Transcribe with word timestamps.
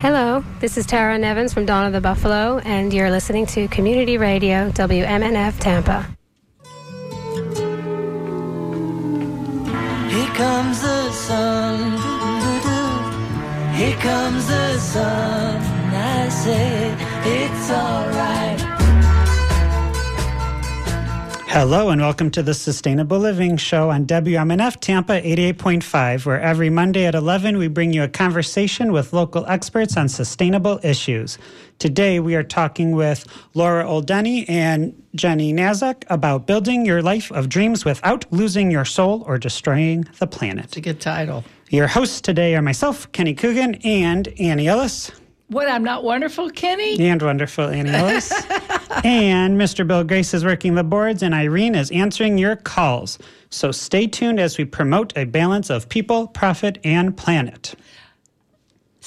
Hello, 0.00 0.44
this 0.60 0.78
is 0.78 0.86
Tara 0.86 1.18
Nevins 1.18 1.52
from 1.52 1.66
Donna 1.66 1.90
the 1.90 2.00
Buffalo, 2.00 2.58
and 2.58 2.94
you're 2.94 3.10
listening 3.10 3.46
to 3.46 3.66
Community 3.66 4.16
Radio 4.16 4.70
WMNF 4.70 5.58
Tampa. 5.58 6.06
Here 10.08 10.34
comes 10.34 10.82
the 10.82 11.10
sun, 11.10 11.98
here 13.74 13.96
comes 13.96 14.46
the 14.46 14.78
sun. 14.78 15.62
I 15.92 16.28
say 16.28 16.94
it's 17.24 17.68
alright. 17.68 18.67
Hello 21.50 21.88
and 21.88 22.02
welcome 22.02 22.30
to 22.32 22.42
the 22.42 22.52
Sustainable 22.52 23.18
Living 23.18 23.56
Show 23.56 23.88
on 23.88 24.04
WMNF 24.04 24.80
Tampa 24.80 25.22
88.5, 25.22 26.26
where 26.26 26.38
every 26.38 26.68
Monday 26.68 27.06
at 27.06 27.14
11 27.14 27.56
we 27.56 27.68
bring 27.68 27.90
you 27.94 28.02
a 28.02 28.08
conversation 28.08 28.92
with 28.92 29.14
local 29.14 29.46
experts 29.46 29.96
on 29.96 30.10
sustainable 30.10 30.78
issues. 30.82 31.38
Today 31.78 32.20
we 32.20 32.34
are 32.34 32.42
talking 32.42 32.90
with 32.94 33.24
Laura 33.54 33.86
Oldanie 33.86 34.44
and 34.46 35.02
Jenny 35.14 35.54
Nazak 35.54 36.04
about 36.10 36.46
building 36.46 36.84
your 36.84 37.00
life 37.00 37.32
of 37.32 37.48
dreams 37.48 37.82
without 37.82 38.30
losing 38.30 38.70
your 38.70 38.84
soul 38.84 39.24
or 39.26 39.38
destroying 39.38 40.04
the 40.18 40.26
planet. 40.26 40.66
It's 40.66 40.76
a 40.76 40.82
good 40.82 41.00
title. 41.00 41.44
Your 41.70 41.86
hosts 41.86 42.20
today 42.20 42.56
are 42.56 42.62
myself, 42.62 43.10
Kenny 43.12 43.32
Coogan, 43.32 43.76
and 43.76 44.28
Annie 44.38 44.68
Ellis. 44.68 45.10
What, 45.48 45.66
I'm 45.66 45.82
not 45.82 46.04
wonderful, 46.04 46.50
Kenny? 46.50 47.08
And 47.08 47.22
wonderful 47.22 47.68
Annie 47.68 47.88
Ellis. 47.90 48.30
and 49.02 49.58
Mr. 49.58 49.86
Bill 49.86 50.04
Grace 50.04 50.34
is 50.34 50.44
working 50.44 50.74
the 50.74 50.84
boards, 50.84 51.22
and 51.22 51.34
Irene 51.34 51.74
is 51.74 51.90
answering 51.90 52.36
your 52.36 52.54
calls. 52.54 53.18
So 53.48 53.72
stay 53.72 54.06
tuned 54.06 54.38
as 54.38 54.58
we 54.58 54.66
promote 54.66 55.16
a 55.16 55.24
balance 55.24 55.70
of 55.70 55.88
people, 55.88 56.26
profit, 56.26 56.76
and 56.84 57.16
planet. 57.16 57.74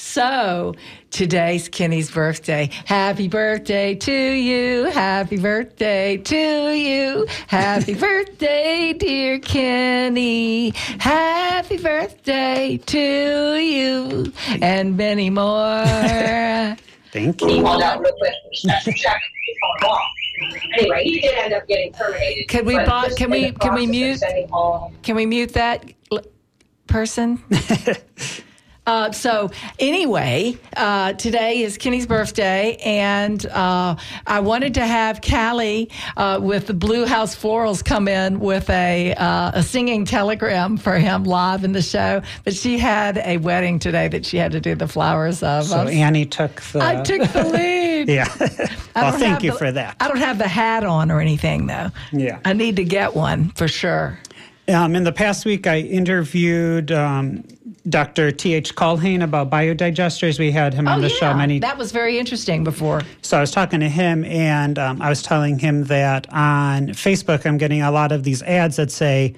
So, 0.04 0.74
today's 1.12 1.68
Kenny's 1.68 2.10
birthday. 2.10 2.68
Happy 2.86 3.28
birthday 3.28 3.94
to 3.94 4.12
you. 4.12 4.86
Happy 4.90 5.38
birthday 5.38 6.16
to 6.16 6.72
you. 6.74 7.24
Happy 7.46 7.94
birthday, 7.94 8.94
dear 8.94 9.38
Kenny. 9.38 10.70
Happy 10.98 11.78
birthday 11.78 12.78
to 12.84 13.54
you. 13.56 14.32
And 14.60 14.96
many 14.96 15.30
more. 15.30 15.84
Thank 17.12 17.40
you. 17.40 17.62
called 17.62 17.82
out 17.82 18.00
real 18.00 18.12
quick. 18.18 18.32
Check 18.54 18.82
his 18.84 19.04
phone 19.06 19.88
off. 19.88 20.02
Anyway, 20.78 21.04
he 21.04 21.20
did 21.20 21.38
end 21.38 21.54
up 21.54 21.66
getting 21.68 21.92
terminated. 21.92 22.48
Can 22.48 22.64
we 22.66 22.74
but 22.74 22.86
bo- 23.08 23.14
can 23.14 23.30
we- 23.30 23.52
can 23.52 23.74
we 23.74 23.86
mute? 23.86 24.18
sending 24.18 24.48
Can 25.04 25.14
we 25.14 25.26
mute 25.26 25.52
that 25.52 25.84
l- 26.10 26.22
person? 26.88 27.40
Uh, 28.84 29.12
so 29.12 29.48
anyway, 29.78 30.58
uh, 30.76 31.12
today 31.12 31.62
is 31.62 31.78
Kenny's 31.78 32.06
birthday, 32.06 32.74
and 32.84 33.46
uh, 33.46 33.94
I 34.26 34.40
wanted 34.40 34.74
to 34.74 34.84
have 34.84 35.20
Callie 35.20 35.88
uh, 36.16 36.40
with 36.42 36.66
the 36.66 36.74
Blue 36.74 37.06
House 37.06 37.36
Florals 37.36 37.84
come 37.84 38.08
in 38.08 38.40
with 38.40 38.68
a 38.70 39.14
uh, 39.14 39.52
a 39.54 39.62
singing 39.62 40.04
telegram 40.04 40.76
for 40.76 40.98
him 40.98 41.22
live 41.22 41.62
in 41.62 41.70
the 41.70 41.82
show, 41.82 42.22
but 42.42 42.54
she 42.54 42.76
had 42.76 43.18
a 43.18 43.36
wedding 43.36 43.78
today 43.78 44.08
that 44.08 44.26
she 44.26 44.36
had 44.36 44.50
to 44.50 44.60
do 44.60 44.74
the 44.74 44.88
flowers 44.88 45.44
of. 45.44 45.66
So 45.66 45.86
Annie 45.86 46.26
took 46.26 46.60
the. 46.62 46.80
I 46.82 47.02
took 47.02 47.30
the 47.30 47.44
lead. 47.52 48.08
Yeah. 48.08 48.26
Well, 48.94 49.12
thank 49.18 49.42
you 49.42 49.52
the- 49.52 49.56
for 49.58 49.72
that. 49.72 49.96
I 50.00 50.08
don't 50.08 50.18
have 50.18 50.36
the 50.36 50.46
hat 50.46 50.84
on 50.84 51.10
or 51.10 51.18
anything 51.20 51.66
though. 51.66 51.90
Yeah. 52.12 52.40
I 52.44 52.52
need 52.52 52.76
to 52.76 52.84
get 52.84 53.14
one 53.16 53.48
for 53.52 53.66
sure. 53.66 54.18
Um, 54.68 54.94
in 54.94 55.04
the 55.04 55.12
past 55.12 55.46
week, 55.46 55.66
I 55.66 55.78
interviewed 55.80 56.92
um, 56.92 57.42
Dr. 57.88 58.30
T.H. 58.30 58.74
Culhane 58.76 59.22
about 59.24 59.50
biodigesters. 59.50 60.38
We 60.38 60.52
had 60.52 60.72
him 60.72 60.86
on 60.86 61.00
the 61.00 61.08
show 61.08 61.34
many 61.34 61.56
Oh, 61.56 61.60
that 61.60 61.76
was 61.78 61.90
very 61.90 62.18
interesting 62.18 62.62
before. 62.62 63.02
So 63.22 63.36
I 63.36 63.40
was 63.40 63.50
talking 63.50 63.80
to 63.80 63.88
him, 63.88 64.24
and 64.24 64.78
um, 64.78 65.02
I 65.02 65.08
was 65.08 65.22
telling 65.22 65.58
him 65.58 65.84
that 65.84 66.32
on 66.32 66.88
Facebook, 66.88 67.44
I'm 67.44 67.58
getting 67.58 67.82
a 67.82 67.90
lot 67.90 68.12
of 68.12 68.22
these 68.22 68.42
ads 68.42 68.76
that 68.76 68.90
say 68.90 69.34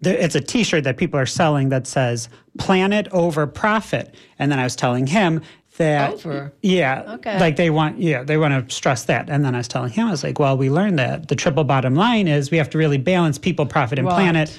it's 0.00 0.34
a 0.34 0.40
T-shirt 0.40 0.84
that 0.84 0.96
people 0.96 1.20
are 1.20 1.26
selling 1.26 1.68
that 1.68 1.86
says 1.86 2.28
"Planet 2.58 3.08
over 3.12 3.46
profit," 3.46 4.14
and 4.38 4.50
then 4.50 4.58
I 4.58 4.64
was 4.64 4.74
telling 4.74 5.06
him 5.06 5.42
that 5.76 6.14
Over? 6.14 6.52
yeah, 6.62 7.14
Okay. 7.14 7.38
like 7.40 7.56
they 7.56 7.70
want 7.70 7.98
yeah 7.98 8.22
they 8.22 8.36
want 8.38 8.68
to 8.68 8.74
stress 8.74 9.04
that, 9.04 9.28
and 9.28 9.44
then 9.44 9.54
I 9.54 9.58
was 9.58 9.68
telling 9.68 9.90
him 9.90 10.08
I 10.08 10.10
was 10.10 10.22
like, 10.24 10.38
well, 10.38 10.56
we 10.56 10.70
learned 10.70 10.98
that 10.98 11.28
the 11.28 11.36
triple 11.36 11.64
bottom 11.64 11.94
line 11.94 12.26
is 12.26 12.50
we 12.50 12.56
have 12.58 12.70
to 12.70 12.78
really 12.78 12.98
balance 12.98 13.38
people, 13.38 13.66
profit, 13.66 13.98
and 13.98 14.06
Right. 14.08 14.14
planet 14.14 14.58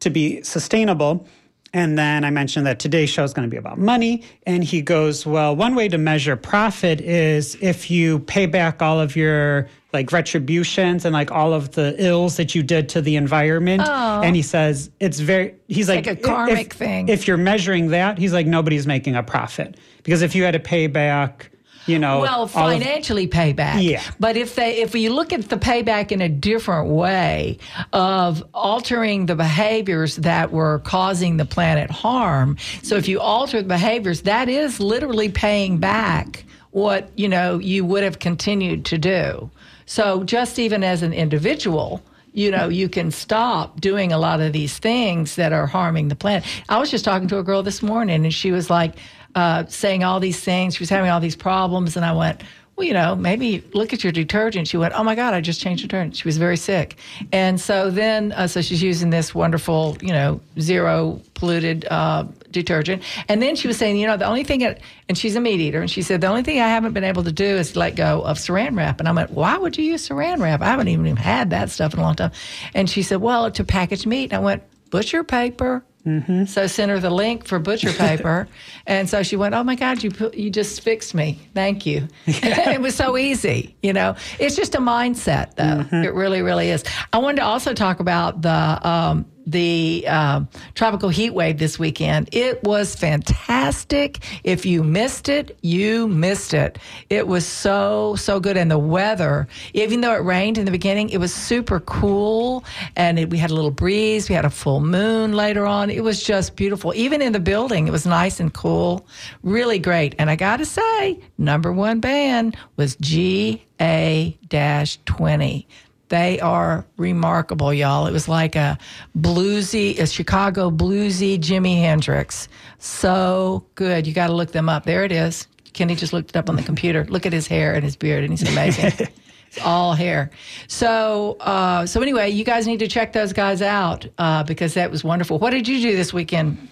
to 0.00 0.10
be 0.10 0.42
sustainable. 0.42 1.26
And 1.72 1.96
then 1.96 2.24
I 2.24 2.30
mentioned 2.30 2.66
that 2.66 2.80
today's 2.80 3.10
show 3.10 3.22
is 3.22 3.32
going 3.32 3.48
to 3.48 3.50
be 3.50 3.56
about 3.56 3.78
money. 3.78 4.24
And 4.44 4.64
he 4.64 4.82
goes, 4.82 5.24
Well, 5.24 5.54
one 5.54 5.74
way 5.74 5.88
to 5.88 5.98
measure 5.98 6.36
profit 6.36 7.00
is 7.00 7.56
if 7.60 7.90
you 7.90 8.20
pay 8.20 8.46
back 8.46 8.82
all 8.82 9.00
of 9.00 9.14
your 9.14 9.68
like 9.92 10.12
retributions 10.12 11.04
and 11.04 11.12
like 11.12 11.30
all 11.30 11.52
of 11.52 11.72
the 11.72 11.94
ills 11.98 12.36
that 12.36 12.54
you 12.54 12.62
did 12.62 12.88
to 12.90 13.00
the 13.00 13.16
environment. 13.16 13.82
Oh. 13.86 14.20
And 14.22 14.34
he 14.34 14.42
says, 14.42 14.90
It's 14.98 15.20
very, 15.20 15.54
he's 15.68 15.88
like, 15.88 16.06
like 16.06 16.18
a 16.18 16.20
karmic 16.20 16.72
if, 16.72 16.72
thing. 16.72 17.08
If 17.08 17.28
you're 17.28 17.36
measuring 17.36 17.88
that, 17.88 18.18
he's 18.18 18.32
like, 18.32 18.46
nobody's 18.46 18.86
making 18.86 19.14
a 19.14 19.22
profit. 19.22 19.76
Because 20.02 20.22
if 20.22 20.34
you 20.34 20.42
had 20.42 20.52
to 20.52 20.60
pay 20.60 20.88
back, 20.88 21.50
you 21.90 21.98
know, 21.98 22.20
well 22.20 22.34
all 22.40 22.42
of- 22.44 22.50
financially 22.52 23.26
payback 23.28 23.82
Yeah. 23.82 24.02
but 24.18 24.36
if 24.36 24.54
they 24.54 24.80
if 24.82 24.94
you 24.94 25.12
look 25.12 25.32
at 25.32 25.48
the 25.48 25.56
payback 25.56 26.12
in 26.12 26.20
a 26.20 26.28
different 26.28 26.88
way 26.88 27.58
of 27.92 28.42
altering 28.54 29.26
the 29.26 29.34
behaviors 29.36 30.16
that 30.16 30.52
were 30.52 30.78
causing 30.80 31.36
the 31.36 31.44
planet 31.44 31.90
harm 31.90 32.56
so 32.82 32.96
if 32.96 33.08
you 33.08 33.20
alter 33.20 33.60
the 33.62 33.68
behaviors 33.68 34.22
that 34.22 34.48
is 34.48 34.80
literally 34.80 35.28
paying 35.28 35.78
back 35.78 36.44
what 36.70 37.10
you 37.16 37.28
know 37.28 37.58
you 37.58 37.84
would 37.84 38.02
have 38.02 38.18
continued 38.18 38.84
to 38.86 38.96
do 38.98 39.50
so 39.86 40.22
just 40.24 40.58
even 40.58 40.84
as 40.84 41.02
an 41.02 41.12
individual 41.12 42.02
you 42.32 42.52
know, 42.52 42.68
you 42.68 42.88
can 42.88 43.10
stop 43.10 43.80
doing 43.80 44.12
a 44.12 44.18
lot 44.18 44.40
of 44.40 44.52
these 44.52 44.78
things 44.78 45.34
that 45.34 45.52
are 45.52 45.66
harming 45.66 46.06
the 46.06 46.14
planet. 46.14 46.44
I 46.68 46.78
was 46.78 46.88
just 46.88 47.04
talking 47.04 47.26
to 47.26 47.38
a 47.38 47.42
girl 47.42 47.64
this 47.64 47.82
morning 47.82 48.24
and 48.24 48.32
she 48.32 48.52
was 48.52 48.70
like 48.70 48.92
uh, 49.34 49.66
saying 49.66 50.04
all 50.04 50.20
these 50.20 50.40
things. 50.40 50.76
She 50.76 50.82
was 50.82 50.90
having 50.90 51.10
all 51.10 51.20
these 51.20 51.36
problems. 51.36 51.96
And 51.96 52.04
I 52.04 52.12
went, 52.12 52.42
well, 52.76 52.86
you 52.86 52.94
know, 52.94 53.14
maybe 53.14 53.62
look 53.74 53.92
at 53.92 54.02
your 54.02 54.12
detergent. 54.12 54.66
She 54.66 54.78
went, 54.78 54.94
oh 54.94 55.04
my 55.04 55.14
God, 55.14 55.34
I 55.34 55.42
just 55.42 55.60
changed 55.60 55.82
detergent. 55.82 56.16
She 56.16 56.26
was 56.26 56.38
very 56.38 56.56
sick. 56.56 56.96
And 57.30 57.60
so 57.60 57.90
then, 57.90 58.32
uh, 58.32 58.46
so 58.46 58.62
she's 58.62 58.82
using 58.82 59.10
this 59.10 59.34
wonderful, 59.34 59.98
you 60.00 60.12
know, 60.12 60.40
zero 60.58 61.20
polluted 61.34 61.86
uh, 61.90 62.24
detergent. 62.50 63.02
And 63.28 63.42
then 63.42 63.54
she 63.54 63.68
was 63.68 63.76
saying, 63.76 63.98
you 63.98 64.06
know, 64.06 64.16
the 64.16 64.24
only 64.24 64.44
thing, 64.44 64.64
and 64.64 65.18
she's 65.18 65.36
a 65.36 65.40
meat 65.40 65.60
eater, 65.60 65.82
and 65.82 65.90
she 65.90 66.00
said, 66.00 66.22
the 66.22 66.28
only 66.28 66.42
thing 66.42 66.58
I 66.58 66.68
haven't 66.68 66.94
been 66.94 67.04
able 67.04 67.22
to 67.24 67.32
do 67.32 67.44
is 67.44 67.76
let 67.76 67.96
go 67.96 68.22
of 68.22 68.38
saran 68.38 68.76
wrap. 68.78 68.98
And 68.98 69.08
I 69.08 69.12
went, 69.12 69.30
why 69.30 69.58
would 69.58 69.76
you 69.76 69.84
use 69.84 70.08
saran 70.08 70.40
wrap? 70.40 70.62
I 70.62 70.66
haven't 70.66 70.88
even 70.88 71.16
had 71.16 71.50
that 71.50 71.68
stuff 71.68 71.92
in 71.92 72.00
a 72.00 72.02
long 72.02 72.14
time. 72.14 72.32
And 72.72 72.88
she 72.88 73.02
said, 73.02 73.20
well, 73.20 73.50
to 73.50 73.62
package 73.62 74.06
meat. 74.06 74.32
And 74.32 74.34
I 74.34 74.38
went, 74.38 74.62
butcher 74.88 75.22
paper. 75.22 75.84
Mm-hmm. 76.06 76.46
So 76.46 76.66
sent 76.66 76.90
her 76.90 76.98
the 76.98 77.10
link 77.10 77.44
for 77.44 77.58
butcher 77.58 77.92
paper, 77.92 78.48
and 78.86 79.08
so 79.08 79.22
she 79.22 79.36
went, 79.36 79.54
"Oh 79.54 79.62
my 79.62 79.74
God, 79.74 80.02
you 80.02 80.10
put, 80.10 80.34
you 80.34 80.50
just 80.50 80.80
fixed 80.80 81.14
me. 81.14 81.38
Thank 81.54 81.84
you." 81.84 82.08
it 82.26 82.80
was 82.80 82.94
so 82.94 83.18
easy, 83.18 83.76
you 83.82 83.92
know. 83.92 84.16
It's 84.38 84.56
just 84.56 84.74
a 84.74 84.78
mindset, 84.78 85.56
though. 85.56 85.86
It 85.98 86.14
really, 86.14 86.40
really 86.40 86.70
is. 86.70 86.84
I 87.12 87.18
wanted 87.18 87.36
to 87.36 87.44
also 87.44 87.74
talk 87.74 88.00
about 88.00 88.40
the 88.42 88.88
um, 88.88 89.26
the 89.50 90.06
um, 90.08 90.48
tropical 90.74 91.08
heat 91.08 91.30
wave 91.30 91.58
this 91.58 91.78
weekend. 91.78 92.28
It 92.32 92.62
was 92.64 92.94
fantastic. 92.94 94.18
If 94.44 94.64
you 94.64 94.82
missed 94.82 95.28
it, 95.28 95.58
you 95.62 96.08
missed 96.08 96.54
it. 96.54 96.78
It 97.08 97.26
was 97.26 97.46
so 97.46 98.16
so 98.16 98.40
good, 98.40 98.56
and 98.56 98.70
the 98.70 98.78
weather, 98.78 99.48
even 99.74 100.00
though 100.00 100.14
it 100.14 100.22
rained 100.22 100.58
in 100.58 100.64
the 100.64 100.70
beginning, 100.70 101.10
it 101.10 101.18
was 101.18 101.34
super 101.34 101.80
cool, 101.80 102.64
and 102.96 103.18
it, 103.18 103.30
we 103.30 103.38
had 103.38 103.50
a 103.50 103.54
little 103.54 103.70
breeze. 103.70 104.28
We 104.28 104.34
had 104.34 104.44
a 104.44 104.50
full 104.50 104.80
moon 104.80 105.32
later 105.32 105.66
on. 105.66 105.90
It 105.90 106.04
was 106.04 106.22
just 106.22 106.56
beautiful. 106.56 106.92
Even 106.94 107.22
in 107.22 107.32
the 107.32 107.40
building, 107.40 107.88
it 107.88 107.90
was 107.90 108.06
nice 108.06 108.40
and 108.40 108.52
cool. 108.52 109.06
Really 109.42 109.78
great. 109.78 110.14
And 110.18 110.30
I 110.30 110.36
got 110.36 110.58
to 110.58 110.64
say, 110.64 111.20
number 111.38 111.72
one 111.72 112.00
band 112.00 112.56
was 112.76 112.96
GA 112.96 114.38
20. 114.50 115.68
They 116.10 116.40
are 116.40 116.84
remarkable, 116.96 117.72
y'all. 117.72 118.06
It 118.06 118.12
was 118.12 118.28
like 118.28 118.56
a 118.56 118.76
bluesy, 119.16 119.96
a 119.98 120.08
Chicago 120.08 120.68
bluesy 120.68 121.38
Jimi 121.38 121.78
Hendrix. 121.78 122.48
So 122.78 123.64
good. 123.76 124.08
You 124.08 124.12
got 124.12 124.26
to 124.26 124.34
look 124.34 124.50
them 124.50 124.68
up. 124.68 124.84
There 124.84 125.04
it 125.04 125.12
is. 125.12 125.46
Kenny 125.72 125.94
just 125.94 126.12
looked 126.12 126.30
it 126.30 126.36
up 126.36 126.48
on 126.48 126.56
the 126.56 126.64
computer. 126.64 127.04
Look 127.04 127.26
at 127.26 127.32
his 127.32 127.46
hair 127.46 127.74
and 127.74 127.84
his 127.84 127.94
beard, 127.94 128.24
and 128.24 128.32
he's 128.32 128.46
amazing. 128.48 129.08
It's 129.52 129.60
all 129.64 129.94
hair. 129.94 130.30
So, 130.68 131.36
uh, 131.40 131.84
so 131.84 132.00
anyway, 132.00 132.30
you 132.30 132.44
guys 132.44 132.68
need 132.68 132.78
to 132.78 132.86
check 132.86 133.12
those 133.12 133.32
guys 133.32 133.62
out 133.62 134.06
uh, 134.16 134.44
because 134.44 134.74
that 134.74 134.92
was 134.92 135.02
wonderful. 135.02 135.40
What 135.40 135.50
did 135.50 135.66
you 135.66 135.80
do 135.82 135.96
this 135.96 136.12
weekend, 136.12 136.68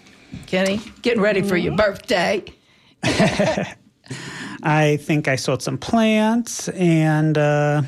Kenny? 0.47 0.81
Getting 1.03 1.21
ready 1.21 1.43
for 1.43 1.57
your 1.57 1.75
birthday. 1.77 2.45
I 4.63 4.97
think 4.99 5.27
I 5.27 5.35
sold 5.35 5.61
some 5.61 5.77
plants 5.77 6.69
and 6.69 7.37
uh, 7.37 7.83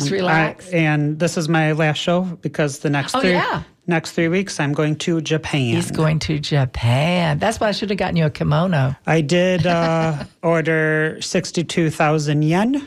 Just 0.00 0.10
relax. 0.12 0.68
I- 0.72 0.76
and 0.76 1.18
this 1.18 1.36
is 1.36 1.48
my 1.48 1.72
last 1.72 1.98
show 1.98 2.22
because 2.42 2.80
the 2.80 2.90
next 2.90 3.14
Oh, 3.14 3.20
three 3.20 3.32
yeah. 3.32 3.62
next 3.86 4.12
three 4.12 4.28
weeks 4.28 4.60
I'm 4.60 4.72
going 4.72 4.96
to 4.96 5.20
Japan. 5.20 5.74
He's 5.76 5.90
going 5.90 6.18
to 6.20 6.38
Japan. 6.38 7.38
That's 7.38 7.58
why 7.60 7.68
I 7.68 7.72
should 7.72 7.90
have 7.90 7.98
gotten 7.98 8.16
you 8.16 8.26
a 8.26 8.30
kimono. 8.30 8.94
I 9.06 9.20
did 9.20 9.66
uh, 9.66 10.24
order 10.42 11.18
sixty 11.20 11.64
two 11.64 11.90
thousand 11.90 12.42
yen 12.42 12.84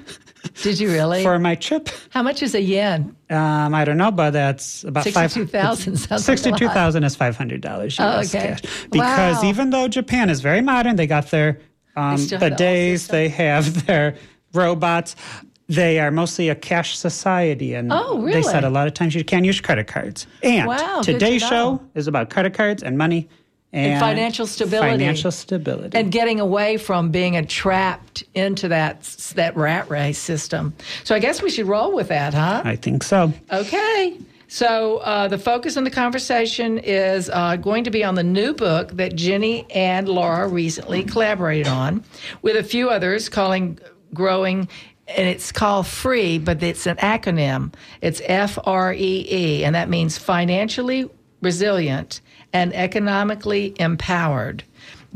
Did 0.63 0.79
you 0.79 0.91
really? 0.91 1.21
for 1.23 1.37
my 1.39 1.53
trip. 1.55 1.89
How 2.09 2.23
much 2.23 2.41
is 2.41 2.55
a 2.55 2.61
yen? 2.61 3.15
Um, 3.29 3.75
I 3.75 3.85
don't 3.85 3.97
know, 3.97 4.11
but 4.11 4.31
that's 4.31 4.83
about 4.83 5.03
five. 5.07 5.31
62,000 5.31 5.97
sounds 5.97 6.01
like 6.01 6.09
a 6.09 6.13
lot. 6.15 6.21
Sixty-two 6.21 6.67
thousand 6.69 7.03
is 7.03 7.15
five 7.15 7.37
hundred 7.37 7.61
dollars 7.61 7.99
Oh, 7.99 8.19
US 8.19 8.33
okay. 8.35 8.47
cash. 8.47 8.61
Because 8.91 9.41
Wow. 9.43 9.49
even 9.49 9.69
though 9.69 9.87
Japan 9.87 10.29
is 10.29 10.41
very 10.41 10.61
modern, 10.61 10.95
they 10.95 11.07
got 11.07 11.29
their 11.31 11.59
um, 11.95 12.11
have 12.11 12.17
the 12.29 12.57
system. 12.57 13.11
they 13.15 13.29
have 13.29 13.85
their 13.85 14.15
robots. 14.53 15.15
They 15.71 15.99
are 15.99 16.11
mostly 16.11 16.49
a 16.49 16.55
cash 16.55 16.97
society, 16.97 17.73
and 17.75 17.91
Oh, 17.93 18.25
they 18.29 18.41
said 18.41 18.65
a 18.65 18.69
lot 18.69 18.87
of 18.87 18.93
times 18.93 19.15
you 19.15 19.23
can't 19.23 19.45
use 19.45 19.61
credit 19.61 19.87
cards. 19.87 20.27
And 20.43 20.67
Wow, 20.67 21.01
today's 21.01 21.41
show 21.41 21.81
is 21.95 22.07
about 22.07 22.29
credit 22.29 22.53
cards 22.53 22.83
and 22.83 22.97
money 22.97 23.29
and, 23.71 23.97
financial 24.01 24.45
stability. 24.47 24.89
Financial 24.91 25.31
stability. 25.31 25.97
and 25.97 26.11
getting 26.11 26.41
away 26.41 26.75
from 26.75 27.09
being 27.09 27.35
entrapped 27.35 28.21
into 28.35 28.67
that 28.67 29.03
that 29.35 29.55
rat 29.55 29.89
race 29.89 30.19
system. 30.19 30.73
So 31.05 31.15
I 31.15 31.19
guess 31.19 31.41
we 31.41 31.49
should 31.49 31.67
roll 31.67 31.93
with 31.93 32.09
that, 32.09 32.33
huh? 32.33 32.63
I 32.65 32.75
think 32.75 33.01
so. 33.03 33.31
Okay. 33.49 34.17
So 34.49 34.97
uh, 34.97 35.29
the 35.29 35.37
focus 35.37 35.77
in 35.77 35.85
the 35.85 35.89
conversation 35.89 36.79
is 36.79 37.29
uh, 37.29 37.55
going 37.55 37.85
to 37.85 37.91
be 37.91 38.03
on 38.03 38.15
the 38.15 38.23
new 38.23 38.53
book 38.53 38.91
that 38.97 39.15
Jenny 39.15 39.65
and 39.73 40.09
Laura 40.09 40.49
recently 40.49 41.03
collaborated 41.05 41.67
on, 41.67 42.03
with 42.41 42.57
a 42.57 42.63
few 42.63 42.89
others, 42.89 43.29
calling 43.29 43.79
"Growing." 44.13 44.67
And 45.17 45.27
it's 45.27 45.51
called 45.51 45.87
FREE, 45.87 46.39
but 46.39 46.61
it's 46.63 46.87
an 46.87 46.97
acronym. 46.97 47.73
It's 48.01 48.21
F 48.25 48.57
R 48.63 48.93
E 48.93 49.27
E, 49.29 49.63
and 49.63 49.75
that 49.75 49.89
means 49.89 50.17
financially 50.17 51.09
resilient 51.41 52.21
and 52.53 52.73
economically 52.73 53.73
empowered. 53.79 54.63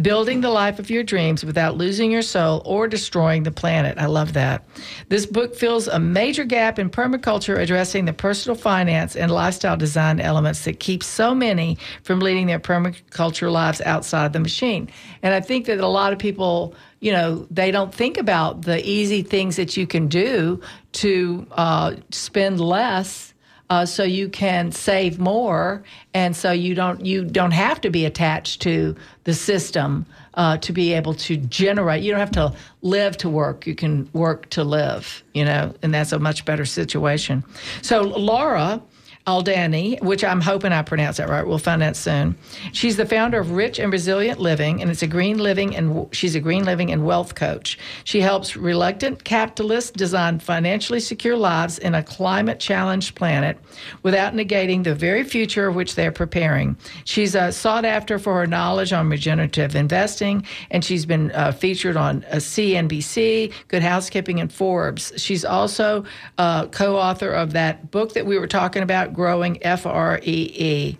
Building 0.01 0.42
the 0.42 0.50
life 0.50 0.77
of 0.80 0.89
your 0.89 1.03
dreams 1.03 1.45
without 1.45 1.77
losing 1.77 2.12
your 2.12 2.21
soul 2.21 2.62
or 2.65 2.86
destroying 2.88 3.44
the 3.44 3.51
planet. 3.51 3.97
I 3.97 4.07
love 4.07 4.33
that. 4.33 4.65
This 5.07 5.25
book 5.25 5.56
fills 5.56 5.88
a 5.88 6.00
major 6.00 6.44
gap 6.44 6.77
in 6.80 6.89
permaculture 6.89 7.57
addressing 7.57 8.03
the 8.03 8.12
personal 8.12 8.57
finance 8.57 9.15
and 9.15 9.31
lifestyle 9.31 9.77
design 9.77 10.19
elements 10.19 10.65
that 10.65 10.81
keep 10.81 11.01
so 11.01 11.33
many 11.33 11.77
from 12.03 12.19
leading 12.19 12.47
their 12.47 12.59
permaculture 12.59 13.50
lives 13.50 13.80
outside 13.81 14.33
the 14.33 14.39
machine. 14.39 14.89
And 15.24 15.33
I 15.33 15.39
think 15.39 15.65
that 15.68 15.80
a 15.80 15.88
lot 15.88 16.12
of 16.12 16.19
people, 16.19 16.75
you 17.00 17.13
know, 17.13 17.47
they 17.50 17.71
don't 17.71 17.94
think 17.94 18.18
about 18.18 18.63
the 18.63 18.86
easy 18.86 19.21
things 19.21 19.56
that 19.56 19.77
you 19.77 19.88
can 19.88 20.09
do 20.09 20.59
to 20.94 21.47
uh, 21.51 21.95
spend 22.12 22.59
less 22.59 23.33
uh, 23.69 23.85
so 23.85 24.03
you 24.03 24.29
can 24.29 24.71
save 24.71 25.19
more, 25.19 25.83
and 26.13 26.35
so 26.35 26.51
you 26.51 26.75
don't 26.75 27.06
you 27.06 27.25
don't 27.25 27.51
have 27.51 27.81
to 27.81 27.89
be 27.89 28.06
attached 28.06 28.62
to 28.62 28.95
the 29.23 29.33
system 29.33 30.06
uh, 30.35 30.57
to 30.57 30.71
be 30.71 30.94
able 30.94 31.13
to 31.15 31.38
generate. 31.38 32.03
You 32.03 32.12
don't 32.12 32.19
have 32.19 32.31
to 32.31 32.53
live 32.81 33.17
to 33.17 33.29
work. 33.29 33.65
You 33.65 33.75
can 33.75 34.09
work 34.13 34.50
to 34.51 34.63
live. 34.63 35.23
You 35.33 35.45
know, 35.45 35.73
and 35.81 35.94
that's 35.94 36.12
a 36.12 36.19
much 36.19 36.45
better 36.45 36.65
situation. 36.65 37.44
So 37.81 38.01
Laura. 38.01 38.81
Aldani, 39.27 40.01
which 40.01 40.24
I'm 40.24 40.42
hoping 40.42 40.72
I 40.72 40.81
pronounced 40.83 41.18
that 41.18 41.30
right. 41.30 41.45
We'll 41.45 41.57
find 41.57 41.81
out 41.81 41.95
soon. 41.95 42.36
She's 42.74 42.98
the 42.98 43.06
founder 43.06 43.39
of 43.39 43.51
Rich 43.51 43.80
and 43.80 43.92
Resilient 43.92 44.39
Living, 44.39 44.81
and 44.81 44.92
it's 44.92 45.01
a 45.01 45.07
green 45.07 45.39
living 45.39 45.75
and 45.75 46.07
she's 46.16 46.36
a 46.36 46.39
green 46.39 46.63
living 46.63 46.92
and 46.92 47.06
wealth 47.06 47.33
coach. 47.33 47.77
She 48.04 48.22
helps 48.22 48.56
reluctant 48.56 49.24
capitalists 49.24 49.92
design 49.92 50.39
financially 50.39 51.00
secure 51.00 51.36
lives 51.36 51.80
in 51.80 51.95
a 51.95 52.04
climate 52.04 52.60
challenged 52.60 53.16
planet 53.16 53.57
without 54.04 54.33
negating 54.33 54.83
the 54.83 54.94
very 54.94 55.24
future 55.24 55.71
which 55.71 55.95
they're 55.95 56.12
preparing. 56.12 56.78
She's 57.06 57.36
uh, 57.36 57.51
sought 57.51 57.86
after 57.86 58.19
for 58.19 58.36
her 58.36 58.48
knowledge 58.48 58.94
on 58.94 59.10
regenerative 59.10 59.75
investing, 59.75 60.45
and 60.69 60.86
she's 60.86 61.06
been 61.06 61.31
uh, 61.31 61.51
featured 61.51 61.98
on 61.98 62.24
uh, 62.25 62.36
CNBC, 62.36 63.51
Good 63.69 63.81
Housekeeping, 63.81 64.39
and 64.39 64.54
Forbes. 64.54 65.13
She's 65.18 65.44
also 65.44 66.06
uh, 66.38 66.68
co-author 66.68 67.31
of 67.31 67.54
that 67.54 67.89
book 67.89 68.13
that 68.13 68.25
we 68.25 68.38
were 68.38 68.48
talking 68.48 68.83
about, 68.83 69.13
Growing 69.15 69.63
F 69.63 69.85
R 69.85 70.19
E 70.23 70.51
E. 70.53 70.97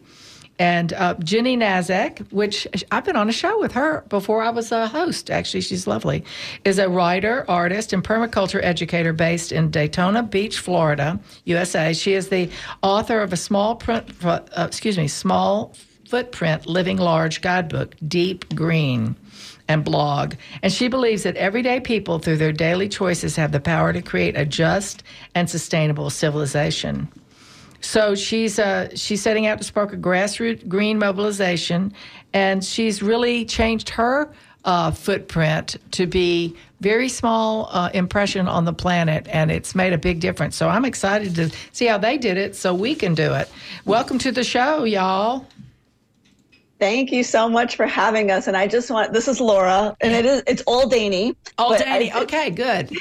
And 0.57 0.94
uh, 0.94 1.15
Jenny 1.15 1.57
Nazak, 1.57 2.31
which 2.31 2.65
I've 2.89 3.03
been 3.03 3.17
on 3.17 3.27
a 3.27 3.33
show 3.33 3.59
with 3.59 3.73
her 3.73 4.06
before 4.07 4.41
I 4.41 4.51
was 4.51 4.71
a 4.71 4.88
host. 4.88 5.29
Actually, 5.29 5.62
she's 5.62 5.85
lovely. 5.85 6.23
Is 6.63 6.79
a 6.79 6.88
writer, 6.88 7.44
artist, 7.50 7.91
and 7.91 8.01
permaculture 8.01 8.63
educator 8.63 9.12
based 9.12 9.51
in 9.51 9.69
Daytona 9.69 10.23
Beach, 10.23 10.59
Florida, 10.59 11.19
USA. 11.44 11.94
She 11.94 12.13
is 12.13 12.29
the 12.29 12.50
author 12.81 13.19
of 13.19 13.33
a 13.33 13.38
small 13.38 13.75
print, 13.75 14.06
uh, 14.23 14.39
excuse 14.56 14.97
me, 14.97 15.09
small 15.09 15.73
footprint 16.07 16.68
living 16.68 16.97
large 16.97 17.41
guidebook, 17.41 17.95
Deep 18.07 18.56
Green 18.56 19.18
and 19.68 19.83
blog. 19.83 20.35
And 20.61 20.71
she 20.71 20.88
believes 20.88 21.23
that 21.23 21.35
everyday 21.35 21.79
people, 21.79 22.19
through 22.19 22.38
their 22.38 22.53
daily 22.53 22.88
choices, 22.88 23.35
have 23.35 23.51
the 23.51 23.59
power 23.59 23.91
to 23.91 24.01
create 24.01 24.38
a 24.38 24.45
just 24.45 25.03
and 25.33 25.50
sustainable 25.50 26.09
civilization. 26.09 27.09
So 27.85 28.15
she's 28.15 28.57
uh, 28.57 28.89
she's 28.95 29.21
setting 29.21 29.45
out 29.45 29.59
to 29.59 29.63
spark 29.63 29.93
a 29.93 29.97
grassroots 29.97 30.67
green 30.67 30.97
mobilization, 30.97 31.93
and 32.33 32.65
she's 32.65 33.03
really 33.03 33.45
changed 33.45 33.89
her 33.89 34.33
uh, 34.65 34.89
footprint 34.89 35.77
to 35.91 36.07
be 36.07 36.55
very 36.81 37.07
small 37.07 37.69
uh, 37.71 37.91
impression 37.93 38.47
on 38.47 38.65
the 38.65 38.73
planet, 38.73 39.27
and 39.29 39.51
it's 39.51 39.75
made 39.75 39.93
a 39.93 39.99
big 39.99 40.19
difference. 40.19 40.55
So 40.55 40.67
I'm 40.67 40.83
excited 40.83 41.35
to 41.35 41.51
see 41.73 41.85
how 41.85 41.99
they 41.99 42.17
did 42.17 42.37
it, 42.37 42.55
so 42.55 42.73
we 42.73 42.95
can 42.95 43.13
do 43.13 43.33
it. 43.33 43.49
Welcome 43.85 44.17
to 44.19 44.31
the 44.31 44.43
show, 44.43 44.83
y'all. 44.83 45.45
Thank 46.79 47.11
you 47.11 47.23
so 47.23 47.47
much 47.47 47.75
for 47.75 47.85
having 47.85 48.31
us. 48.31 48.47
And 48.47 48.57
I 48.57 48.67
just 48.67 48.89
want 48.89 49.13
this 49.13 49.27
is 49.27 49.39
Laura, 49.39 49.95
and 50.01 50.11
it 50.11 50.25
is 50.25 50.41
it's 50.47 50.63
Old 50.65 50.89
Danny. 50.89 51.35
But 51.55 51.77
Danny. 51.77 52.11
Okay, 52.11 52.49
good. 52.49 52.91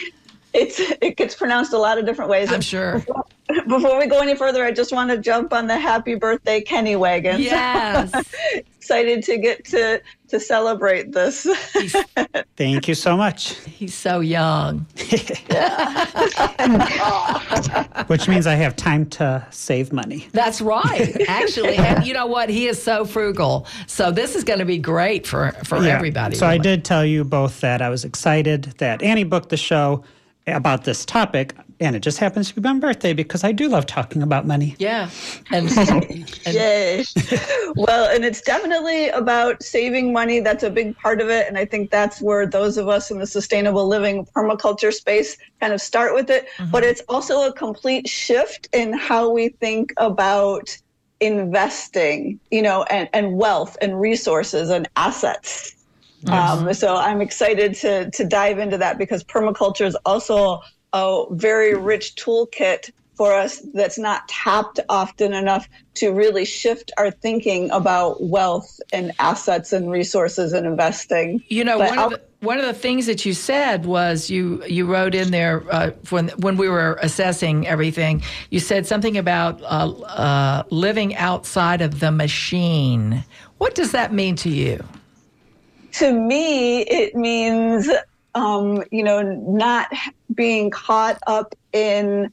It's 0.55 0.79
it 0.79 1.17
gets 1.17 1.35
pronounced 1.35 1.73
a 1.73 1.79
lot 1.79 1.99
of 1.99 2.07
different 2.07 2.31
ways. 2.31 2.53
I'm 2.53 2.61
sure. 2.61 3.05
Before 3.69 3.99
we 3.99 4.07
go 4.07 4.21
any 4.21 4.37
further, 4.37 4.65
I 4.65 4.71
just 4.73 4.93
want 4.93 5.11
to 5.11 5.19
jump 5.19 5.53
on 5.53 5.67
the 5.67 5.77
happy 5.79 6.15
birthday 6.15 6.61
Kenny 6.61 6.97
wagon. 6.97 7.41
Yes. 7.41 8.13
Excited 8.77 9.23
to 9.25 9.37
get 9.39 9.65
to 9.67 10.01
to 10.29 10.39
celebrate 10.41 11.13
this. 11.13 11.43
Thank 12.57 12.87
you 12.89 12.95
so 12.95 13.17
much. 13.17 13.55
He's 13.61 13.95
so 13.95 14.21
young. 14.21 14.87
Which 18.07 18.29
means 18.29 18.47
I 18.47 18.55
have 18.55 18.77
time 18.77 19.07
to 19.11 19.47
save 19.51 19.93
money. 19.93 20.27
That's 20.33 20.61
right, 20.61 21.17
actually. 21.29 21.77
and 21.77 22.07
you 22.07 22.15
know 22.15 22.27
what? 22.27 22.49
He 22.49 22.67
is 22.67 22.81
so 22.83 23.05
frugal. 23.05 23.67
So 23.87 24.11
this 24.11 24.35
is 24.37 24.45
going 24.45 24.59
to 24.61 24.65
be 24.65 24.79
great 24.79 25.27
for, 25.27 25.53
for 25.65 25.79
Yeah. 25.83 25.95
everybody. 25.97 26.37
So 26.37 26.47
I 26.47 26.59
did 26.59 26.85
tell 26.85 27.05
you 27.05 27.25
both 27.25 27.61
that 27.61 27.83
I 27.83 27.89
was 27.89 28.05
excited 28.05 28.65
that 28.79 29.03
Annie 29.03 29.25
booked 29.25 29.49
the 29.51 29.57
show 29.57 30.05
about 30.47 30.85
this 30.85 31.05
topic, 31.05 31.55
and 31.81 31.97
it 31.97 32.01
just 32.01 32.19
happens 32.19 32.49
to 32.49 32.61
be 32.61 32.61
my 32.61 32.79
birthday 32.79 33.13
because 33.13 33.45
I 33.45 33.53
do 33.53 33.69
love 33.69 33.87
talking 33.87 34.23
about 34.23 34.47
money. 34.47 34.77
Yeah. 34.79 35.11
And, 35.51 35.71
and 35.79 36.31
Yay. 36.47 37.05
well, 37.77 38.15
and 38.15 38.25
it's 38.25 38.41
definitely 38.41 39.09
about 39.09 39.63
saving 39.63 40.13
money. 40.13 40.41
That's 40.41 40.63
a 40.63 40.71
big 40.71 40.97
part 40.99 41.21
of 41.21 41.31
it. 41.31 41.49
And 41.49 41.57
I 41.59 41.65
think 41.65 41.91
that's 41.91 42.21
where 42.21 42.47
those 42.47 42.77
of 42.77 42.89
us 42.89 43.11
in 43.11 43.19
the 43.19 43.27
sustainable 43.27 43.87
living 43.87 44.27
permaculture 44.37 44.93
space 44.93 45.37
kind 45.61 45.73
of 45.73 45.81
start 45.81 46.15
with 46.15 46.31
it. 46.31 46.47
Mm-hmm. 46.59 46.71
But 46.71 46.85
it's 46.85 47.03
also 47.09 47.49
a 47.49 47.53
complete 47.53 48.09
shift 48.09 48.69
in 48.73 48.93
how 48.93 49.31
we 49.31 49.49
think 49.49 49.93
about 49.97 50.77
investing, 51.21 52.39
you 52.51 52.63
know, 52.63 52.83
and, 52.85 53.09
and 53.13 53.37
wealth 53.37 53.77
and 53.81 54.01
resources 54.01 54.71
and 54.71 54.89
assets. 54.97 55.84
Um, 56.29 56.73
so 56.75 56.97
I'm 56.97 57.21
excited 57.21 57.75
to 57.77 58.11
to 58.11 58.25
dive 58.25 58.59
into 58.59 58.79
that 58.79 58.99
because 58.99 59.25
permaculture 59.25 59.87
is 59.87 59.97
also 60.07 60.61
a 60.93 61.25
very 61.31 61.75
rich 61.75 62.15
toolkit 62.15 62.91
for 63.15 63.33
us 63.33 63.61
that's 63.75 63.99
not 63.99 64.27
tapped 64.29 64.81
often 64.89 65.33
enough 65.35 65.69
to 65.95 66.11
really 66.11 66.45
shift 66.45 66.91
our 66.97 67.11
thinking 67.11 67.71
about 67.71 68.23
wealth 68.23 68.81
and 68.93 69.13
assets 69.19 69.73
and 69.73 69.91
resources 69.91 70.53
and 70.53 70.67
investing. 70.67 71.43
you 71.49 71.65
know, 71.65 71.79
one 71.79 71.99
of, 71.99 72.11
the, 72.11 72.21
one 72.41 72.59
of 72.59 72.67
the 72.67 72.75
things 72.75 73.07
that 73.07 73.25
you 73.25 73.33
said 73.33 73.87
was 73.87 74.31
you, 74.31 74.65
you 74.65 74.87
wrote 74.87 75.15
in 75.15 75.31
there 75.31 75.65
uh, 75.71 75.91
when, 76.11 76.29
when 76.31 76.57
we 76.57 76.69
were 76.69 76.99
assessing 77.03 77.67
everything, 77.67 78.23
you 78.51 78.59
said 78.59 78.87
something 78.87 79.17
about 79.17 79.63
uh, 79.63 79.91
uh, 80.03 80.63
living 80.71 81.15
outside 81.15 81.81
of 81.81 82.01
the 82.01 82.11
machine. 82.11 83.25
What 83.59 83.77
does 83.77 83.93
that 83.93 84.13
mean 84.13 84.35
to 84.37 84.51
you? 84.51 84.85
To 85.95 86.13
me, 86.13 86.83
it 86.83 87.15
means, 87.15 87.89
um, 88.35 88.83
you 88.91 89.03
know, 89.03 89.23
not 89.23 89.89
being 90.35 90.71
caught 90.71 91.19
up 91.27 91.55
in 91.73 92.33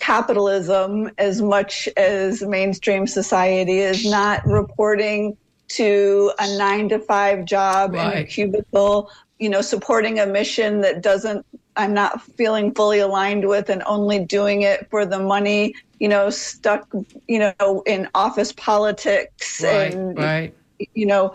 capitalism 0.00 1.10
as 1.18 1.40
much 1.40 1.88
as 1.96 2.42
mainstream 2.42 3.06
society 3.06 3.78
is 3.78 4.04
not 4.04 4.44
reporting 4.46 5.36
to 5.68 6.32
a 6.38 6.58
nine 6.58 6.88
to 6.88 6.98
five 6.98 7.44
job 7.44 7.94
in 7.94 8.00
a 8.00 8.24
cubicle, 8.24 9.10
you 9.38 9.48
know, 9.48 9.60
supporting 9.60 10.18
a 10.18 10.26
mission 10.26 10.80
that 10.80 11.02
doesn't, 11.02 11.46
I'm 11.76 11.94
not 11.94 12.20
feeling 12.36 12.74
fully 12.74 12.98
aligned 12.98 13.46
with 13.48 13.70
and 13.70 13.82
only 13.86 14.24
doing 14.24 14.62
it 14.62 14.88
for 14.90 15.06
the 15.06 15.20
money, 15.20 15.74
you 15.98 16.08
know, 16.08 16.28
stuck, 16.28 16.88
you 17.28 17.38
know, 17.38 17.82
in 17.86 18.08
office 18.14 18.52
politics 18.52 19.60
Right, 19.62 19.94
and, 19.94 20.18
right. 20.18 20.54
You 20.94 21.06
know, 21.06 21.34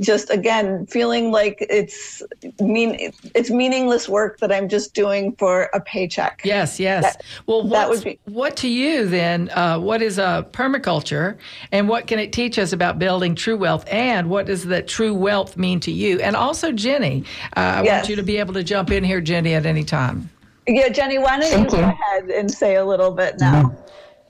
just 0.00 0.30
again, 0.30 0.86
feeling 0.86 1.30
like 1.30 1.58
it's 1.68 2.22
mean, 2.60 3.12
it's 3.34 3.50
meaningless 3.50 4.08
work 4.08 4.38
that 4.40 4.52
I'm 4.52 4.68
just 4.68 4.94
doing 4.94 5.34
for 5.36 5.70
a 5.74 5.80
paycheck. 5.80 6.42
Yes, 6.44 6.78
yes. 6.80 7.04
That- 7.04 7.22
well, 7.46 7.62
that 7.64 7.88
would 7.88 8.04
be- 8.04 8.18
what 8.24 8.56
to 8.58 8.68
you 8.68 9.06
then? 9.06 9.50
Uh, 9.50 9.78
what 9.78 10.02
is 10.02 10.18
a 10.18 10.46
permaculture, 10.52 11.36
and 11.72 11.88
what 11.88 12.06
can 12.06 12.18
it 12.18 12.32
teach 12.32 12.58
us 12.58 12.72
about 12.72 12.98
building 12.98 13.34
true 13.34 13.56
wealth? 13.56 13.84
And 13.88 14.28
what 14.30 14.46
does 14.46 14.64
that 14.66 14.88
true 14.88 15.14
wealth 15.14 15.56
mean 15.56 15.80
to 15.80 15.90
you? 15.92 16.20
And 16.20 16.36
also, 16.36 16.72
Jenny, 16.72 17.24
uh, 17.56 17.60
I 17.60 17.82
want 17.82 18.08
you 18.08 18.16
to 18.16 18.22
be 18.22 18.38
able 18.38 18.54
to 18.54 18.62
jump 18.62 18.90
in 18.90 19.04
here, 19.04 19.20
Jenny, 19.20 19.54
at 19.54 19.66
any 19.66 19.84
time. 19.84 20.30
Yeah, 20.66 20.90
Jenny, 20.90 21.18
why 21.18 21.38
don't 21.38 21.50
Thank 21.50 21.70
you 21.72 21.78
go 21.78 21.82
you. 21.84 21.84
ahead 21.84 22.30
and 22.30 22.50
say 22.50 22.76
a 22.76 22.84
little 22.84 23.10
bit 23.10 23.36
now? 23.40 23.74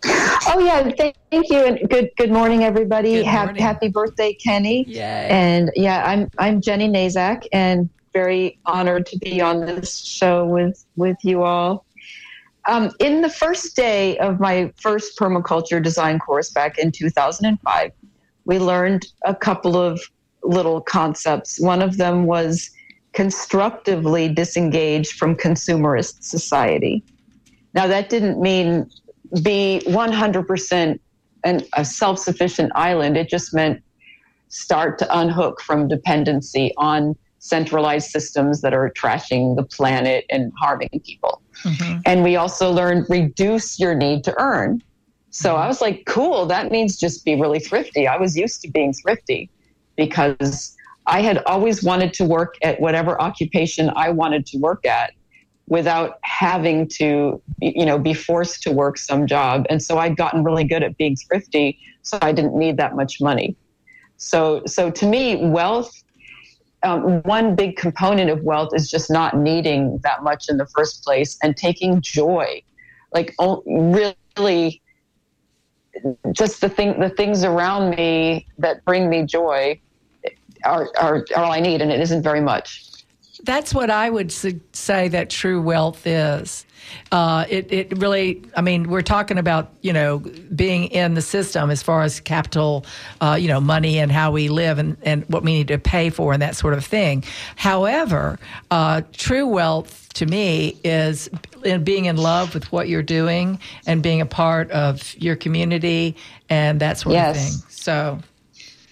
Oh 0.50 0.60
yeah, 0.60 0.90
thank, 0.96 1.16
you, 1.50 1.58
and 1.58 1.88
good 1.90 2.10
good 2.16 2.30
morning, 2.30 2.64
everybody. 2.64 3.22
Good 3.22 3.26
morning. 3.26 3.62
Happy 3.62 3.88
birthday, 3.88 4.32
Kenny. 4.32 4.84
Yay. 4.88 5.28
And 5.30 5.70
yeah, 5.74 6.04
I'm 6.06 6.30
I'm 6.38 6.60
Jenny 6.62 6.88
Nazak, 6.88 7.46
and 7.52 7.90
very 8.14 8.58
honored 8.64 9.04
to 9.06 9.18
be 9.18 9.40
on 9.42 9.66
this 9.66 9.98
show 9.98 10.46
with 10.46 10.84
with 10.96 11.18
you 11.22 11.42
all. 11.42 11.84
Um, 12.66 12.90
in 12.98 13.22
the 13.22 13.28
first 13.28 13.76
day 13.76 14.18
of 14.18 14.40
my 14.40 14.72
first 14.76 15.18
permaculture 15.18 15.82
design 15.82 16.18
course 16.18 16.50
back 16.50 16.78
in 16.78 16.92
2005, 16.92 17.92
we 18.44 18.58
learned 18.58 19.06
a 19.24 19.34
couple 19.34 19.76
of 19.76 20.00
little 20.42 20.80
concepts. 20.80 21.60
One 21.60 21.82
of 21.82 21.96
them 21.96 22.24
was 22.24 22.70
constructively 23.12 24.28
disengaged 24.28 25.12
from 25.12 25.34
consumerist 25.34 26.22
society. 26.22 27.02
Now, 27.74 27.86
that 27.86 28.08
didn't 28.08 28.40
mean 28.40 28.90
be 29.42 29.82
100% 29.86 30.98
an, 31.44 31.62
a 31.74 31.84
self 31.84 32.18
sufficient 32.18 32.72
island. 32.74 33.16
It 33.16 33.28
just 33.28 33.54
meant 33.54 33.82
start 34.48 34.98
to 34.98 35.18
unhook 35.18 35.60
from 35.60 35.88
dependency 35.88 36.72
on 36.76 37.16
centralized 37.38 38.10
systems 38.10 38.62
that 38.62 38.74
are 38.74 38.90
trashing 38.90 39.56
the 39.56 39.62
planet 39.62 40.24
and 40.30 40.52
harming 40.58 41.00
people. 41.04 41.40
Mhm. 41.62 42.02
And 42.04 42.24
we 42.24 42.36
also 42.36 42.70
learned 42.70 43.06
reduce 43.08 43.78
your 43.78 43.94
need 43.94 44.24
to 44.24 44.34
earn. 44.40 44.82
So 45.30 45.56
I 45.56 45.68
was 45.68 45.80
like, 45.80 46.04
cool, 46.06 46.46
that 46.46 46.72
means 46.72 46.96
just 46.96 47.24
be 47.24 47.40
really 47.40 47.60
thrifty. 47.60 48.08
I 48.08 48.16
was 48.16 48.36
used 48.36 48.62
to 48.62 48.70
being 48.70 48.92
thrifty 48.92 49.50
because 49.96 50.74
I 51.06 51.22
had 51.22 51.42
always 51.44 51.82
wanted 51.82 52.12
to 52.14 52.24
work 52.24 52.56
at 52.62 52.80
whatever 52.80 53.20
occupation 53.20 53.90
I 53.94 54.10
wanted 54.10 54.46
to 54.46 54.58
work 54.58 54.84
at 54.86 55.12
without 55.68 56.18
having 56.22 56.88
to 56.88 57.40
you 57.60 57.86
know 57.86 57.98
be 57.98 58.14
forced 58.14 58.62
to 58.62 58.70
work 58.70 58.98
some 58.98 59.26
job. 59.26 59.66
And 59.70 59.82
so 59.82 59.98
i'd 59.98 60.16
gotten 60.16 60.44
really 60.44 60.64
good 60.64 60.82
at 60.82 60.96
being 60.96 61.16
thrifty 61.16 61.78
so 62.02 62.18
i 62.22 62.32
didn't 62.32 62.56
need 62.56 62.76
that 62.78 62.96
much 62.96 63.20
money. 63.20 63.56
So 64.16 64.62
so 64.66 64.90
to 64.90 65.06
me 65.06 65.36
wealth 65.36 65.92
um, 66.84 67.22
one 67.22 67.56
big 67.56 67.76
component 67.76 68.30
of 68.30 68.42
wealth 68.44 68.70
is 68.72 68.88
just 68.88 69.10
not 69.10 69.36
needing 69.36 69.98
that 70.04 70.22
much 70.22 70.48
in 70.48 70.58
the 70.58 70.66
first 70.66 71.02
place 71.02 71.36
and 71.42 71.56
taking 71.56 72.00
joy. 72.00 72.62
Like 73.12 73.34
really 73.40 74.80
just 76.32 76.60
the 76.60 76.68
thing 76.68 77.00
the 77.00 77.08
things 77.08 77.44
around 77.44 77.90
me 77.90 78.46
that 78.58 78.84
bring 78.84 79.08
me 79.08 79.24
joy 79.24 79.80
are, 80.64 80.90
are, 80.98 81.26
are 81.34 81.44
all 81.44 81.52
i 81.52 81.60
need 81.60 81.80
and 81.80 81.90
it 81.90 82.00
isn't 82.00 82.22
very 82.22 82.40
much 82.40 82.87
That's 83.44 83.72
what 83.72 83.90
I 83.90 84.10
would 84.10 84.32
su- 84.32 84.60
say 84.72 85.08
that 85.08 85.30
true 85.30 85.60
wealth 85.62 86.06
is. 86.06 86.64
Uh, 87.12 87.44
it, 87.48 87.70
it 87.70 87.98
really, 87.98 88.42
I 88.56 88.62
mean, 88.62 88.88
we're 88.88 89.02
talking 89.02 89.36
about, 89.38 89.70
you 89.82 89.92
know, 89.92 90.18
being 90.54 90.84
in 90.86 91.14
the 91.14 91.20
system 91.22 91.70
as 91.70 91.82
far 91.82 92.02
as 92.02 92.18
capital, 92.20 92.86
uh, 93.20 93.36
you 93.38 93.46
know, 93.48 93.60
money 93.60 93.98
and 93.98 94.10
how 94.10 94.30
we 94.32 94.48
live 94.48 94.78
and, 94.78 94.96
and 95.02 95.24
what 95.28 95.42
we 95.42 95.52
need 95.52 95.68
to 95.68 95.78
pay 95.78 96.08
for 96.10 96.32
and 96.32 96.40
that 96.40 96.56
sort 96.56 96.74
of 96.74 96.84
thing. 96.84 97.24
However, 97.56 98.38
uh, 98.70 99.02
true 99.12 99.46
wealth 99.46 100.08
to 100.14 100.24
me 100.26 100.78
is 100.82 101.28
in 101.64 101.84
being 101.84 102.06
in 102.06 102.16
love 102.16 102.54
with 102.54 102.72
what 102.72 102.88
you're 102.88 103.02
doing 103.02 103.60
and 103.86 104.02
being 104.02 104.20
a 104.22 104.26
part 104.26 104.70
of 104.70 105.14
your 105.18 105.36
community 105.36 106.16
and 106.48 106.80
that 106.80 106.98
sort 106.98 107.12
Yes. 107.14 107.36
of 107.36 107.42
thing. 107.60 107.70
So, 107.70 108.18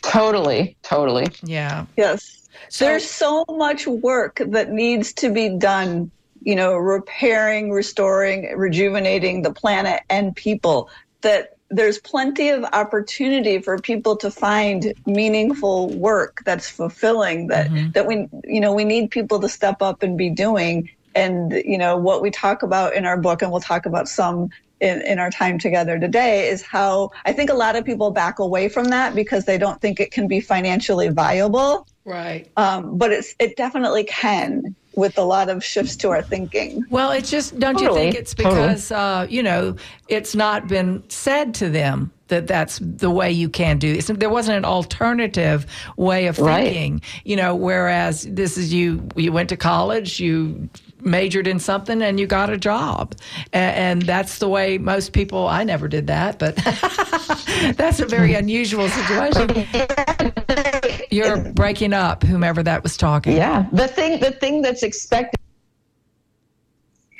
totally 0.02 0.76
totally 0.82 1.26
yeah. 1.42 1.86
Yes. 1.96 2.45
So- 2.68 2.84
There's 2.84 3.08
so 3.08 3.44
much 3.48 3.86
work 3.86 4.40
that 4.46 4.70
needs 4.70 5.12
to 5.14 5.30
be 5.30 5.48
done, 5.48 6.10
you 6.42 6.54
know, 6.54 6.76
repairing, 6.76 7.70
restoring, 7.70 8.56
rejuvenating 8.56 9.42
the 9.42 9.52
planet 9.52 10.02
and 10.08 10.34
people 10.34 10.88
that 11.22 11.56
there's 11.70 11.98
plenty 11.98 12.50
of 12.50 12.64
opportunity 12.64 13.58
for 13.58 13.78
people 13.78 14.16
to 14.16 14.30
find 14.30 14.94
meaningful 15.04 15.88
work 15.96 16.42
that's 16.44 16.68
fulfilling 16.68 17.48
that 17.48 17.68
mm-hmm. 17.68 17.90
that 17.90 18.06
we 18.06 18.28
you 18.44 18.60
know 18.60 18.72
we 18.72 18.84
need 18.84 19.10
people 19.10 19.40
to 19.40 19.48
step 19.48 19.82
up 19.82 20.02
and 20.02 20.16
be 20.16 20.30
doing. 20.30 20.88
And 21.14 21.52
you 21.52 21.78
know 21.78 21.96
what 21.96 22.22
we 22.22 22.30
talk 22.30 22.62
about 22.62 22.94
in 22.94 23.04
our 23.06 23.16
book 23.16 23.42
and 23.42 23.50
we'll 23.50 23.60
talk 23.60 23.86
about 23.86 24.08
some 24.08 24.50
in, 24.80 25.00
in 25.02 25.18
our 25.18 25.30
time 25.30 25.58
together 25.58 25.98
today 25.98 26.48
is 26.48 26.62
how 26.62 27.10
I 27.24 27.32
think 27.32 27.50
a 27.50 27.54
lot 27.54 27.76
of 27.76 27.84
people 27.84 28.10
back 28.10 28.38
away 28.38 28.68
from 28.68 28.90
that 28.90 29.14
because 29.14 29.44
they 29.44 29.58
don't 29.58 29.80
think 29.80 30.00
it 30.00 30.10
can 30.10 30.28
be 30.28 30.40
financially 30.40 31.08
viable 31.08 31.86
Right. 32.04 32.50
um, 32.56 32.98
but 32.98 33.12
it's 33.12 33.34
it 33.38 33.56
definitely 33.56 34.04
can 34.04 34.76
with 34.96 35.18
a 35.18 35.22
lot 35.22 35.48
of 35.48 35.62
shifts 35.62 35.94
to 35.94 36.08
our 36.08 36.22
thinking. 36.22 36.84
Well, 36.90 37.12
it's 37.12 37.30
just, 37.30 37.58
don't 37.58 37.78
you 37.80 37.92
think 37.94 38.14
it's 38.14 38.34
totally. 38.34 38.56
because, 38.56 38.90
uh, 38.90 39.26
you 39.28 39.42
know, 39.42 39.76
it's 40.08 40.34
not 40.34 40.66
been 40.68 41.04
said 41.08 41.54
to 41.54 41.68
them 41.68 42.10
that 42.28 42.46
that's 42.46 42.80
the 42.82 43.10
way 43.10 43.30
you 43.30 43.48
can 43.48 43.78
do 43.78 43.94
this. 43.94 44.06
There 44.06 44.30
wasn't 44.30 44.56
an 44.58 44.64
alternative 44.64 45.66
way 45.96 46.26
of 46.26 46.38
Right. 46.38 46.64
thinking, 46.64 47.02
you 47.24 47.36
know, 47.36 47.54
whereas 47.54 48.22
this 48.22 48.56
is 48.56 48.72
you, 48.72 49.06
you 49.14 49.32
went 49.32 49.50
to 49.50 49.56
college, 49.56 50.18
you 50.18 50.68
majored 51.02 51.46
in 51.46 51.58
something 51.58 52.02
and 52.02 52.18
you 52.18 52.26
got 52.26 52.50
a 52.50 52.56
job. 52.56 53.14
And, 53.52 53.76
and 53.76 54.02
that's 54.02 54.38
the 54.38 54.48
way 54.48 54.78
most 54.78 55.12
people, 55.12 55.46
I 55.46 55.62
never 55.62 55.88
did 55.88 56.06
that, 56.08 56.38
but 56.38 56.56
that's 57.76 58.00
a 58.00 58.06
very 58.06 58.34
unusual 58.34 58.88
situation. 58.88 59.66
You're 61.10 61.38
breaking 61.52 61.92
up, 61.92 62.22
whomever 62.22 62.62
that 62.62 62.82
was 62.82 62.96
talking. 62.96 63.36
Yeah, 63.36 63.66
the 63.72 63.88
thing 63.88 64.20
the 64.20 64.32
thing 64.32 64.62
that's 64.62 64.82
expected. 64.82 65.40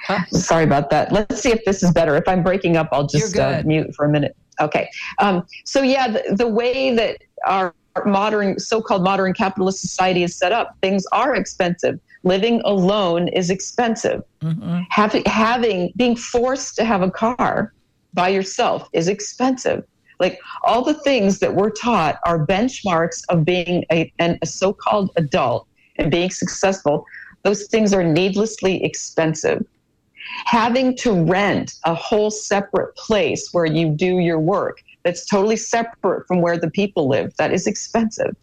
Huh? 0.07 0.25
Sorry 0.27 0.65
about 0.65 0.91
that. 0.91 1.11
Let's 1.11 1.41
see 1.41 1.51
if 1.51 1.65
this 1.65 1.83
is 1.83 1.91
better. 1.91 2.17
If 2.17 2.29
I'm 2.29 2.43
breaking 2.43 2.77
up, 2.77 2.89
I'll 2.93 3.07
just 3.07 3.37
uh, 3.37 3.63
mute 3.65 3.93
for 3.95 4.05
a 4.05 4.09
minute. 4.09 4.37
Okay. 4.61 4.89
Um, 5.19 5.45
so 5.65 5.83
yeah, 5.83 6.09
the, 6.09 6.37
the 6.37 6.47
way 6.47 6.95
that 6.95 7.19
our 7.47 7.75
modern, 8.05 8.59
so-called 8.59 9.03
modern 9.03 9.33
capitalist 9.33 9.81
society 9.81 10.23
is 10.23 10.37
set 10.37 10.53
up, 10.53 10.77
things 10.81 11.05
are 11.13 11.35
expensive. 11.35 11.99
Living 12.23 12.61
alone 12.65 13.29
is 13.29 13.51
expensive. 13.51 14.23
Mhm. 14.43 14.87
Having, 14.91 15.25
having, 15.27 15.93
being 15.97 16.15
forced 16.17 16.77
to 16.77 16.85
have 16.85 17.03
a 17.03 17.11
car 17.11 17.73
by 18.15 18.29
yourself 18.29 18.89
is 18.93 19.09
expensive. 19.09 19.85
Like 20.19 20.41
all 20.63 20.83
the 20.83 20.95
things 20.95 21.39
that 21.41 21.55
we're 21.55 21.71
taught 21.71 22.19
are 22.27 22.47
benchmarks 22.47 23.23
of 23.29 23.45
being 23.45 23.85
a, 23.93 24.13
an, 24.19 24.39
a 24.43 24.47
so-called 24.47 25.11
adult 25.17 25.67
and 25.97 26.11
being 26.11 26.31
successful. 26.31 27.05
Those 27.43 27.67
things 27.67 27.93
are 27.93 28.03
needlessly 28.03 28.83
expensive. 28.85 29.65
Having 30.45 30.97
to 30.99 31.13
rent 31.13 31.75
a 31.85 31.95
whole 31.95 32.31
separate 32.31 32.97
place 32.97 33.51
where 33.53 33.67
you 33.67 33.91
do 33.91 34.19
your 34.19 34.41
work 34.41 34.83
that's 35.05 35.25
totally 35.25 35.57
separate 35.57 36.27
from 36.27 36.41
where 36.41 36.59
the 36.59 36.71
people 36.71 37.09
live, 37.09 37.33
that 37.37 37.53
is 37.53 37.67
expensive. 37.67 38.35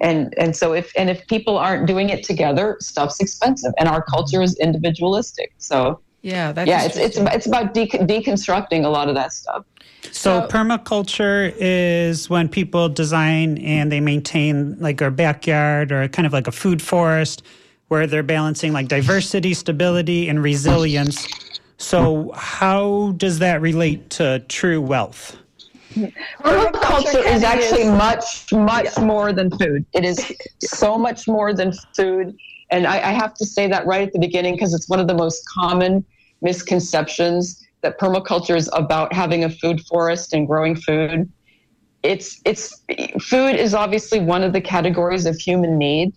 And 0.00 0.34
and 0.38 0.54
so 0.54 0.74
if 0.74 0.92
and 0.96 1.10
if 1.10 1.26
people 1.26 1.58
aren't 1.58 1.86
doing 1.86 2.10
it 2.10 2.22
together, 2.22 2.76
stuff's 2.80 3.20
expensive. 3.20 3.72
And 3.78 3.88
our 3.88 4.02
culture 4.02 4.42
is 4.42 4.56
individualistic. 4.58 5.52
So 5.58 6.00
Yeah, 6.22 6.52
that's 6.52 6.68
yeah, 6.68 6.84
it's 6.84 6.96
it's 6.96 7.16
it's 7.16 7.46
about 7.46 7.74
de- 7.74 7.86
deconstructing 7.86 8.84
a 8.84 8.88
lot 8.88 9.08
of 9.08 9.14
that 9.14 9.32
stuff. 9.32 9.64
So, 10.02 10.10
So- 10.40 10.48
permaculture 10.48 11.54
is 11.58 12.28
when 12.28 12.48
people 12.48 12.88
design 12.88 13.58
and 13.58 13.90
they 13.92 14.00
maintain 14.00 14.76
like 14.80 15.00
a 15.00 15.10
backyard 15.10 15.92
or 15.92 16.08
kind 16.08 16.26
of 16.26 16.32
like 16.32 16.46
a 16.46 16.52
food 16.52 16.82
forest 16.82 17.42
where 17.88 18.06
they're 18.06 18.22
balancing 18.22 18.72
like 18.72 18.88
diversity, 18.88 19.54
stability, 19.54 20.28
and 20.28 20.42
resilience. 20.42 21.26
So, 21.78 22.32
how 22.34 23.14
does 23.16 23.38
that 23.38 23.60
relate 23.60 24.10
to 24.10 24.40
true 24.48 24.80
wealth? 24.80 25.36
Permaculture 25.94 27.24
is 27.32 27.42
actually 27.44 27.82
is- 27.82 27.90
much, 27.92 28.52
much 28.52 28.98
more 28.98 29.32
than 29.32 29.50
food. 29.50 29.84
It 29.92 30.04
is 30.04 30.32
so 30.60 30.98
much 30.98 31.28
more 31.28 31.52
than 31.54 31.72
food. 31.94 32.36
And 32.70 32.86
I, 32.86 32.96
I 32.96 33.12
have 33.12 33.34
to 33.34 33.46
say 33.46 33.66
that 33.68 33.86
right 33.86 34.02
at 34.02 34.12
the 34.12 34.18
beginning 34.18 34.54
because 34.54 34.74
it's 34.74 34.88
one 34.88 35.00
of 35.00 35.08
the 35.08 35.14
most 35.14 35.42
common 35.48 36.04
misconceptions 36.42 37.66
that 37.80 37.98
permaculture 37.98 38.56
is 38.56 38.68
about 38.72 39.12
having 39.12 39.44
a 39.44 39.50
food 39.50 39.80
forest 39.86 40.32
and 40.32 40.46
growing 40.46 40.76
food. 40.76 41.30
It's 42.02 42.40
it's 42.44 42.82
food 43.20 43.56
is 43.56 43.74
obviously 43.74 44.20
one 44.20 44.42
of 44.42 44.52
the 44.52 44.60
categories 44.60 45.26
of 45.26 45.36
human 45.36 45.78
need, 45.78 46.12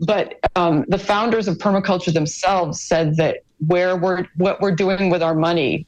but 0.00 0.34
um, 0.54 0.84
the 0.88 0.98
founders 0.98 1.48
of 1.48 1.56
permaculture 1.58 2.12
themselves 2.12 2.82
said 2.82 3.16
that 3.16 3.38
where 3.66 3.96
we're 3.96 4.26
what 4.36 4.60
we're 4.60 4.74
doing 4.74 5.08
with 5.08 5.22
our 5.22 5.34
money, 5.34 5.86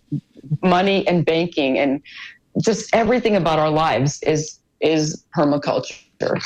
money 0.63 1.07
and 1.07 1.25
banking 1.25 1.79
and 1.79 2.01
just 2.63 2.95
everything 2.95 3.37
about 3.37 3.59
our 3.59 3.71
lives 3.71 4.23
is 4.23 4.59
is 4.81 5.25
permaculture. 5.37 6.43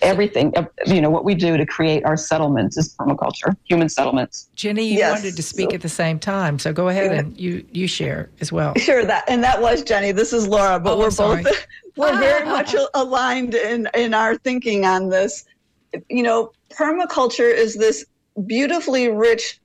Everything, 0.00 0.54
you 0.86 1.00
know, 1.00 1.10
what 1.10 1.24
we 1.24 1.34
do 1.34 1.56
to 1.56 1.66
create 1.66 2.04
our 2.04 2.16
settlements 2.16 2.76
is 2.76 2.94
permaculture, 2.94 3.56
human 3.64 3.88
settlements. 3.88 4.48
Jenny, 4.54 4.84
you 4.86 4.98
Yes, 4.98 5.18
wanted 5.20 5.36
to 5.36 5.42
speak 5.42 5.70
so- 5.70 5.74
at 5.74 5.80
the 5.80 5.88
same 5.88 6.18
time, 6.20 6.58
so 6.58 6.72
go 6.72 6.88
ahead 6.88 7.10
Yeah. 7.10 7.18
and 7.18 7.40
you 7.40 7.64
you 7.72 7.88
share 7.88 8.30
as 8.40 8.52
well. 8.52 8.74
Sure, 8.76 9.04
that 9.04 9.24
and 9.28 9.42
that 9.42 9.60
was 9.60 9.82
Jenny. 9.82 10.12
This 10.12 10.32
is 10.32 10.46
Laura, 10.46 10.78
but 10.78 10.94
Oh, 10.94 10.98
we're 10.98 11.10
both 11.10 11.66
we're 11.96 12.12
ah. 12.14 12.18
very 12.20 12.44
much 12.46 12.74
aligned 12.94 13.54
in 13.56 13.88
in 13.94 14.14
our 14.14 14.36
thinking 14.36 14.84
on 14.84 15.08
this. 15.08 15.44
You 16.08 16.22
know, 16.22 16.52
permaculture 16.70 17.52
is 17.52 17.74
this 17.74 18.04
beautifully 18.46 19.08
rich 19.08 19.58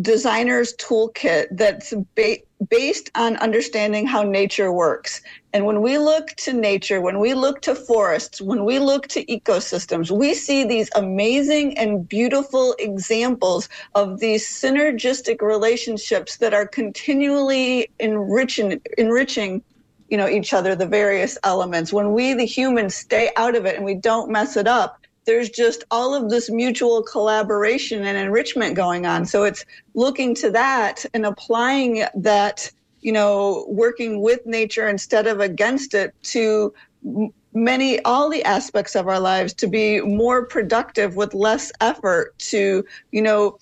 designer's 0.00 0.74
toolkit 0.76 1.46
that's 1.52 1.92
ba- 2.14 2.38
based 2.68 3.10
on 3.14 3.36
understanding 3.38 4.06
how 4.06 4.22
nature 4.22 4.72
works. 4.72 5.20
And 5.52 5.66
when 5.66 5.82
we 5.82 5.98
look 5.98 6.28
to 6.38 6.52
nature, 6.52 7.00
when 7.00 7.18
we 7.18 7.34
look 7.34 7.60
to 7.62 7.74
forests, 7.74 8.40
when 8.40 8.64
we 8.64 8.78
look 8.78 9.08
to 9.08 9.24
ecosystems, 9.26 10.10
we 10.10 10.34
see 10.34 10.64
these 10.64 10.90
amazing 10.94 11.76
and 11.78 12.08
beautiful 12.08 12.74
examples 12.78 13.68
of 13.94 14.20
these 14.20 14.46
synergistic 14.46 15.42
relationships 15.42 16.36
that 16.38 16.54
are 16.54 16.66
continually 16.66 17.88
enriching 17.98 18.80
enriching 18.98 19.62
you 20.08 20.16
know 20.16 20.28
each 20.28 20.52
other 20.52 20.76
the 20.76 20.86
various 20.86 21.38
elements 21.44 21.92
when 21.92 22.12
we 22.12 22.34
the 22.34 22.44
humans 22.44 22.94
stay 22.94 23.30
out 23.36 23.54
of 23.56 23.64
it 23.64 23.76
and 23.76 23.84
we 23.84 23.94
don't 23.94 24.30
mess 24.30 24.56
it 24.56 24.66
up 24.66 25.03
there's 25.26 25.50
just 25.50 25.84
all 25.90 26.14
of 26.14 26.30
this 26.30 26.50
mutual 26.50 27.02
collaboration 27.02 28.04
and 28.04 28.16
enrichment 28.16 28.74
going 28.74 29.06
on 29.06 29.24
so 29.26 29.44
it's 29.44 29.64
looking 29.94 30.34
to 30.34 30.50
that 30.50 31.04
and 31.14 31.24
applying 31.26 32.04
that 32.14 32.70
you 33.00 33.12
know 33.12 33.66
working 33.68 34.20
with 34.20 34.40
nature 34.46 34.88
instead 34.88 35.26
of 35.26 35.40
against 35.40 35.94
it 35.94 36.14
to 36.22 36.72
many 37.52 38.02
all 38.04 38.28
the 38.28 38.44
aspects 38.44 38.96
of 38.96 39.06
our 39.06 39.20
lives 39.20 39.54
to 39.54 39.66
be 39.66 40.00
more 40.00 40.46
productive 40.46 41.16
with 41.16 41.34
less 41.34 41.70
effort 41.80 42.36
to 42.38 42.84
you 43.12 43.22
know 43.22 43.56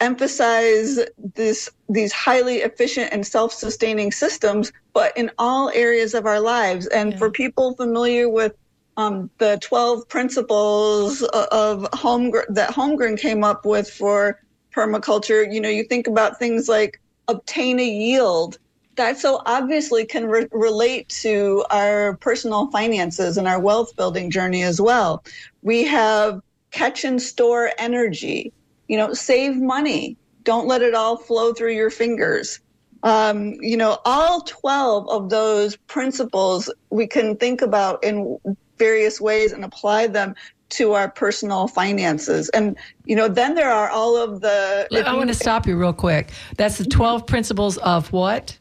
emphasize 0.00 0.98
this 1.34 1.70
these 1.88 2.12
highly 2.12 2.56
efficient 2.58 3.12
and 3.12 3.26
self-sustaining 3.26 4.10
systems 4.10 4.72
but 4.92 5.16
in 5.16 5.30
all 5.38 5.70
areas 5.70 6.14
of 6.14 6.26
our 6.26 6.40
lives 6.40 6.86
and 6.88 7.12
Yeah. 7.12 7.18
for 7.18 7.30
people 7.30 7.74
familiar 7.74 8.28
with 8.28 8.54
um, 8.96 9.30
the 9.38 9.58
12 9.60 10.08
principles 10.08 11.22
of 11.22 11.86
home 11.94 12.32
that 12.48 12.70
Holmgren 12.70 13.18
came 13.18 13.42
up 13.42 13.66
with 13.66 13.90
for 13.90 14.40
permaculture. 14.74 15.52
You 15.52 15.60
know 15.60 15.68
you 15.68 15.84
think 15.84 16.06
about 16.06 16.38
things 16.38 16.68
like 16.68 17.00
obtain 17.28 17.80
a 17.80 17.88
yield. 17.88 18.58
That 18.96 19.18
so 19.18 19.42
obviously 19.46 20.06
can 20.06 20.26
re- 20.26 20.46
relate 20.52 21.08
to 21.20 21.64
our 21.70 22.16
personal 22.18 22.70
finances 22.70 23.36
and 23.36 23.48
our 23.48 23.58
wealth 23.58 23.96
building 23.96 24.30
journey 24.30 24.62
as 24.62 24.80
well. 24.80 25.24
We 25.62 25.82
have 25.84 26.40
catch 26.70 27.04
and 27.04 27.20
store 27.20 27.72
energy. 27.78 28.52
You 28.88 28.98
know 28.98 29.12
save 29.12 29.56
money. 29.56 30.16
Don't 30.44 30.68
let 30.68 30.82
it 30.82 30.94
all 30.94 31.16
flow 31.16 31.52
through 31.52 31.72
your 31.72 31.90
fingers. 31.90 32.60
Um, 33.02 33.54
you 33.60 33.76
know 33.76 33.98
all 34.04 34.42
12 34.42 35.08
of 35.08 35.30
those 35.30 35.76
principles 35.76 36.72
we 36.90 37.08
can 37.08 37.36
think 37.36 37.60
about 37.60 38.02
in 38.04 38.38
various 38.78 39.20
ways 39.20 39.52
and 39.52 39.64
apply 39.64 40.06
them 40.06 40.34
to 40.70 40.92
our 40.92 41.08
personal 41.08 41.68
finances 41.68 42.48
and 42.50 42.76
you 43.04 43.14
know 43.14 43.28
then 43.28 43.54
there 43.54 43.70
are 43.70 43.90
all 43.90 44.16
of 44.16 44.40
the 44.40 44.88
I 45.06 45.14
want 45.14 45.28
to 45.28 45.34
stop 45.34 45.66
you 45.66 45.76
real 45.76 45.92
quick. 45.92 46.32
That's 46.56 46.78
the 46.78 46.84
mm-hmm. 46.84 46.98
12 46.98 47.26
principles 47.26 47.78
of 47.78 48.12
what? 48.12 48.58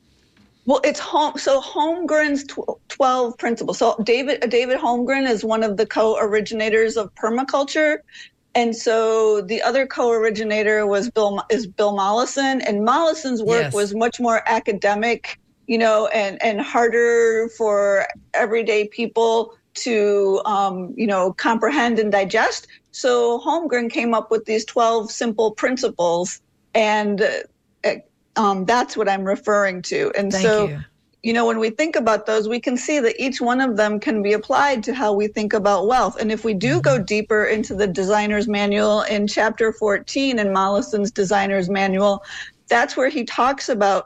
Well, 0.65 0.79
it's 0.84 1.00
home. 1.00 1.38
So 1.38 1.60
Holmgren's 1.60 2.46
tw- 2.46 2.79
twelve 2.88 3.38
principles. 3.38 3.77
So 3.77 3.98
David 4.03 4.50
David 4.50 4.79
Holmgren 4.79 5.29
is 5.29 5.43
one 5.43 5.62
of 5.63 5.77
the 5.77 5.86
co-originators 5.86 6.96
of 6.96 7.13
permaculture, 7.15 7.98
and 8.55 8.75
so 8.75 9.41
the 9.41 9.62
other 9.62 9.86
co-originator 9.86 10.88
was 10.88 11.10
Bill 11.10 11.43
is 11.50 11.67
Bill 11.67 11.93
Mollison, 11.96 12.62
and 12.62 12.86
Mollison's 12.86 13.43
work 13.43 13.63
Yes. 13.63 13.74
was 13.74 13.93
much 13.93 14.22
more 14.22 14.42
academic, 14.46 15.38
you 15.68 15.77
know, 15.77 16.07
and 16.07 16.42
and 16.42 16.61
harder 16.61 17.50
for 17.57 18.07
everyday 18.33 18.88
people 18.88 19.53
to 19.75 20.42
um, 20.46 20.94
you 20.96 21.07
know 21.07 21.33
comprehend 21.33 22.00
and 22.00 22.12
digest. 22.12 22.68
So 22.92 23.40
Holmgren 23.40 23.92
came 23.92 24.14
up 24.14 24.31
with 24.31 24.46
these 24.46 24.66
twelve 24.66 25.12
simple 25.12 25.51
principles, 25.51 26.42
and 26.74 27.22
uh, 27.83 27.96
um, 28.36 28.66
that's 28.66 28.98
what 28.98 29.09
I'm 29.09 29.24
referring 29.24 29.81
to. 29.83 30.12
And 30.18 30.31
Thank 30.31 30.46
so 30.46 30.68
you. 30.68 30.79
you 31.24 31.33
know, 31.33 31.46
when 31.46 31.59
we 31.59 31.70
think 31.70 31.96
about 31.96 32.25
those, 32.25 32.50
we 32.50 32.59
can 32.59 32.77
see 32.77 33.00
that 33.00 33.16
each 33.22 33.42
one 33.42 33.62
of 33.62 33.77
them 33.77 34.00
can 34.00 34.22
be 34.22 34.33
applied 34.33 34.83
to 34.83 34.94
how 34.94 35.14
we 35.14 35.27
think 35.27 35.53
about 35.53 35.88
wealth. 35.88 36.20
And 36.20 36.31
if 36.31 36.44
we 36.44 36.53
do 36.53 36.81
go 36.81 36.98
deeper 37.01 37.46
into 37.46 37.75
the 37.75 37.88
designer's 37.88 38.48
manual 38.48 39.01
in 39.03 39.27
chapter 39.27 39.72
14 39.72 40.40
in 40.40 40.51
Mollison's 40.51 41.12
designer's 41.12 41.70
manual, 41.70 42.24
that's 42.68 42.98
where 42.98 43.09
he 43.09 43.24
talks 43.24 43.70
about 43.70 44.05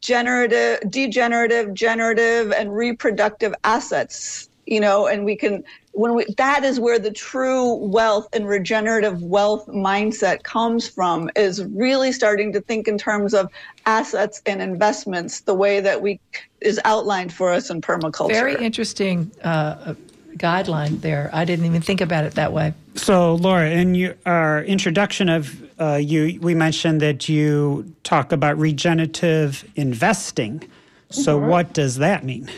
generative, 0.00 0.80
degenerative, 0.90 1.72
generative, 1.72 2.52
and 2.52 2.74
reproductive 2.74 3.54
assets. 3.64 4.50
You 4.66 4.80
know, 4.80 5.06
and 5.06 5.24
we 5.24 5.36
can 5.36 5.62
when 5.92 6.14
we 6.14 6.24
that 6.36 6.64
is 6.64 6.80
where 6.80 6.98
the 6.98 7.10
true 7.10 7.74
wealth 7.74 8.28
and 8.32 8.48
regenerative 8.48 9.22
wealth 9.22 9.66
mindset 9.66 10.42
comes 10.42 10.88
from 10.88 11.30
is 11.36 11.64
really 11.64 12.12
starting 12.12 12.52
to 12.52 12.60
think 12.60 12.88
in 12.88 12.98
terms 12.98 13.34
of 13.34 13.50
assets 13.86 14.42
and 14.46 14.62
investments 14.62 15.42
the 15.42 15.54
way 15.54 15.80
that 15.80 16.00
we 16.00 16.18
is 16.60 16.80
outlined 16.84 17.32
for 17.32 17.50
us 17.50 17.70
in 17.70 17.80
permaculture. 17.80 18.32
Very 18.32 18.64
interesting 18.64 19.30
uh, 19.42 19.94
guideline 20.36 21.00
there. 21.00 21.30
I 21.32 21.44
didn't 21.44 21.66
even 21.66 21.82
think 21.82 22.00
about 22.00 22.24
it 22.24 22.34
that 22.34 22.52
way. 22.52 22.74
So, 22.96 23.34
Laura, 23.34 23.70
in 23.70 23.94
your, 23.94 24.16
our 24.24 24.62
introduction 24.64 25.28
of 25.28 25.80
uh, 25.80 25.94
you, 25.94 26.38
we 26.40 26.54
mentioned 26.54 27.02
that 27.02 27.28
you 27.28 27.94
talk 28.02 28.32
about 28.32 28.58
regenerative 28.58 29.68
investing. 29.76 30.68
So, 31.10 31.38
what 31.38 31.72
does 31.72 31.96
that 31.96 32.24
mean? 32.24 32.50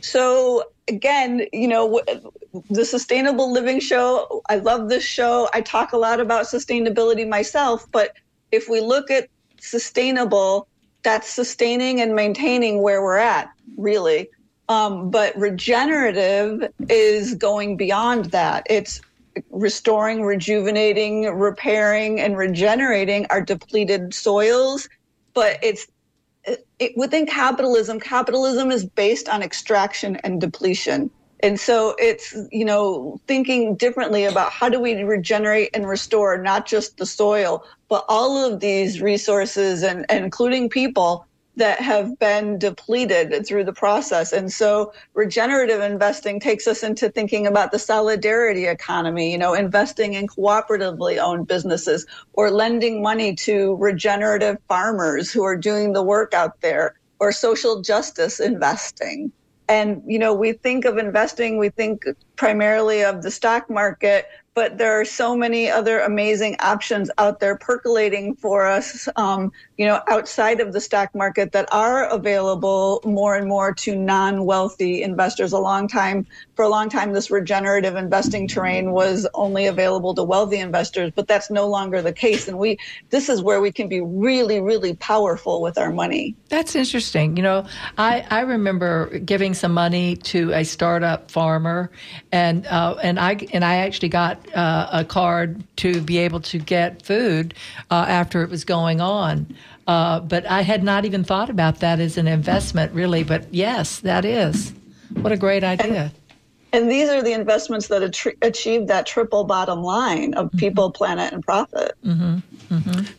So 0.00 0.64
again, 0.90 1.46
you 1.52 1.68
know, 1.68 2.00
the 2.68 2.84
sustainable 2.84 3.50
living 3.50 3.80
show, 3.80 4.42
I 4.48 4.56
love 4.56 4.88
this 4.88 5.04
show. 5.04 5.48
I 5.54 5.60
talk 5.60 5.92
a 5.92 5.96
lot 5.96 6.20
about 6.20 6.46
sustainability 6.46 7.26
myself, 7.26 7.86
but 7.92 8.12
if 8.50 8.68
we 8.68 8.80
look 8.80 9.10
at 9.10 9.28
sustainable, 9.60 10.66
that's 11.02 11.28
sustaining 11.30 12.00
and 12.00 12.14
maintaining 12.14 12.82
where 12.82 13.02
we're 13.02 13.16
at, 13.16 13.50
really. 13.78 14.28
Um, 14.68 15.10
but 15.10 15.36
regenerative 15.36 16.72
is 16.88 17.34
going 17.34 17.76
beyond 17.76 18.26
that. 18.26 18.66
It's 18.68 19.00
restoring, 19.50 20.22
rejuvenating, 20.22 21.26
repairing, 21.26 22.20
and 22.20 22.36
regenerating 22.36 23.26
our 23.30 23.40
depleted 23.40 24.12
soils. 24.12 24.88
But 25.34 25.58
it's 25.62 25.86
it, 26.80 26.96
within 26.96 27.26
capitalism, 27.26 28.00
capitalism 28.00 28.70
is 28.70 28.84
based 28.84 29.28
on 29.28 29.42
extraction 29.42 30.16
and 30.16 30.40
depletion. 30.40 31.10
And 31.42 31.58
so 31.58 31.94
it's, 31.98 32.36
you 32.50 32.64
know, 32.64 33.20
thinking 33.26 33.76
differently 33.76 34.24
about 34.24 34.50
how 34.50 34.68
do 34.68 34.80
we 34.80 35.02
regenerate 35.02 35.70
and 35.72 35.88
restore 35.88 36.36
not 36.36 36.66
just 36.66 36.96
the 36.96 37.06
soil, 37.06 37.64
but 37.88 38.04
all 38.08 38.44
of 38.44 38.60
these 38.60 39.00
resources 39.00 39.82
and, 39.82 40.04
and 40.10 40.24
including 40.24 40.68
people 40.68 41.26
that 41.56 41.80
have 41.80 42.18
been 42.18 42.58
depleted 42.58 43.46
through 43.46 43.64
the 43.64 43.72
process. 43.72 44.32
And 44.32 44.52
so 44.52 44.92
regenerative 45.14 45.80
investing 45.80 46.40
takes 46.40 46.66
us 46.66 46.82
into 46.82 47.10
thinking 47.10 47.46
about 47.46 47.72
the 47.72 47.78
solidarity 47.78 48.66
economy, 48.66 49.32
you 49.32 49.38
know, 49.38 49.54
investing 49.54 50.14
in 50.14 50.26
cooperatively 50.26 51.18
owned 51.18 51.48
businesses 51.48 52.06
or 52.34 52.50
lending 52.50 53.02
money 53.02 53.34
to 53.34 53.76
regenerative 53.76 54.56
farmers 54.68 55.30
who 55.32 55.42
are 55.42 55.56
doing 55.56 55.92
the 55.92 56.02
work 56.02 56.32
out 56.34 56.60
there 56.60 56.94
or 57.18 57.32
social 57.32 57.82
justice 57.82 58.40
investing. 58.40 59.32
And, 59.68 60.02
you 60.04 60.18
know, 60.18 60.34
we 60.34 60.52
think 60.52 60.84
of 60.84 60.98
investing, 60.98 61.56
we 61.56 61.68
think 61.68 62.04
primarily 62.34 63.04
of 63.04 63.22
the 63.22 63.30
stock 63.30 63.70
market, 63.70 64.26
but 64.60 64.76
there 64.76 65.00
are 65.00 65.06
so 65.06 65.34
many 65.34 65.70
other 65.70 66.00
amazing 66.00 66.54
options 66.60 67.10
out 67.16 67.40
there 67.40 67.56
percolating 67.56 68.36
for 68.36 68.66
us, 68.66 69.08
um, 69.16 69.50
you 69.78 69.86
know, 69.86 70.02
outside 70.06 70.60
of 70.60 70.74
the 70.74 70.80
stock 70.82 71.14
market 71.14 71.52
that 71.52 71.66
are 71.72 72.04
available 72.10 73.00
more 73.06 73.36
and 73.36 73.48
more 73.48 73.72
to 73.72 73.96
non-wealthy 73.96 75.02
investors. 75.02 75.54
A 75.54 75.58
long 75.58 75.88
time, 75.88 76.26
for 76.56 76.62
a 76.62 76.68
long 76.68 76.90
time, 76.90 77.14
this 77.14 77.30
regenerative 77.30 77.96
investing 77.96 78.46
terrain 78.46 78.92
was 78.92 79.26
only 79.32 79.64
available 79.64 80.14
to 80.14 80.22
wealthy 80.22 80.58
investors, 80.58 81.10
but 81.14 81.26
that's 81.26 81.50
no 81.50 81.66
longer 81.66 82.02
the 82.02 82.12
case. 82.12 82.46
And 82.46 82.58
we, 82.58 82.76
this 83.08 83.30
is 83.30 83.40
where 83.40 83.62
we 83.62 83.72
can 83.72 83.88
be 83.88 84.02
really, 84.02 84.60
really 84.60 84.94
powerful 84.96 85.62
with 85.62 85.78
our 85.78 85.90
money. 85.90 86.36
That's 86.50 86.76
interesting. 86.76 87.38
You 87.38 87.44
know, 87.44 87.66
I, 87.96 88.26
I 88.28 88.40
remember 88.40 89.20
giving 89.20 89.54
some 89.54 89.72
money 89.72 90.16
to 90.16 90.52
a 90.52 90.64
startup 90.64 91.30
farmer, 91.30 91.90
and 92.30 92.66
uh, 92.66 92.96
and 93.02 93.18
I 93.18 93.38
and 93.54 93.64
I 93.64 93.76
actually 93.76 94.10
got 94.10 94.38
uh, 94.54 94.88
a 94.92 95.04
card 95.04 95.62
to 95.76 96.00
be 96.00 96.18
able 96.18 96.40
to 96.40 96.58
get 96.58 97.02
food 97.02 97.54
uh, 97.90 98.06
after 98.08 98.42
it 98.42 98.50
was 98.50 98.64
going 98.64 99.00
on. 99.00 99.46
Uh, 99.86 100.20
but 100.20 100.46
I 100.46 100.62
had 100.62 100.84
not 100.84 101.04
even 101.04 101.24
thought 101.24 101.50
about 101.50 101.80
that 101.80 102.00
as 102.00 102.16
an 102.16 102.28
investment, 102.28 102.92
really. 102.92 103.24
But 103.24 103.52
yes, 103.52 104.00
that 104.00 104.24
is. 104.24 104.72
What 105.14 105.32
a 105.32 105.36
great 105.36 105.64
idea. 105.64 106.12
And 106.72 106.90
these 106.90 107.08
are 107.08 107.22
the 107.22 107.32
investments 107.32 107.88
that 107.88 108.02
attri- 108.02 108.36
achieve 108.42 108.86
that 108.86 109.04
triple 109.04 109.42
bottom 109.44 109.82
line 109.82 110.34
of 110.34 110.52
people, 110.52 110.90
planet, 110.92 111.32
and 111.32 111.42
profit. 111.42 111.96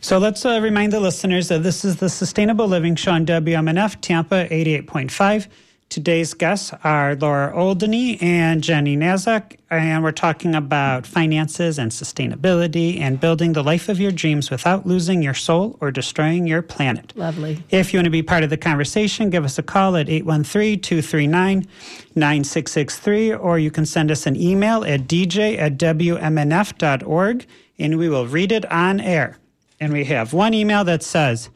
So 0.00 0.16
let's 0.18 0.46
uh, 0.46 0.60
remind 0.62 0.92
the 0.92 1.00
listeners 1.00 1.48
that 1.48 1.62
this 1.62 1.84
is 1.84 1.96
the 1.96 2.08
Sustainable 2.08 2.66
Living 2.66 2.96
Show 2.96 3.12
on 3.12 3.26
WMNF 3.26 4.00
Tampa 4.00 4.48
88.5. 4.48 5.48
Today's 5.92 6.32
guests 6.32 6.72
are 6.84 7.14
Laura 7.16 7.52
Oldanie 7.52 8.16
and 8.22 8.64
Jenny 8.64 8.96
Nazak, 8.96 9.58
and 9.68 10.02
we're 10.02 10.10
talking 10.10 10.54
about 10.54 11.06
finances 11.06 11.78
and 11.78 11.90
sustainability 11.90 12.98
and 12.98 13.20
building 13.20 13.52
the 13.52 13.62
life 13.62 13.90
of 13.90 14.00
your 14.00 14.10
dreams 14.10 14.50
without 14.50 14.86
losing 14.86 15.20
your 15.20 15.34
soul 15.34 15.76
or 15.82 15.90
destroying 15.90 16.46
your 16.46 16.62
planet. 16.62 17.12
Lovely. 17.14 17.62
If 17.68 17.92
you 17.92 17.98
want 17.98 18.06
to 18.06 18.10
be 18.10 18.22
part 18.22 18.42
of 18.42 18.48
the 18.48 18.56
conversation, 18.56 19.28
give 19.28 19.44
us 19.44 19.58
a 19.58 19.62
call 19.62 19.94
at 19.96 20.08
813 20.08 20.80
239 20.80 21.66
9663, 22.14 23.34
or 23.34 23.58
you 23.58 23.70
can 23.70 23.84
send 23.84 24.10
us 24.10 24.24
an 24.24 24.34
email 24.34 24.86
at 24.86 25.00
dj 25.00 25.58
at 25.58 25.76
wmnf.org, 25.76 27.46
and 27.78 27.98
we 27.98 28.08
will 28.08 28.26
read 28.26 28.50
it 28.50 28.64
on 28.72 28.98
air. 28.98 29.36
And 29.78 29.92
we 29.92 30.04
have 30.06 30.32
one 30.32 30.54
email 30.54 30.84
that 30.84 31.02
says, 31.02 31.50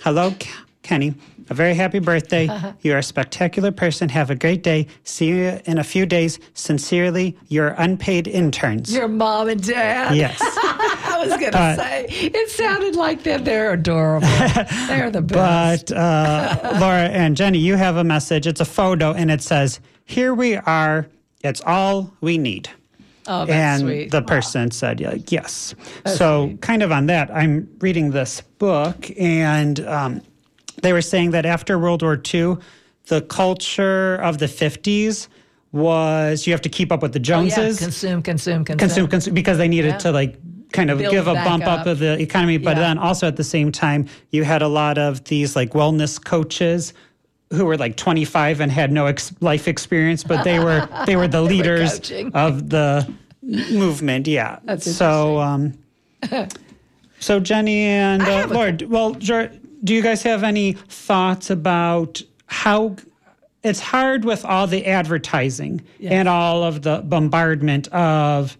Hello, 0.00 0.34
Kenny. 0.82 1.14
A 1.50 1.54
very 1.54 1.74
happy 1.74 1.98
birthday. 1.98 2.48
You 2.82 2.94
are 2.94 2.98
a 2.98 3.02
spectacular 3.02 3.72
person. 3.72 4.08
Have 4.08 4.30
a 4.30 4.34
great 4.34 4.62
day. 4.62 4.86
See 5.02 5.26
you 5.26 5.60
in 5.64 5.78
a 5.78 5.84
few 5.84 6.06
days. 6.06 6.38
Sincerely, 6.54 7.36
your 7.48 7.68
unpaid 7.76 8.28
interns. 8.28 8.92
Your 8.92 9.08
mom 9.08 9.48
and 9.48 9.62
dad. 9.66 10.14
yes. 10.14 10.38
I 10.40 11.24
was 11.24 11.30
going 11.30 11.52
to 11.52 11.74
say, 11.76 12.06
it 12.08 12.50
sounded 12.50 12.94
like 12.94 13.24
them. 13.24 13.42
They're 13.44 13.72
adorable. 13.72 14.28
They're 14.86 15.10
the 15.10 15.22
best. 15.22 15.88
But 15.88 15.96
uh, 15.96 16.78
Laura 16.80 17.08
and 17.08 17.36
Jenny, 17.36 17.58
you 17.58 17.76
have 17.76 17.96
a 17.96 18.04
message. 18.04 18.46
It's 18.46 18.60
a 18.60 18.64
photo, 18.64 19.12
and 19.12 19.30
it 19.30 19.42
says, 19.42 19.80
"Here 20.04 20.34
we 20.34 20.56
are. 20.56 21.08
It's 21.42 21.60
all 21.62 22.12
we 22.20 22.38
need." 22.38 22.68
oh, 23.26 23.44
that's 23.44 23.50
and 23.50 23.82
sweet. 23.82 24.10
the 24.10 24.22
person 24.22 24.70
said, 24.70 25.00
yeah, 25.00 25.16
"Yes." 25.28 25.74
so, 26.06 26.56
kind 26.60 26.82
of 26.82 26.92
on 26.92 27.06
that, 27.06 27.30
I'm 27.34 27.68
reading 27.80 28.10
this 28.10 28.40
book, 28.58 29.10
and 29.18 29.80
um, 29.80 30.22
they 30.82 30.92
were 30.92 31.02
saying 31.02 31.30
that 31.32 31.44
after 31.46 31.78
World 31.78 32.02
War 32.02 32.20
II, 32.34 32.56
the 33.08 33.22
culture 33.22 34.16
of 34.16 34.38
the 34.38 34.46
50s 34.46 35.28
was 35.72 36.46
you 36.46 36.52
have 36.52 36.62
to 36.62 36.68
keep 36.68 36.90
up 36.92 37.02
with 37.02 37.12
the 37.12 37.18
Oh, 37.18 37.40
yeah, 37.42 37.50
Joneses, 37.54 37.78
consume, 37.78 38.22
consume, 38.22 38.64
consume. 38.64 38.78
consume, 38.78 39.08
consume, 39.08 39.34
because 39.34 39.58
they 39.58 39.68
needed 39.68 39.88
Yeah. 39.92 39.98
to 39.98 40.12
like 40.12 40.36
kind 40.72 40.90
of 40.90 40.98
Build 40.98 41.10
give 41.12 41.26
a 41.26 41.34
bump 41.34 41.64
up. 41.66 41.80
up. 41.80 41.86
of 41.86 41.98
the 41.98 42.20
economy. 42.20 42.58
But 42.58 42.76
Yeah. 42.76 42.82
then 42.84 42.98
also 42.98 43.26
at 43.26 43.36
the 43.36 43.44
same 43.44 43.72
time, 43.72 44.06
you 44.30 44.44
had 44.44 44.62
a 44.62 44.68
lot 44.68 44.98
of 44.98 45.24
these 45.24 45.56
like 45.56 45.72
wellness 45.72 46.22
coaches 46.22 46.92
who 47.52 47.64
were 47.64 47.76
like 47.78 47.96
25 47.96 48.60
and 48.60 48.70
had 48.70 48.92
no 48.92 49.06
ex- 49.06 49.32
life 49.40 49.66
experience, 49.68 50.22
but 50.24 50.44
they 50.44 50.58
were 50.58 50.86
they 51.06 51.16
were 51.16 51.28
the 51.28 51.40
leaders 51.42 51.94
coaching. 51.94 52.30
of 52.34 52.68
the 52.70 53.10
movement. 53.42 54.26
Yeah. 54.26 54.58
That's 54.64 54.90
so. 54.94 55.38
Um, 55.40 55.72
so 57.20 57.40
Jenny 57.40 57.84
and 57.84 58.22
uh, 58.22 58.48
a- 58.50 58.86
well, 58.86 59.12
Jor- 59.12 59.50
do 59.84 59.94
you 59.94 60.02
guys 60.02 60.22
have 60.22 60.42
any 60.42 60.72
thoughts 60.72 61.50
about 61.50 62.22
how? 62.46 62.96
It's 63.64 63.80
hard 63.80 64.24
with 64.24 64.44
all 64.44 64.66
the 64.66 64.86
advertising 64.86 65.82
and 66.00 66.28
all 66.28 66.62
of 66.62 66.82
the 66.82 67.02
bombardment 67.04 67.88
of 67.88 68.56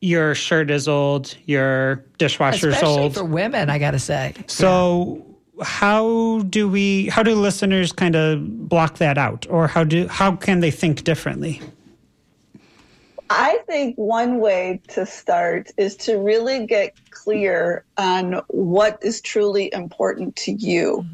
your 0.00 0.34
shirt 0.34 0.70
is 0.70 0.86
old, 0.86 1.34
your 1.44 2.04
dishwasher's 2.18 2.74
Especially 2.74 3.02
old. 3.02 3.14
for 3.14 3.24
women, 3.24 3.68
I 3.68 3.78
got 3.78 3.92
to 3.92 3.98
say. 3.98 4.34
So 4.46 5.24
how 5.62 6.40
do 6.42 6.68
we 6.68 7.08
how 7.08 7.22
do 7.22 7.34
listeners 7.34 7.92
kind 7.92 8.14
of 8.14 8.68
block 8.68 8.98
that 8.98 9.18
out 9.18 9.46
or 9.50 9.66
how 9.66 9.84
do 9.84 10.06
how 10.06 10.36
can 10.36 10.60
they 10.60 10.70
think 10.70 11.04
differently? 11.04 11.60
I 13.30 13.58
think 13.66 13.96
one 13.96 14.38
way 14.40 14.80
to 14.88 15.04
start 15.04 15.70
is 15.76 15.96
to 15.96 16.16
really 16.16 16.66
get 16.66 16.94
clear 17.10 17.84
on 17.96 18.40
what 18.48 18.98
is 19.02 19.20
truly 19.20 19.72
important 19.72 20.36
to 20.36 20.52
you, 20.52 21.04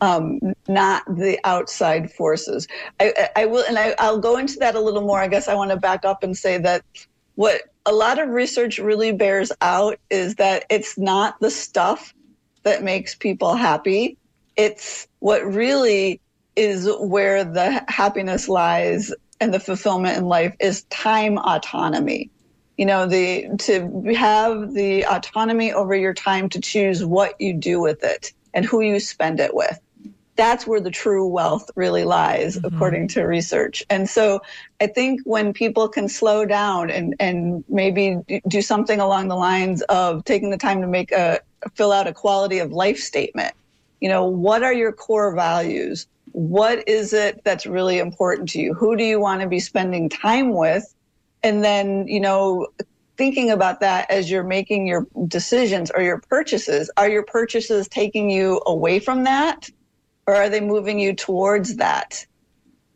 um, 0.00 0.38
not 0.68 1.04
the 1.06 1.38
outside 1.44 2.12
forces. 2.12 2.68
I, 3.00 3.12
I 3.16 3.42
I 3.42 3.46
will, 3.46 3.64
and 3.66 3.78
I, 3.78 3.94
I'll 3.98 4.18
go 4.18 4.36
into 4.36 4.58
that 4.58 4.74
a 4.74 4.80
little 4.80 5.02
more. 5.02 5.20
I 5.20 5.28
guess 5.28 5.48
I 5.48 5.54
want 5.54 5.70
to 5.70 5.76
back 5.76 6.04
up 6.04 6.22
and 6.22 6.36
say 6.36 6.58
that 6.58 6.84
what 7.36 7.62
a 7.86 7.92
lot 7.92 8.18
of 8.18 8.28
research 8.28 8.78
really 8.78 9.12
bears 9.12 9.52
out 9.60 9.98
is 10.10 10.34
that 10.34 10.64
it's 10.68 10.98
not 10.98 11.40
the 11.40 11.50
stuff 11.50 12.14
that 12.64 12.82
makes 12.82 13.14
people 13.14 13.54
happy. 13.54 14.18
It's 14.56 15.06
what 15.20 15.44
really 15.46 16.20
is 16.56 16.88
where 17.00 17.44
the 17.44 17.84
happiness 17.88 18.48
lies 18.48 19.12
and 19.40 19.52
the 19.52 19.60
fulfillment 19.60 20.16
in 20.16 20.24
life 20.24 20.54
is 20.60 20.82
time 20.84 21.38
autonomy. 21.38 22.30
You 22.76 22.86
know, 22.86 23.06
the 23.06 23.48
to 23.60 24.14
have 24.14 24.74
the 24.74 25.04
autonomy 25.06 25.72
over 25.72 25.94
your 25.94 26.14
time 26.14 26.48
to 26.50 26.60
choose 26.60 27.04
what 27.04 27.40
you 27.40 27.54
do 27.54 27.80
with 27.80 28.04
it 28.04 28.32
and 28.52 28.64
who 28.64 28.80
you 28.80 29.00
spend 29.00 29.40
it 29.40 29.54
with. 29.54 29.80
That's 30.36 30.66
where 30.66 30.80
the 30.80 30.90
true 30.90 31.26
wealth 31.26 31.70
really 31.76 32.04
lies, 32.04 32.56
mm-hmm. 32.56 32.74
according 32.74 33.08
to 33.08 33.22
research. 33.22 33.82
And 33.88 34.06
so 34.08 34.42
I 34.82 34.86
think 34.86 35.22
when 35.24 35.54
people 35.54 35.88
can 35.88 36.10
slow 36.10 36.44
down 36.44 36.90
and, 36.90 37.14
and 37.18 37.64
maybe 37.70 38.18
do 38.46 38.60
something 38.60 39.00
along 39.00 39.28
the 39.28 39.36
lines 39.36 39.80
of 39.82 40.24
taking 40.24 40.50
the 40.50 40.58
time 40.58 40.82
to 40.82 40.86
make 40.86 41.10
a 41.12 41.40
fill 41.74 41.92
out 41.92 42.06
a 42.06 42.12
quality 42.12 42.58
of 42.58 42.72
life 42.72 42.98
statement. 42.98 43.54
You 44.00 44.10
know, 44.10 44.26
what 44.26 44.62
are 44.62 44.74
your 44.74 44.92
core 44.92 45.34
values? 45.34 46.06
What 46.36 46.86
is 46.86 47.14
it 47.14 47.42
that's 47.44 47.64
really 47.64 47.98
important 47.98 48.50
to 48.50 48.60
you? 48.60 48.74
Who 48.74 48.94
do 48.94 49.04
you 49.04 49.18
want 49.18 49.40
to 49.40 49.48
be 49.48 49.58
spending 49.58 50.10
time 50.10 50.52
with? 50.52 50.94
And 51.42 51.64
then, 51.64 52.06
you 52.08 52.20
know, 52.20 52.66
thinking 53.16 53.50
about 53.50 53.80
that 53.80 54.10
as 54.10 54.30
you're 54.30 54.44
making 54.44 54.86
your 54.86 55.06
decisions 55.26 55.90
or 55.90 56.02
your 56.02 56.20
purchases, 56.28 56.90
are 56.98 57.08
your 57.08 57.22
purchases 57.22 57.88
taking 57.88 58.28
you 58.28 58.60
away 58.66 58.98
from 58.98 59.24
that? 59.24 59.70
Or 60.26 60.34
are 60.34 60.50
they 60.50 60.60
moving 60.60 60.98
you 60.98 61.14
towards 61.14 61.76
that? 61.76 62.26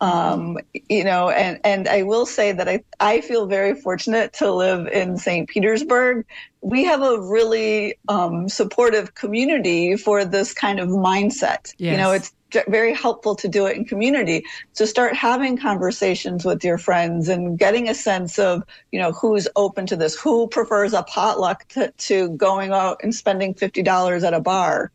um, 0.01 0.59
you 0.89 1.05
know, 1.05 1.29
and, 1.29 1.61
and 1.63 1.87
I 1.87 2.03
will 2.03 2.25
say 2.25 2.53
that 2.53 2.69
I, 2.69 2.83
I 3.01 3.21
feel 3.21 3.47
very 3.47 3.75
fortunate 3.75 4.33
to 4.35 4.51
live 4.51 4.87
in 4.89 5.19
St. 5.19 5.49
Petersburg. 5.49 6.25
We 6.63 6.85
have 6.85 7.03
a 7.03 7.21
really 7.21 7.97
um, 8.09 8.49
supportive 8.49 9.15
community 9.15 9.97
for 9.97 10.25
this 10.25 10.55
kind 10.55 10.81
of 10.81 10.89
mindset. 10.89 11.75
You 11.93 11.99
know, 11.99 12.13
it's 12.13 12.33
very 12.69 12.95
helpful 12.95 13.35
to 13.37 13.49
do 13.49 13.67
it 13.67 13.77
in 13.77 13.85
community. 13.85 14.45
to 14.75 14.87
start 14.87 15.15
having 15.15 15.57
conversations 15.57 16.45
with 16.45 16.65
your 16.65 16.79
friends 16.79 17.29
and 17.29 17.59
getting 17.59 17.89
a 17.89 17.95
sense 17.95 18.39
of, 18.39 18.63
you 18.93 18.99
know, 18.99 19.13
who's 19.13 19.49
open 19.57 19.87
to 19.87 19.97
this, 19.97 20.19
who 20.19 20.49
prefers 20.49 20.93
a 20.93 21.03
potluck 21.03 21.67
to, 21.69 21.93
to 21.99 22.31
going 22.31 22.73
out 22.73 23.01
and 23.03 23.15
spending 23.15 23.55
$50 23.55 24.27
at 24.27 24.35
a 24.35 24.41
bar 24.41 24.91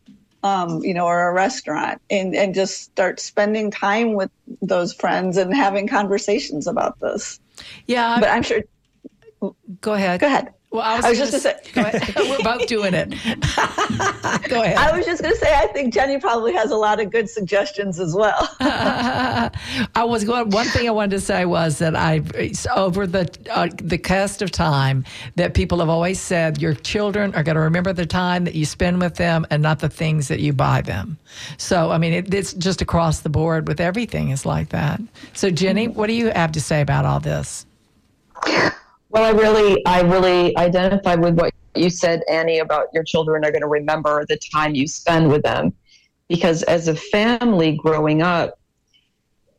um, 0.45 0.83
you 0.83 0.93
know, 0.93 1.07
or 1.07 1.27
a 1.27 1.33
restaurant, 1.33 1.99
and 2.11 2.35
and 2.35 2.53
just 2.53 2.83
start 2.83 3.19
spending 3.19 3.71
time 3.71 4.13
with 4.13 4.29
those 4.61 4.93
friends 4.93 5.37
and 5.37 5.51
having 5.55 5.87
conversations 5.87 6.67
about 6.67 6.99
this. 6.99 7.39
Yeah, 7.87 8.19
But 8.19 8.29
I'm 8.29 8.43
sure. 8.43 8.61
go 9.81 9.93
ahead. 9.93 10.19
Go 10.19 10.27
ahead. 10.27 10.53
Well, 10.75 10.83
I 10.83 10.97
was, 10.97 11.05
I 11.05 11.09
was 11.11 11.17
just 11.19 11.43
gonna 11.43 11.55
s- 11.55 11.71
Go 11.71 11.81
ahead. 11.81 12.15
We're 12.29 12.43
both 12.43 12.67
doing 12.67 12.93
it. 12.93 13.09
go 14.49 14.61
ahead. 14.61 14.77
I 14.77 14.91
was 14.95 15.05
just 15.05 15.21
going 15.21 15.33
to 15.33 15.39
say, 15.39 15.53
I 15.55 15.67
think 15.67 15.93
Jenny 15.93 16.19
probably 16.19 16.51
has 16.53 16.71
a 16.71 16.75
lot 16.75 16.99
of 16.99 17.11
good 17.11 17.29
suggestions 17.29 17.97
as 17.97 18.13
well. 18.13 18.49
I 18.59 19.51
was 20.03 20.25
going. 20.25 20.49
One 20.49 20.65
thing 20.67 20.87
I 20.87 20.91
wanted 20.91 21.11
to 21.11 21.21
say 21.21 21.45
was 21.45 21.79
that 21.79 21.95
I, 21.95 22.21
over 22.75 23.07
the 23.07 23.29
uh, 23.51 23.69
the 23.81 23.97
cast 23.97 24.41
of 24.41 24.51
time, 24.51 25.05
that 25.37 25.53
people 25.53 25.79
have 25.79 25.87
always 25.87 26.19
said 26.19 26.61
your 26.61 26.73
children 26.73 27.33
are 27.35 27.43
going 27.43 27.55
to 27.55 27.61
remember 27.61 27.93
the 27.93 28.05
time 28.05 28.43
that 28.43 28.55
you 28.55 28.65
spend 28.65 28.99
with 28.99 29.15
them 29.15 29.47
and 29.49 29.63
not 29.63 29.79
the 29.79 29.89
things 29.89 30.27
that 30.27 30.41
you 30.41 30.51
buy 30.51 30.81
them. 30.81 31.17
So, 31.57 31.91
I 31.91 31.97
mean, 31.97 32.11
it, 32.11 32.33
it's 32.33 32.53
just 32.53 32.81
across 32.81 33.21
the 33.21 33.29
board 33.29 33.69
with 33.69 33.79
everything 33.79 34.31
is 34.31 34.45
like 34.45 34.69
that. 34.69 34.99
So, 35.33 35.49
Jenny, 35.49 35.87
what 35.87 36.07
do 36.07 36.13
you 36.13 36.31
have 36.31 36.51
to 36.51 36.59
say 36.59 36.81
about 36.81 37.05
all 37.05 37.21
this? 37.21 37.65
Well, 39.15 39.23
I 39.23 39.29
really, 39.29 39.85
I 39.85 40.01
really 40.01 40.57
identify 40.57 41.15
with 41.15 41.39
what 41.39 41.53
you 41.73 41.89
said, 41.89 42.21
Annie, 42.29 42.59
about 42.59 42.87
your 42.93 43.05
children 43.05 43.45
are 43.45 43.51
going 43.51 43.61
to 43.61 43.67
remember 43.67 44.25
the 44.27 44.37
time 44.53 44.75
you 44.75 44.89
spend 44.89 45.31
with 45.31 45.41
them. 45.41 45.71
Because 46.27 46.63
as 46.63 46.89
a 46.89 46.95
family 46.95 47.77
growing 47.81 48.21
up, 48.21 48.59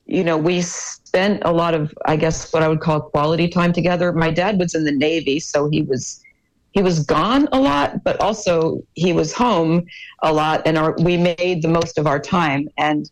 you 0.04 0.24
know, 0.24 0.36
we 0.36 0.60
spent 0.60 1.40
a 1.46 1.50
lot 1.50 1.72
of, 1.72 1.90
I 2.04 2.16
guess, 2.16 2.52
what 2.52 2.62
I 2.62 2.68
would 2.68 2.80
call 2.80 3.00
quality 3.00 3.48
time 3.48 3.72
together. 3.72 4.12
My 4.12 4.30
dad 4.30 4.58
was 4.58 4.74
in 4.74 4.84
the 4.84 4.92
Navy, 4.92 5.40
so 5.40 5.70
he 5.70 5.80
was 5.80 6.22
he 6.72 6.82
was 6.82 7.06
gone 7.06 7.48
a 7.52 7.58
lot, 7.58 8.04
but 8.04 8.20
also 8.20 8.82
he 8.92 9.14
was 9.14 9.32
home 9.32 9.86
a 10.22 10.30
lot, 10.30 10.60
and 10.66 10.76
our, 10.76 10.94
we 11.00 11.16
made 11.16 11.62
the 11.62 11.68
most 11.68 11.96
of 11.96 12.06
our 12.06 12.20
time. 12.20 12.68
And 12.76 13.10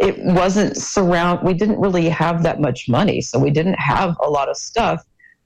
it 0.00 0.18
wasn't 0.18 0.76
surround. 0.76 1.40
We 1.42 1.54
didn't 1.54 1.80
really 1.80 2.08
have 2.08 2.42
that 2.44 2.60
much 2.60 2.88
money, 2.88 3.20
so 3.20 3.38
we 3.38 3.50
didn't 3.50 3.78
have 3.78 4.16
a 4.22 4.30
lot 4.30 4.48
of 4.48 4.56
stuff. 4.56 5.04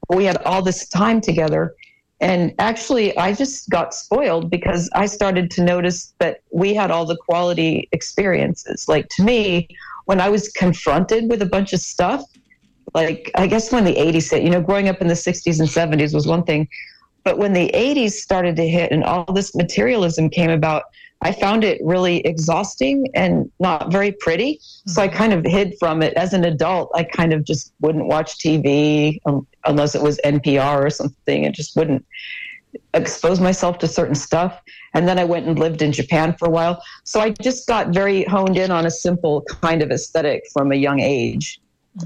but 0.09 0.17
we 0.19 0.25
had 0.25 0.37
all 0.45 0.62
this 0.62 0.88
time 0.88 1.21
together. 1.21 1.75
And 2.21 2.55
actually, 2.59 3.17
I 3.17 3.33
just 3.33 3.69
got 3.71 3.95
spoiled 3.95 4.51
because 4.51 4.88
I 4.95 5.07
started 5.07 5.51
to 5.53 5.65
notice 5.65 6.15
that 6.19 6.41
we 6.53 6.75
had 6.75 6.91
all 6.91 7.05
the 7.05 7.17
quality 7.17 7.88
experiences. 7.93 8.87
Like 8.88 9.09
to 9.17 9.25
me, 9.25 9.69
when 10.05 10.21
I 10.21 10.29
was 10.29 10.49
confronted 10.51 11.29
with 11.31 11.43
a 11.43 11.47
bunch 11.47 11.73
of 11.73 11.81
stuff, 11.81 12.25
like 12.95 13.31
I 13.35 13.47
guess 13.47 13.73
when 13.73 13.85
the 13.85 13.95
80s 13.95 14.31
hit, 14.31 14.43
you 14.43 14.51
know, 14.51 14.61
growing 14.61 14.88
up 14.88 15.01
in 15.01 15.09
the 15.09 15.15
60s 15.15 15.59
and 15.59 15.69
70s 15.69 16.15
was 16.15 16.27
one 16.27 16.45
thing. 16.45 16.69
But 17.25 17.38
when 17.38 17.53
the 17.53 17.71
80s 17.75 18.12
started 18.12 18.57
to 18.57 18.69
hit 18.69 18.93
and 18.93 19.05
all 19.05 19.25
this 19.33 19.55
materialism 19.55 20.29
came 20.29 20.51
about, 20.51 20.85
I 21.22 21.32
found 21.32 21.62
it 21.62 21.80
really 21.85 22.18
exhausting 22.26 23.06
and 23.14 23.50
not 23.61 23.92
very 23.92 24.12
pretty. 24.12 24.58
So 24.87 25.00
I 25.00 25.08
kind 25.08 25.32
of 25.32 25.44
hid 25.44 25.74
from 25.78 26.02
it. 26.02 26.14
As 26.14 26.32
an 26.32 26.44
adult, 26.44 26.90
I 26.94 27.04
kind 27.04 27.32
of 27.32 27.44
just 27.44 27.72
wouldn't 27.80 28.06
watch 28.06 28.38
TV 28.38 29.20
um, 29.26 29.46
unless 29.64 29.94
it 29.94 30.02
was 30.02 30.18
NPR 30.24 30.85
or 30.85 30.90
something 30.90 31.46
and 31.46 31.54
just 31.54 31.76
wouldn't 31.76 32.04
expose 32.94 33.40
myself 33.40 33.78
to 33.78 33.88
certain 33.88 34.16
stuff. 34.16 34.61
And 34.94 35.06
then 35.06 35.18
I 35.18 35.24
went 35.24 35.46
and 35.46 35.58
lived 35.58 35.80
in 35.80 35.92
Japan 35.92 36.35
for 36.37 36.46
a 36.48 36.50
while. 36.50 36.82
So 37.04 37.20
I 37.20 37.30
just 37.30 37.68
got 37.68 37.88
very 37.88 38.24
honed 38.24 38.56
in 38.56 38.72
on 38.72 38.85
a 38.85 38.90
simple 38.90 39.42
kind 39.42 39.80
of 39.80 39.92
aesthetic 39.92 40.42
from 40.52 40.72
a 40.72 40.76
young 40.76 40.98
age. 40.98 41.61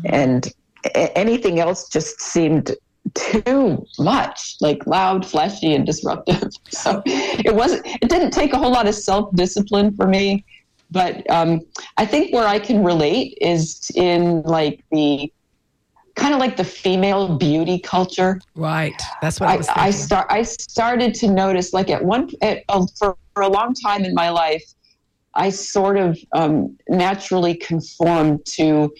And 0.04 0.52
a- 0.84 1.16
anything 1.16 1.58
else 1.58 1.88
just 1.88 2.20
seemed 2.20 2.76
too 3.16 3.86
much 3.98 4.56
like 4.60 4.86
loud 4.86 5.26
flashy 5.26 5.74
and 5.74 5.86
disruptive. 5.86 6.50
So 6.70 7.02
it 7.06 7.54
wasn't 7.54 7.86
it 7.86 8.08
didn't 8.08 8.32
take 8.32 8.52
a 8.52 8.58
whole 8.58 8.70
lot 8.70 8.86
of 8.86 8.94
self-discipline 8.94 9.96
for 9.96 10.06
me 10.06 10.44
but 10.90 11.28
um, 11.30 11.60
i 11.96 12.04
think 12.04 12.32
where 12.34 12.46
i 12.46 12.58
can 12.58 12.84
relate 12.84 13.36
is 13.40 13.90
in 13.94 14.42
like 14.42 14.84
the 14.92 15.32
kind 16.16 16.34
of 16.34 16.40
like 16.40 16.56
the 16.56 16.64
female 16.64 17.36
beauty 17.36 17.78
culture. 17.78 18.40
Right. 18.54 19.00
That's 19.20 19.38
what 19.38 19.50
I, 19.50 19.52
I, 19.52 19.56
was 19.58 19.68
I 19.68 19.90
start 19.90 20.26
I 20.30 20.42
started 20.42 21.14
to 21.16 21.30
notice 21.30 21.72
like 21.72 21.90
at 21.90 22.02
one 22.02 22.30
at, 22.42 22.64
uh, 22.70 22.86
for, 22.98 23.16
for 23.34 23.42
a 23.42 23.48
long 23.48 23.74
time 23.74 24.04
in 24.04 24.14
my 24.14 24.30
life 24.30 24.64
I 25.34 25.50
sort 25.50 25.98
of 25.98 26.18
um, 26.32 26.76
naturally 26.88 27.54
conformed 27.54 28.46
to 28.56 28.92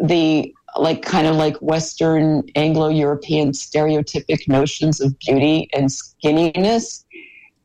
the 0.00 0.54
like 0.78 1.02
kind 1.02 1.26
of 1.26 1.36
like 1.36 1.56
Western 1.56 2.42
Anglo-European 2.54 3.52
stereotypic 3.52 4.48
notions 4.48 5.00
of 5.00 5.18
beauty 5.18 5.68
and 5.74 5.88
skinniness. 5.88 7.04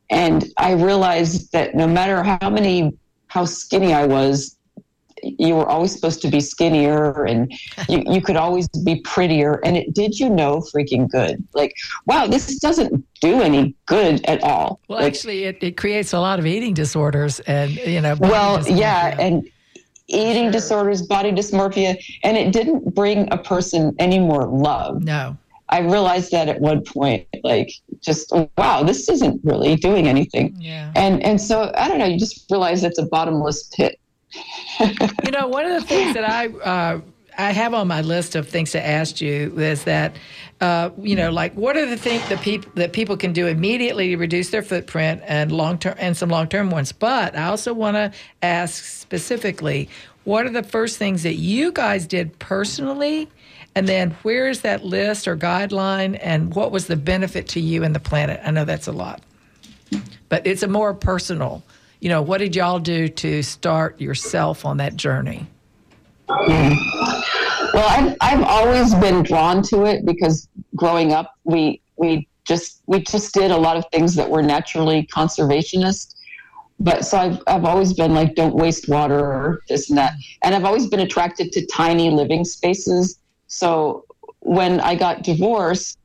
And 0.09 0.45
I 0.57 0.73
realized 0.73 1.51
that 1.51 1.75
no 1.75 1.87
matter 1.87 2.23
how 2.23 2.49
many 2.49 2.97
how 3.27 3.45
skinny 3.45 3.93
I 3.93 4.05
was 4.05 4.57
you 5.23 5.55
were 5.55 5.69
always 5.69 5.93
supposed 5.93 6.21
to 6.21 6.27
be 6.27 6.39
skinnier 6.39 7.25
and 7.25 7.51
you, 7.89 8.03
you 8.07 8.21
could 8.21 8.35
always 8.35 8.67
be 8.83 9.01
prettier. 9.01 9.59
And 9.63 9.77
it 9.77 9.93
did 9.93 10.19
you 10.19 10.29
know 10.29 10.63
freaking 10.73 11.09
good? 11.09 11.43
Like 11.53 11.73
wow 12.05 12.27
this 12.27 12.57
doesn't 12.59 13.05
do 13.21 13.41
any 13.41 13.75
good 13.85 14.25
at 14.25 14.43
all. 14.43 14.79
Well, 14.87 14.99
like, 14.99 15.13
actually, 15.13 15.43
it, 15.45 15.59
it 15.61 15.77
creates 15.77 16.13
a 16.13 16.19
lot 16.19 16.39
of 16.39 16.45
eating 16.45 16.73
disorders 16.73 17.39
and, 17.41 17.75
you 17.75 18.01
know. 18.01 18.15
well 18.19 18.67
yeah. 18.67 19.15
and 19.19 19.49
eating 20.11 20.45
Sure. 20.45 20.51
disorders 20.51 21.01
body 21.01 21.31
dysmorphia 21.31 21.95
and 22.23 22.37
it 22.37 22.51
didn't 22.51 22.93
bring 22.95 23.27
a 23.31 23.37
person 23.37 23.95
any 23.99 24.19
more 24.19 24.45
love 24.47 25.03
no. 25.03 25.35
i 25.69 25.79
realized 25.79 26.31
that 26.31 26.47
at 26.49 26.59
one 26.61 26.83
point 26.83 27.25
like 27.43 27.69
just 28.01 28.31
wow 28.57 28.83
this 28.83 29.07
isn't 29.09 29.39
really 29.43 29.75
doing 29.75 30.07
anything 30.07 30.55
Yeah. 30.59 30.91
and 30.95 31.21
and 31.23 31.39
so 31.39 31.71
i 31.77 31.87
don't 31.87 31.97
know 31.99 32.05
you 32.05 32.19
just 32.19 32.45
realize 32.51 32.83
it's 32.83 32.99
a 32.99 33.05
bottomless 33.07 33.69
pit 33.75 33.97
you 35.25 35.31
know, 35.31 35.47
one 35.47 35.65
of 35.65 35.73
the 35.81 35.85
things 35.85 36.13
that 36.13 36.23
I 36.23 36.47
uh, 36.47 37.01
I 37.37 37.51
have 37.51 37.73
on 37.73 37.89
my 37.89 38.01
list 38.01 38.35
of 38.35 38.47
things 38.47 38.71
to 38.71 38.85
ask 38.85 39.19
you 39.19 39.53
is 39.59 39.83
that, 39.83 40.15
uh, 40.61 40.91
you 41.01 41.15
know, 41.15 41.31
like 41.31 41.53
what 41.55 41.75
are 41.75 41.87
the 41.87 41.97
things 41.97 42.27
that 42.29 42.39
people 42.41 42.71
that 42.75 42.93
people 42.93 43.17
can 43.17 43.33
do 43.33 43.47
immediately 43.47 44.09
to 44.09 44.17
reduce 44.17 44.51
their 44.51 44.61
footprint 44.61 45.21
and 45.25 45.51
long 45.51 45.79
term 45.79 45.95
and 45.97 46.15
some 46.15 46.29
long 46.29 46.47
term 46.47 46.69
ones. 46.69 46.91
But 46.91 47.35
I 47.35 47.47
also 47.47 47.73
want 47.73 47.95
to 47.95 48.11
ask 48.43 48.83
specifically, 48.83 49.89
what 50.23 50.45
are 50.45 50.51
the 50.51 50.63
first 50.63 50.99
things 50.99 51.23
that 51.23 51.33
you 51.35 51.71
guys 51.71 52.05
did 52.05 52.37
personally? 52.37 53.27
And 53.73 53.87
then 53.87 54.11
where 54.21 54.49
is 54.49 54.61
that 54.61 54.85
list 54.85 55.27
or 55.27 55.35
guideline 55.35 56.19
and 56.21 56.53
what 56.53 56.71
was 56.71 56.87
the 56.87 56.95
benefit 56.95 57.47
to 57.49 57.59
you 57.59 57.83
and 57.83 57.95
the 57.95 57.99
planet? 57.99 58.39
I 58.43 58.51
know 58.51 58.65
that's 58.65 58.87
a 58.87 58.91
lot, 58.91 59.23
but 60.29 60.45
it's 60.45 60.61
a 60.61 60.67
more 60.67 60.93
personal. 60.93 61.63
You 62.01 62.09
know, 62.09 62.21
what 62.21 62.37
did 62.37 62.55
y'all 62.55 62.79
do 62.79 63.07
to 63.07 63.41
start 63.41 63.99
yourself 63.99 64.65
on 64.65 64.77
that 64.77 64.95
journey? 64.95 65.47
Well, 67.81 67.89
I've 67.89 68.15
I've 68.21 68.43
always 68.43 68.93
been 68.93 69.23
drawn 69.23 69.63
to 69.63 69.85
it 69.85 70.05
because 70.05 70.47
growing 70.75 71.13
up, 71.13 71.33
we 71.45 71.81
we 71.97 72.27
just 72.45 72.83
we 72.85 72.99
just 72.99 73.33
did 73.33 73.49
a 73.49 73.57
lot 73.57 73.75
of 73.75 73.85
things 73.91 74.13
that 74.17 74.29
were 74.29 74.43
naturally 74.43 75.07
conservationist. 75.11 76.13
But 76.79 77.05
so 77.07 77.17
I've 77.17 77.41
I've 77.47 77.65
always 77.65 77.93
been 77.93 78.13
like, 78.13 78.35
don't 78.35 78.53
waste 78.53 78.87
water 78.87 79.17
or 79.17 79.61
this 79.67 79.89
and 79.89 79.97
that, 79.97 80.13
and 80.43 80.53
I've 80.53 80.63
always 80.63 80.85
been 80.85 80.99
attracted 80.99 81.51
to 81.53 81.65
tiny 81.65 82.11
living 82.11 82.45
spaces. 82.45 83.17
So 83.47 84.05
when 84.41 84.79
I 84.81 84.93
got 84.93 85.23
divorced, 85.23 85.97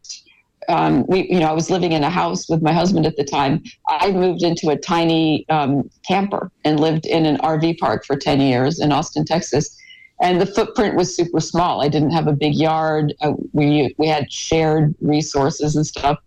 um, 0.70 1.04
we 1.08 1.30
you 1.30 1.40
know 1.40 1.48
I 1.48 1.52
was 1.52 1.68
living 1.68 1.92
in 1.92 2.04
a 2.04 2.10
house 2.10 2.48
with 2.48 2.62
my 2.62 2.72
husband 2.72 3.04
at 3.04 3.16
the 3.16 3.24
time. 3.24 3.62
I 3.86 4.12
moved 4.12 4.42
into 4.42 4.70
a 4.70 4.78
tiny 4.78 5.46
um, 5.50 5.90
camper 6.08 6.50
and 6.64 6.80
lived 6.80 7.04
in 7.04 7.26
an 7.26 7.36
RV 7.36 7.76
park 7.76 8.06
for 8.06 8.16
ten 8.16 8.40
years 8.40 8.80
in 8.80 8.92
Austin, 8.92 9.26
Texas 9.26 9.76
and 10.20 10.40
the 10.40 10.46
footprint 10.46 10.96
was 10.96 11.14
super 11.14 11.40
small. 11.40 11.82
I 11.82 11.88
didn't 11.88 12.12
have 12.12 12.26
a 12.26 12.32
big 12.32 12.54
yard. 12.54 13.14
Uh, 13.20 13.34
we 13.52 13.94
we 13.98 14.06
had 14.06 14.32
shared 14.32 14.94
resources 15.00 15.76
and 15.76 15.86
stuff. 15.86 16.18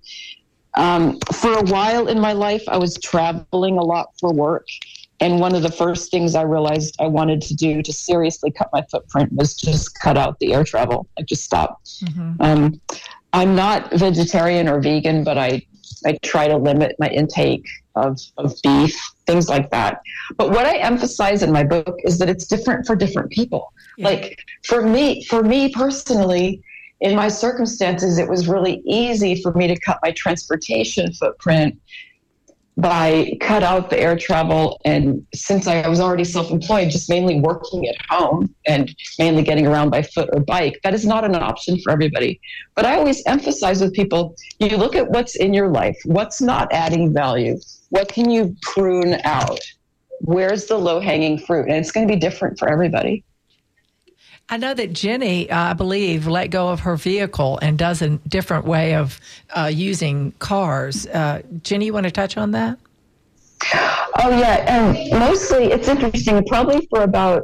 Um, 0.76 1.20
for 1.34 1.54
a 1.54 1.64
while 1.64 2.08
in 2.08 2.20
my 2.20 2.34
life, 2.34 2.64
I 2.68 2.78
was 2.78 2.96
traveling 3.00 3.78
a 3.78 3.84
lot 3.84 4.10
for 4.20 4.32
work, 4.32 4.68
and 5.20 5.40
one 5.40 5.56
of 5.56 5.64
the 5.64 5.72
first 5.72 6.12
things 6.12 6.36
I 6.36 6.44
realized 6.44 6.96
I 7.00 7.08
wanted 7.08 7.42
to 7.42 7.56
do 7.56 7.82
to 7.82 7.92
seriously 7.92 8.52
cut 8.52 8.70
my 8.72 8.84
footprint 8.92 9.34
was 9.34 9.56
just 9.56 10.00
cut 10.00 10.18
out 10.18 10.40
the 10.40 10.54
air 10.54 10.64
travel. 10.64 11.08
I 11.18 11.24
just 11.24 11.44
stopped. 11.44 12.04
Um, 12.40 12.82
I'm 13.34 13.56
not 13.56 13.92
vegetarian 13.94 14.68
or 14.68 14.80
vegan, 14.80 15.24
but 15.24 15.38
I 15.38 15.66
I 16.06 16.18
try 16.24 16.48
to 16.48 16.58
limit 16.58 16.96
my 17.00 17.10
intake 17.10 17.66
of, 17.96 18.20
of 18.38 18.54
beef, 18.64 18.96
things 19.30 19.48
like 19.48 19.70
that. 19.70 20.02
But 20.38 20.50
what 20.50 20.66
I 20.66 20.78
emphasize 20.78 21.44
in 21.44 21.52
my 21.52 21.64
book 21.64 21.96
is 22.04 22.18
that 22.20 22.30
it's 22.30 22.46
different 22.48 22.88
for 22.88 22.96
different 22.96 23.32
people. 23.32 23.72
Like 24.00 24.40
for 24.64 24.82
me, 24.82 25.24
for 25.26 25.44
me 25.44 25.72
personally, 25.72 26.64
in 27.02 27.16
my 27.16 27.28
circumstances, 27.28 28.18
it 28.18 28.28
was 28.28 28.48
really 28.48 28.82
easy 28.86 29.42
for 29.42 29.54
me 29.54 29.68
to 29.68 29.80
cut 29.82 30.00
my 30.04 30.12
transportation 30.12 31.14
footprint 31.14 31.80
by 32.78 33.34
cut 33.42 33.62
out 33.62 33.90
the 33.90 34.00
air 34.00 34.18
travel 34.18 34.80
and 34.86 35.26
since 35.34 35.68
i 35.68 35.86
was 35.86 36.00
already 36.00 36.24
self-employed 36.24 36.90
just 36.90 37.10
mainly 37.10 37.38
working 37.42 37.86
at 37.90 37.96
home 38.10 38.56
and 38.68 38.96
mainly 39.18 39.44
getting 39.44 39.68
around 39.68 39.90
by 39.90 40.02
foot 40.02 40.30
or 40.32 40.40
bike 40.40 40.80
that 40.84 40.94
is 40.94 41.06
not 41.06 41.26
an 41.26 41.36
option 41.36 41.78
for 41.82 41.92
everybody 41.92 42.40
but 42.76 42.86
i 42.86 42.96
always 42.96 43.22
emphasize 43.26 43.82
with 43.82 43.94
people 43.94 44.34
you 44.60 44.78
look 44.78 44.96
at 44.96 45.10
what's 45.10 45.36
in 45.36 45.54
your 45.54 45.68
life 45.68 45.98
what's 46.06 46.40
not 46.40 46.72
adding 46.72 47.12
value 47.14 47.58
what 47.90 48.10
can 48.10 48.30
you 48.30 48.56
prune 48.62 49.20
out 49.24 49.60
where's 50.22 50.66
the 50.66 50.78
low-hanging 50.78 51.38
fruit 51.38 51.68
and 51.68 51.78
it's 51.78 51.92
going 51.92 52.08
to 52.08 52.14
be 52.14 52.20
different 52.20 52.58
for 52.58 52.70
everybody 52.70 53.24
I 54.52 54.58
know 54.58 54.74
that 54.74 54.94
Jenny, 54.94 55.48
uh, 55.52 55.60
I 55.60 55.74
believe, 55.74 56.26
let 56.26 56.48
go 56.48 56.70
of 56.70 56.80
her 56.80 56.96
vehicle 56.96 57.60
and 57.62 57.78
does 57.78 58.02
a 58.02 58.10
different 58.28 58.66
way 58.66 58.96
of 58.96 59.20
uh, 59.56 59.70
using 59.72 60.32
cars. 60.40 61.06
Uh, 61.06 61.44
Jenny, 61.62 61.86
you 61.86 61.94
want 61.94 62.06
to 62.06 62.12
touch 62.12 62.36
on 62.36 62.50
that? 62.52 62.80
Oh 64.22 64.30
yeah, 64.30 64.66
and 64.68 65.20
mostly 65.20 65.66
it's 65.66 65.88
interesting. 65.88 66.44
Probably 66.46 66.88
for 66.90 67.04
about 67.04 67.44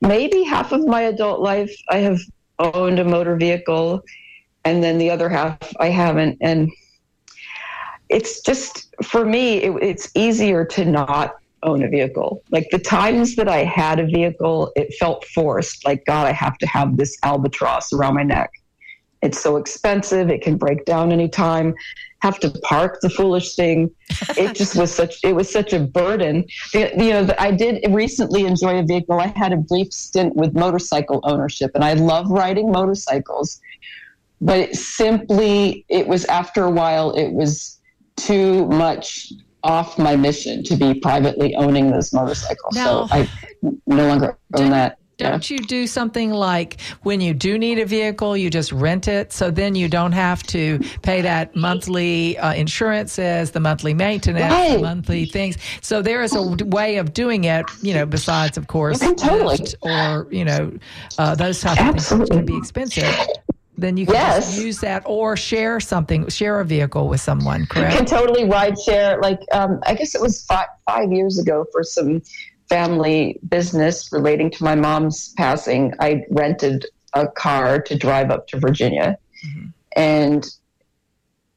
maybe 0.00 0.44
half 0.44 0.70
of 0.72 0.86
my 0.86 1.02
adult 1.02 1.40
life, 1.40 1.74
I 1.88 1.98
have 1.98 2.20
owned 2.58 3.00
a 3.00 3.04
motor 3.04 3.34
vehicle, 3.34 4.04
and 4.64 4.82
then 4.82 4.98
the 4.98 5.10
other 5.10 5.28
half 5.28 5.58
I 5.80 5.88
haven't. 5.88 6.38
And 6.40 6.70
it's 8.08 8.40
just 8.42 8.94
for 9.02 9.24
me, 9.24 9.58
it, 9.58 9.72
it's 9.82 10.10
easier 10.14 10.64
to 10.66 10.84
not 10.84 11.36
own 11.62 11.82
a 11.82 11.88
vehicle. 11.88 12.42
Like 12.50 12.68
the 12.70 12.78
times 12.78 13.36
that 13.36 13.48
I 13.48 13.64
had 13.64 13.98
a 13.98 14.06
vehicle, 14.06 14.72
it 14.76 14.94
felt 14.94 15.24
forced. 15.24 15.84
Like 15.84 16.04
God, 16.04 16.26
I 16.26 16.32
have 16.32 16.58
to 16.58 16.66
have 16.66 16.96
this 16.96 17.16
albatross 17.22 17.92
around 17.92 18.14
my 18.14 18.22
neck. 18.22 18.50
It's 19.22 19.40
so 19.40 19.56
expensive. 19.56 20.28
It 20.28 20.42
can 20.42 20.58
break 20.58 20.84
down 20.84 21.10
anytime. 21.10 21.74
Have 22.20 22.38
to 22.40 22.50
park 22.62 23.00
the 23.00 23.08
foolish 23.08 23.56
thing. 23.56 23.90
It 24.36 24.54
just 24.54 24.76
was 24.76 24.94
such. 25.00 25.16
It 25.24 25.34
was 25.34 25.50
such 25.50 25.72
a 25.72 25.80
burden. 25.80 26.44
The, 26.74 26.92
you 26.96 27.10
know, 27.10 27.34
I 27.38 27.50
did 27.50 27.82
recently 27.88 28.44
enjoy 28.44 28.78
a 28.78 28.82
vehicle. 28.82 29.18
I 29.18 29.28
had 29.28 29.54
a 29.54 29.56
brief 29.56 29.92
stint 29.94 30.36
with 30.36 30.54
motorcycle 30.54 31.20
ownership, 31.24 31.70
and 31.74 31.82
I 31.82 31.94
love 31.94 32.30
riding 32.30 32.70
motorcycles. 32.70 33.60
But 34.42 34.58
it 34.58 34.76
simply, 34.76 35.86
it 35.88 36.06
was 36.06 36.26
after 36.26 36.64
a 36.64 36.70
while, 36.70 37.12
it 37.12 37.32
was 37.32 37.80
too 38.16 38.66
much 38.66 39.32
off 39.62 39.98
my 39.98 40.14
mission 40.16 40.62
to 40.64 40.76
be 40.76 40.94
privately 41.00 41.54
owning 41.56 41.90
this 41.90 42.12
motorcycle. 42.12 42.68
Now- 42.72 43.06
so 43.06 43.14
I 43.14 43.28
no 43.86 44.06
longer 44.08 44.36
own 44.56 44.70
that. 44.70 44.98
Don't 45.16 45.48
you 45.48 45.58
do 45.58 45.86
something 45.86 46.32
like 46.32 46.80
when 47.04 47.20
you 47.20 47.34
do 47.34 47.56
need 47.56 47.78
a 47.78 47.86
vehicle, 47.86 48.36
you 48.36 48.50
just 48.50 48.72
rent 48.72 49.06
it, 49.06 49.32
so 49.32 49.48
then 49.48 49.76
you 49.76 49.88
don't 49.88 50.10
have 50.10 50.42
to 50.48 50.80
pay 51.02 51.22
that 51.22 51.54
monthly 51.54 52.36
uh, 52.38 52.52
insurances, 52.52 53.52
the 53.52 53.60
monthly 53.60 53.94
maintenance, 53.94 54.74
the 54.74 54.82
monthly 54.82 55.24
things. 55.26 55.56
So 55.82 56.02
there 56.02 56.20
is 56.24 56.34
a 56.34 56.42
way 56.64 56.96
of 56.96 57.12
doing 57.12 57.44
it, 57.44 57.64
you 57.80 57.94
know, 57.94 58.06
besides 58.06 58.58
of 58.58 58.66
course, 58.66 58.98
totally. 58.98 59.58
Or 59.82 60.26
you 60.32 60.44
know, 60.44 60.72
uh, 61.16 61.36
those 61.36 61.60
type 61.60 61.78
of 61.78 61.94
things 62.04 62.10
which 62.10 62.30
can 62.30 62.44
be 62.44 62.56
expensive. 62.56 63.04
Then 63.76 63.96
you 63.96 64.06
can 64.06 64.14
just 64.14 64.56
Yes. 64.56 64.64
use 64.64 64.78
that 64.80 65.02
or 65.04 65.36
share 65.36 65.80
something, 65.80 66.28
share 66.28 66.60
a 66.60 66.64
vehicle 66.64 67.08
with 67.08 67.20
someone. 67.20 67.60
You 67.62 67.66
can 67.82 68.04
totally 68.06 68.44
ride 68.48 68.78
share. 68.78 69.20
Like, 69.20 69.40
um, 69.52 69.80
I 69.82 69.94
guess 69.94 70.14
it 70.14 70.20
was 70.20 70.44
five, 70.44 70.68
five 70.88 71.10
years 71.12 71.38
ago 71.38 71.66
for 71.72 71.82
some 71.82 72.22
family 72.68 73.40
business 73.48 74.10
relating 74.12 74.50
to 74.52 74.64
my 74.64 74.74
mom's 74.74 75.34
passing. 75.36 75.92
I 75.98 76.24
rented 76.30 76.86
a 77.14 77.26
car 77.26 77.80
to 77.82 77.96
drive 77.96 78.30
up 78.30 78.46
to 78.48 78.60
Virginia, 78.60 79.18
and 79.96 80.46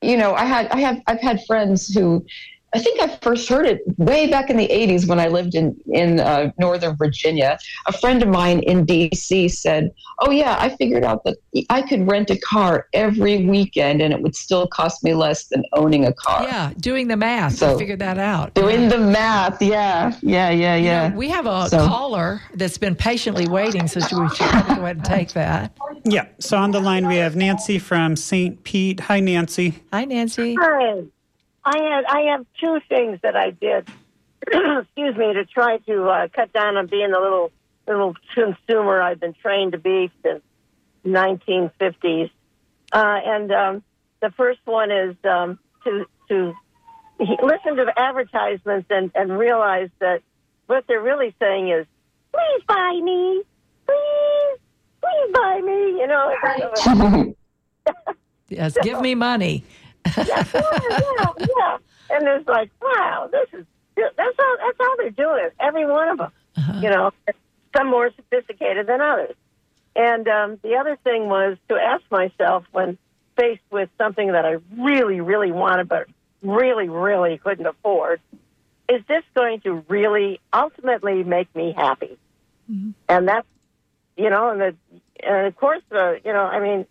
you 0.02 0.18
know, 0.18 0.34
I 0.36 0.46
had, 0.46 0.68
I 0.68 0.80
have, 0.82 1.02
I've 1.08 1.22
had 1.22 1.44
friends 1.46 1.88
who. 1.94 2.26
I 2.74 2.80
think 2.80 3.02
I 3.02 3.08
first 3.22 3.48
heard 3.48 3.66
it 3.66 3.82
way 3.98 4.30
back 4.30 4.50
in 4.50 4.58
the 4.58 4.68
80s 4.68 5.08
when 5.08 5.20
I 5.20 5.28
lived 5.28 5.56
in 5.56 5.76
in 5.94 6.20
uh, 6.20 6.52
Northern 6.60 6.96
Virginia. 6.98 7.58
A 7.86 7.94
friend 7.94 8.22
of 8.22 8.28
mine 8.30 8.60
in 8.60 8.86
DC 8.86 9.50
said, 9.52 9.92
"Oh 10.20 10.32
yeah, 10.32 10.58
I 10.60 10.70
figured 10.76 11.06
out 11.06 11.24
that 11.24 11.38
I 11.70 11.82
could 11.82 12.06
rent 12.10 12.30
a 12.30 12.38
car 12.40 12.88
every 12.94 13.46
weekend 13.46 14.02
and 14.02 14.14
it 14.14 14.22
would 14.22 14.36
still 14.36 14.68
cost 14.68 15.04
me 15.04 15.14
less 15.14 15.46
than 15.46 15.64
owning 15.74 16.06
a 16.06 16.14
car." 16.14 16.44
Yeah, 16.44 16.72
doing 16.80 17.08
the 17.08 17.16
math, 17.18 17.56
So- 17.56 17.72
you 17.74 17.80
figured 17.80 18.00
that 18.00 18.18
out. 18.18 18.54
Doing 18.54 18.90
the 18.90 18.98
math, 19.00 19.62
yeah, 19.62 20.14
yeah, 20.22 20.50
yeah, 20.50 20.76
You 20.76 20.82
know, 20.84 20.88
yeah. 20.90 21.16
we 21.16 21.30
have 21.30 21.46
a 21.46 21.70
So- 21.70 21.88
caller 21.88 22.42
that's 22.54 22.78
been 22.78 22.96
patiently 22.96 23.48
waiting, 23.48 23.88
so 23.88 24.00
we 24.20 24.28
should 24.30 24.46
probably 24.50 24.76
go 24.76 24.82
ahead 24.84 24.98
and 24.98 25.06
take 25.06 25.32
that. 25.34 25.72
Yeah. 26.04 26.26
So 26.40 26.58
on 26.58 26.72
the 26.72 26.80
line 26.82 27.08
we 27.08 27.16
have 27.16 27.36
Nancy 27.36 27.80
from 27.80 28.16
St. 28.18 28.64
Pete. 28.64 29.00
Hi, 29.02 29.20
Nancy. 29.22 29.76
Hi, 29.94 30.04
Nancy. 30.06 30.56
Hi. 30.60 31.04
I 31.68 31.84
had 31.84 32.06
I 32.06 32.22
have 32.32 32.46
two 32.62 32.80
things 32.88 33.20
that 33.24 33.36
I 33.36 33.52
did. 33.52 33.90
excuse 34.48 35.18
me 35.18 35.34
to 35.34 35.44
try 35.46 35.78
to 35.80 36.04
uh, 36.06 36.28
cut 36.34 36.54
down 36.54 36.78
on 36.78 36.88
being 36.88 37.12
the 37.12 37.20
little 37.20 37.52
little 37.86 38.16
consumer 38.34 39.02
I've 39.02 39.20
been 39.20 39.34
trained 39.34 39.74
to 39.74 39.78
be 39.78 40.10
since 40.24 40.42
1950s. 41.06 42.30
Uh, 42.92 43.20
and 43.26 43.52
um, 43.52 43.84
the 44.22 44.32
first 44.32 44.60
one 44.64 44.92
is 44.92 45.16
um, 45.26 45.60
to 45.84 46.06
to 46.30 46.54
listen 47.20 47.76
to 47.76 47.86
the 47.86 47.94
advertisements 47.98 48.88
and, 48.90 49.12
and 49.14 49.38
realize 49.38 49.90
that 50.00 50.22
what 50.68 50.86
they're 50.88 51.02
really 51.02 51.36
saying 51.38 51.70
is, 51.70 51.86
"Please 52.32 52.64
buy 52.66 52.98
me, 53.04 53.44
please, 53.86 54.60
please 55.02 55.34
buy 55.34 55.62
me." 55.62 56.00
You 56.00 56.08
know, 56.08 57.34
Yes, 58.50 58.78
give 58.82 59.02
me 59.02 59.16
money. 59.16 59.66
Yeah, 60.16 60.46
yeah, 60.54 61.34
yeah. 61.40 61.78
And 62.10 62.28
it's 62.28 62.48
like, 62.48 62.72
wow, 62.82 63.30
this 63.32 63.48
is 63.60 63.66
that's 63.96 64.40
all 64.40 64.58
that's 64.66 64.80
all 64.80 64.96
they're 64.98 65.10
doing. 65.12 65.50
Every 65.60 65.86
one 65.86 66.10
of 66.10 66.18
them, 66.18 66.32
you 66.82 66.90
know, 66.90 67.12
some 67.76 67.88
more 67.90 68.12
sophisticated 68.16 68.88
than 68.88 69.02
others. 69.02 69.36
And 69.96 70.28
um, 70.28 70.60
the 70.62 70.76
other 70.76 70.98
thing 71.04 71.28
was 71.28 71.58
to 71.70 71.76
ask 71.76 72.04
myself 72.12 72.66
when 72.72 72.98
faced 73.36 73.62
with 73.72 73.90
something 73.98 74.32
that 74.32 74.46
I 74.46 74.58
really, 74.78 75.22
really 75.22 75.52
wanted, 75.52 75.88
but 75.88 76.08
really, 76.42 76.90
really 76.90 77.38
couldn't 77.38 77.66
afford, 77.66 78.20
is 78.90 79.02
this 79.08 79.24
going 79.36 79.62
to 79.62 79.84
really 79.88 80.40
ultimately 80.54 81.24
make 81.24 81.54
me 81.56 81.74
happy? 81.76 82.18
And 83.10 83.28
that's, 83.28 83.48
you 84.16 84.30
know, 84.30 84.50
and, 84.50 84.62
the, 84.62 84.76
and 85.24 85.48
of 85.48 85.56
course, 85.56 85.82
uh, 85.92 86.14
you 86.24 86.34
know, 86.34 86.44
I 86.44 86.60
mean, 86.60 86.86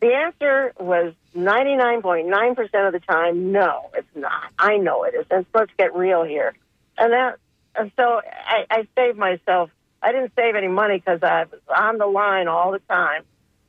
the 0.00 0.14
answer 0.14 0.72
was 0.78 1.14
99.9% 1.36 2.86
of 2.86 2.92
the 2.92 3.00
time, 3.00 3.52
no, 3.52 3.90
it's 3.94 4.06
not. 4.14 4.52
I 4.58 4.76
know 4.76 5.04
it 5.04 5.14
isn't. 5.14 5.46
Let's 5.52 5.72
get 5.76 5.94
real 5.94 6.22
here. 6.22 6.54
And 6.96 7.12
that, 7.12 7.38
and 7.74 7.90
so 7.96 8.20
I, 8.24 8.64
I 8.70 8.88
saved 8.96 9.18
myself. 9.18 9.70
I 10.02 10.12
didn't 10.12 10.32
save 10.36 10.54
any 10.54 10.68
money 10.68 10.98
because 10.98 11.22
I 11.22 11.44
was 11.44 11.60
on 11.76 11.98
the 11.98 12.06
line 12.06 12.46
all 12.46 12.70
the 12.72 12.78
time, 12.80 13.22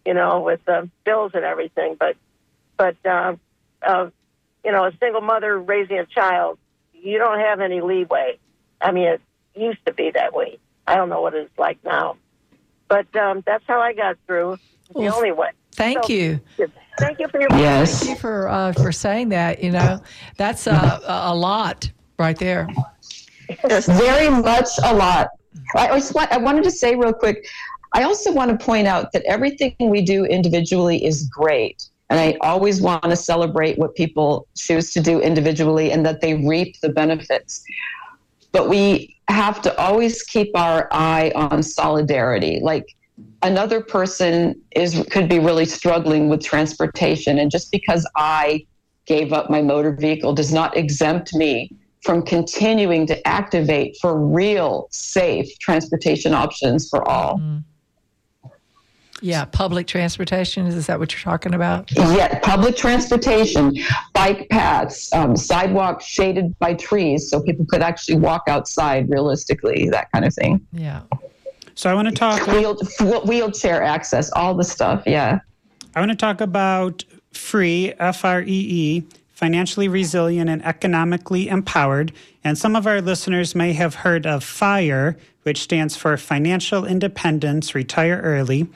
you 0.06 0.13
know, 0.13 0.42
with 0.42 0.63
the 0.65 0.89
bills 1.04 1.32
and 1.34 1.44
everything. 1.44 1.96
But, 2.00 2.15
but, 2.78 2.96
uh, 3.06 3.36
uh, 3.82 4.10
you 4.63 4.72
know, 4.72 4.86
a 4.86 4.92
single 5.00 5.22
mother 5.22 5.58
raising 5.58 5.98
a 5.98 6.06
child, 6.06 6.60
you 6.94 7.18
don't 7.18 7.39
have 7.39 7.60
any 7.60 7.82
leeway. 7.82 8.38
I 8.80 8.92
mean, 8.92 9.08
it 9.08 9.22
used 9.56 9.84
to 9.88 9.94
be 9.94 10.12
that 10.12 10.34
way. 10.34 10.60
I 10.86 10.96
don't 10.96 11.10
know 11.10 11.22
what 11.22 11.34
it's 11.34 11.58
like 11.58 11.84
now. 11.84 12.18
But 12.88 13.15
um, 13.15 13.44
that's 13.46 13.63
how 13.68 13.80
I 13.80 13.94
got 13.94 14.18
through. 14.28 14.58
The 14.94 15.08
only 15.08 15.32
way. 15.32 15.52
Thank 15.80 16.04
So- 16.04 16.13
you. 16.13 16.39
Thank 17.00 17.20
you 17.20 17.30
for 17.30 17.39
your 17.39 17.50
yes. 17.52 18.00
Thank 18.00 18.10
you 18.10 18.15
for 18.18 18.50
uh, 18.50 18.74
for 18.74 18.92
saying 18.92 19.30
that. 19.30 19.63
You 19.63 19.72
know, 19.72 20.02
that's 20.38 20.68
a, 20.68 21.00
a 21.06 21.34
lot 21.34 21.89
right 22.20 22.38
there. 22.38 22.68
Yes, 23.70 23.88
Very 23.88 24.30
much 24.30 24.68
a 24.84 24.94
lot. 24.94 25.30
I, 25.78 25.88
always 25.88 26.13
want, 26.13 26.30
I 26.32 26.38
wanted 26.38 26.65
to 26.65 26.72
say 26.72 26.96
real 26.96 27.13
quick. 27.13 27.48
I 27.94 28.04
also 28.04 28.34
want 28.34 28.52
to 28.52 28.63
point 28.63 28.86
out 28.86 29.13
that 29.13 29.24
everything 29.24 29.74
we 29.80 30.02
do 30.02 30.26
individually 30.26 31.04
is 31.04 31.28
great. 31.30 31.82
And 32.10 32.20
I 32.20 32.38
always 32.42 32.82
want 32.82 33.06
to 33.06 33.15
celebrate 33.15 33.80
what 33.80 33.96
people 33.96 34.46
choose 34.58 34.92
to 34.92 35.00
do 35.00 35.22
individually 35.22 35.92
and 35.92 36.06
that 36.06 36.20
they 36.20 36.34
reap 36.36 36.80
the 36.82 36.89
benefits. 36.89 37.63
But 38.52 38.68
we 38.68 39.15
have 39.30 39.62
to 39.62 39.76
always 39.80 40.22
keep 40.24 40.50
our 40.56 40.89
eye 40.92 41.32
on 41.34 41.63
solidarity. 41.63 42.60
Like 42.62 42.96
another 43.41 43.82
person 43.82 44.60
is 44.71 45.04
could 45.12 45.30
be 45.30 45.39
really 45.39 45.65
struggling 45.65 46.30
with 46.30 46.43
transportation 46.43 47.39
and 47.39 47.52
just 47.52 47.71
because 47.71 48.10
I 48.15 48.65
gave 49.06 49.34
up 49.34 49.49
my 49.49 49.62
motor 49.62 49.91
vehicle 49.91 50.34
does 50.34 50.54
not 50.54 50.78
exempt 50.78 51.34
me 51.34 51.71
from 52.04 52.23
continuing 52.23 53.06
to 53.08 53.28
activate 53.28 53.97
for 54.02 54.17
real 54.17 54.88
safe 54.91 55.47
transportation 55.60 56.34
options 56.34 56.88
for 56.88 57.08
all. 57.08 57.41
Yeah, 59.21 59.43
public 59.45 59.86
transportation. 59.86 60.65
Is 60.65 60.88
that 60.88 60.97
what 60.97 61.12
you're 61.12 61.19
talking 61.19 61.54
about? 61.54 61.91
Yeah, 61.91 62.39
public 62.39 62.78
transportation, 62.78 63.75
bike 64.13 64.47
paths, 64.49 65.12
um, 65.12 65.36
sidewalks 65.36 66.06
shaded 66.06 66.58
by 66.60 66.75
trees 66.75 67.30
so 67.30 67.41
people 67.41 67.65
could 67.65 67.82
actually 67.82 68.15
walk 68.15 68.43
outside 68.47 69.10
realistically, 69.10 69.89
that 69.89 70.10
kind 70.13 70.23
of 70.23 70.34
thing. 70.34 70.65
Yeah. 70.71 71.02
So 71.80 71.89
I 71.89 71.94
want 71.94 72.10
to 72.10 72.13
talk. 72.13 72.46
Wheel, 72.48 72.76
wheelchair 73.24 73.82
access, 73.82 74.30
all 74.34 74.54
the 74.54 74.65
stuff. 74.65 75.02
Yeah. 75.06 75.39
I 75.96 76.02
want 76.02 76.12
to 76.12 76.18
talk 76.18 76.42
about 76.42 77.06
free, 77.32 77.94
F 78.00 78.26
R 78.26 78.42
E 78.42 78.46
E, 78.48 79.04
financially 79.30 79.88
resilient 79.88 80.50
and 80.50 80.62
economically 80.65 81.48
empowered. 81.48 82.12
And 82.44 82.58
some 82.58 82.76
of 82.76 82.86
our 82.86 83.00
listeners 83.00 83.56
may 83.56 83.72
have 83.72 83.96
heard 83.96 84.28
of 84.28 84.44
FIRE, 84.44 85.15
which 85.44 85.62
stands 85.62 85.96
for 85.96 86.18
Financial 86.18 86.84
Independence, 86.84 87.74
Retire 87.74 88.20
Early. 88.22 88.68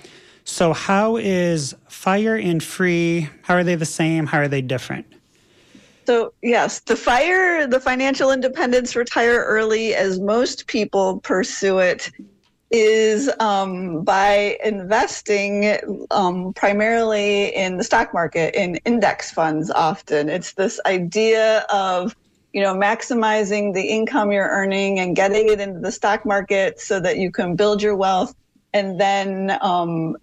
So, 0.46 0.72
how 0.72 1.18
is 1.18 1.76
FIRE 1.90 2.38
and 2.38 2.64
free? 2.64 3.28
How 3.42 3.56
are 3.56 3.66
they 3.66 3.76
the 3.76 3.86
same? 3.86 4.28
How 4.28 4.38
are 4.38 4.48
they 4.48 4.62
different? 4.62 5.06
So 6.06 6.34
yes, 6.42 6.80
the 6.80 6.96
fire, 6.96 7.66
the 7.66 7.80
financial 7.80 8.32
independence, 8.32 8.96
retire 8.96 9.44
early, 9.44 9.96
as 9.96 10.20
most 10.20 10.68
people 10.68 11.20
pursue 11.20 11.80
it, 11.80 12.10
is 12.74 13.30
um, 13.40 14.04
by 14.04 14.58
investing 14.66 15.78
um, 16.10 16.54
primarily 16.54 17.56
in 17.56 17.78
the 17.78 17.84
stock 17.84 18.14
market, 18.16 18.56
in 18.56 18.78
index 18.78 19.32
funds. 19.32 19.70
Often, 19.70 20.30
it's 20.30 20.54
this 20.54 20.80
idea 20.88 21.60
of 21.72 22.16
you 22.52 22.62
know 22.62 22.74
maximizing 22.74 23.76
the 23.76 23.84
income 23.84 24.32
you're 24.32 24.50
earning 24.50 25.00
and 25.00 25.16
getting 25.16 25.50
it 25.50 25.62
into 25.62 25.80
the 25.80 25.92
stock 25.92 26.26
market 26.26 26.80
so 26.80 27.00
that 27.00 27.18
you 27.18 27.32
can 27.32 27.56
build 27.56 27.82
your 27.82 27.96
wealth 27.96 28.36
and 28.74 29.00
then 29.00 29.56
um, 29.62 30.18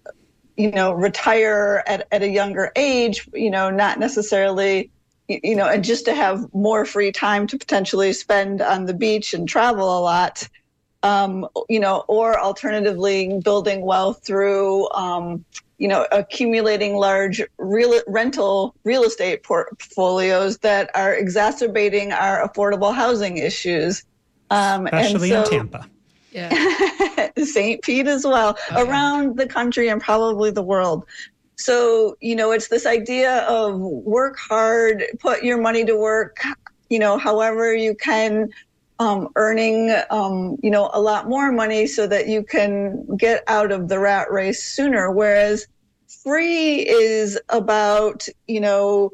you 0.57 0.73
know 0.73 0.93
retire 0.93 1.85
at, 1.87 2.09
at 2.11 2.23
a 2.23 2.29
younger 2.29 2.73
age. 2.75 3.29
You 3.33 3.51
know, 3.51 3.71
not 3.71 4.01
necessarily 4.01 4.91
you 5.29 5.55
know, 5.55 5.69
and 5.69 5.85
just 5.85 6.05
to 6.07 6.15
have 6.15 6.53
more 6.53 6.85
free 6.85 7.13
time 7.13 7.47
to 7.47 7.57
potentially 7.57 8.13
spend 8.13 8.61
on 8.61 8.87
the 8.87 8.95
beach 8.95 9.33
and 9.33 9.49
travel 9.49 9.97
a 9.97 10.01
lot, 10.01 10.49
um, 11.03 11.49
you 11.69 11.81
know, 11.81 12.05
or 12.09 12.39
alternatively 12.39 13.41
building 13.43 13.83
wealth 13.83 14.21
through, 14.25 14.91
um, 14.91 15.45
you 15.79 15.89
know, 15.89 16.07
accumulating 16.13 16.97
large 16.97 17.43
real 17.59 18.01
rental 18.07 18.75
real 18.85 19.05
estate 19.05 19.43
portfolios 19.43 20.59
that 20.59 20.91
are 20.95 21.15
exacerbating 21.15 22.13
our 22.13 22.47
affordable 22.47 22.95
housing 22.95 23.39
issues. 23.39 24.03
Um, 24.51 24.87
Especially 24.87 25.33
and 25.33 25.45
in 25.45 25.51
Tampa. 25.51 25.87
Yeah. 26.33 27.31
St. 27.43 27.83
Pete 27.83 28.07
as 28.07 28.25
well, 28.25 28.57
Okay. 28.71 28.83
around 28.83 29.37
the 29.37 29.47
country 29.47 29.89
and 29.89 30.01
probably 30.01 30.51
the 30.51 30.63
world. 30.63 31.05
So, 31.57 32.17
you 32.21 32.37
know, 32.37 32.53
it's 32.53 32.69
this 32.69 32.87
idea 32.87 33.41
of 33.41 33.79
work 33.79 34.39
hard, 34.39 35.05
put 35.19 35.43
your 35.43 35.61
money 35.61 35.85
to 35.85 35.97
work, 35.97 36.39
you 36.89 36.99
know, 36.99 37.19
however 37.19 37.75
you 37.75 37.95
can, 37.95 38.49
um, 39.01 39.31
earning, 39.37 39.97
um, 40.11 40.59
you 40.63 40.71
know, 40.71 40.91
a 40.93 41.01
lot 41.01 41.27
more 41.27 41.51
money 41.51 41.87
so 41.87 42.07
that 42.07 42.29
you 42.29 42.45
can 42.45 43.07
get 43.17 43.43
out 43.49 43.73
of 43.73 43.89
the 43.89 43.99
rat 43.99 44.31
race 44.31 44.63
sooner. 44.63 45.11
Whereas 45.11 45.67
free 46.23 46.87
is 46.87 47.41
about, 47.49 48.29
you 48.47 48.61
know, 48.61 49.11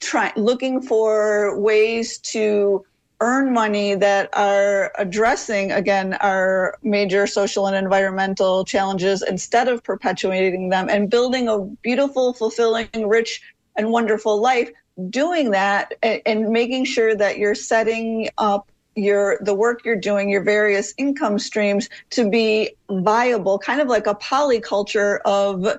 trying 0.00 0.32
looking 0.36 0.82
for 0.82 1.58
ways 1.60 2.18
to 2.18 2.84
earn 3.20 3.52
money 3.52 3.94
that 3.94 4.28
are 4.36 4.92
addressing 4.98 5.70
again 5.70 6.14
our 6.14 6.76
major 6.82 7.26
social 7.26 7.66
and 7.66 7.76
environmental 7.76 8.64
challenges 8.64 9.22
instead 9.22 9.68
of 9.68 9.82
perpetuating 9.84 10.68
them 10.68 10.88
and 10.90 11.08
building 11.08 11.48
a 11.48 11.60
beautiful 11.60 12.34
fulfilling 12.34 12.88
rich 13.06 13.40
and 13.76 13.90
wonderful 13.90 14.40
life 14.40 14.70
doing 15.08 15.50
that 15.52 15.94
and, 16.02 16.20
and 16.26 16.48
making 16.48 16.84
sure 16.84 17.14
that 17.14 17.38
you're 17.38 17.54
setting 17.54 18.28
up 18.36 18.68
your 18.96 19.38
the 19.42 19.54
work 19.54 19.84
you're 19.84 19.94
doing 19.94 20.28
your 20.28 20.42
various 20.42 20.94
income 20.96 21.38
streams 21.38 21.88
to 22.10 22.28
be 22.28 22.70
viable 22.90 23.58
kind 23.58 23.80
of 23.80 23.88
like 23.88 24.06
a 24.06 24.14
polyculture 24.14 25.18
of 25.24 25.78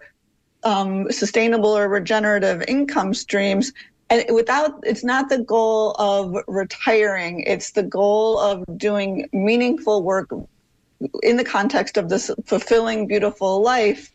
um, 0.64 1.12
sustainable 1.12 1.76
or 1.76 1.90
regenerative 1.90 2.64
income 2.68 3.14
streams. 3.14 3.74
And 4.10 4.24
without 4.34 4.80
it's 4.84 5.04
not 5.04 5.30
the 5.30 5.40
goal 5.40 5.92
of 6.00 6.36
retiring. 6.48 7.42
It's 7.42 7.72
the 7.72 7.84
goal 7.84 8.40
of 8.40 8.64
doing 8.78 9.28
meaningful 9.34 10.04
work 10.04 10.30
in 11.24 11.38
the 11.38 11.44
context 11.44 11.98
of 11.98 12.10
this 12.10 12.32
fulfilling 12.46 13.08
beautiful 13.08 13.62
life 13.62 14.12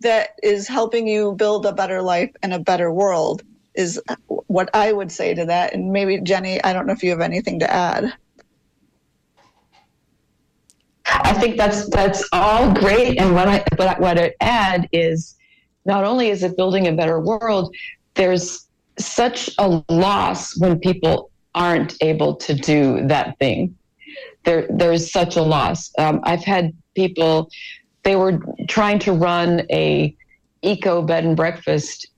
that 0.00 0.30
is 0.42 0.68
helping 0.68 1.06
you 1.06 1.32
build 1.32 1.66
a 1.66 1.72
better 1.72 2.02
life 2.02 2.30
and 2.42 2.52
a 2.52 2.58
better 2.58 2.92
world 2.92 3.42
is 3.74 4.00
what 4.48 4.68
i 4.74 4.92
would 4.92 5.10
say 5.10 5.34
to 5.34 5.46
that. 5.46 5.72
And 5.72 5.92
maybe 5.92 6.20
jenny 6.20 6.62
i 6.64 6.72
don't 6.72 6.86
know 6.86 6.92
if 6.92 7.02
you 7.02 7.10
have 7.10 7.20
anything 7.20 7.58
to 7.60 7.72
add 7.72 8.12
I 11.06 11.32
think 11.34 11.56
that's 11.56 11.88
that's 11.90 12.26
all 12.32 12.72
great, 12.72 13.18
and 13.18 13.34
what 13.34 13.48
I 13.48 13.64
but 13.76 14.00
what 14.00 14.18
I 14.18 14.34
add 14.40 14.88
is 14.92 15.36
not 15.84 16.04
only 16.04 16.28
is 16.28 16.42
it 16.42 16.56
building 16.56 16.86
a 16.86 16.92
better 16.92 17.20
world, 17.20 17.74
there's 18.14 18.68
such 18.98 19.50
a 19.58 19.82
loss 19.88 20.58
when 20.58 20.78
people 20.78 21.30
aren't 21.54 21.96
able 22.00 22.34
to 22.36 22.54
do 22.54 23.06
that 23.08 23.38
thing. 23.38 23.76
There, 24.44 24.66
there's 24.70 25.12
such 25.12 25.36
a 25.36 25.42
loss. 25.42 25.90
Um, 25.98 26.20
I've 26.24 26.44
had 26.44 26.72
people, 26.94 27.50
they 28.02 28.16
were 28.16 28.40
trying 28.68 28.98
to 29.00 29.12
run 29.12 29.62
a 29.70 30.14
eco 30.62 31.02
bed 31.02 31.24
and 31.24 31.36
breakfast, 31.36 32.08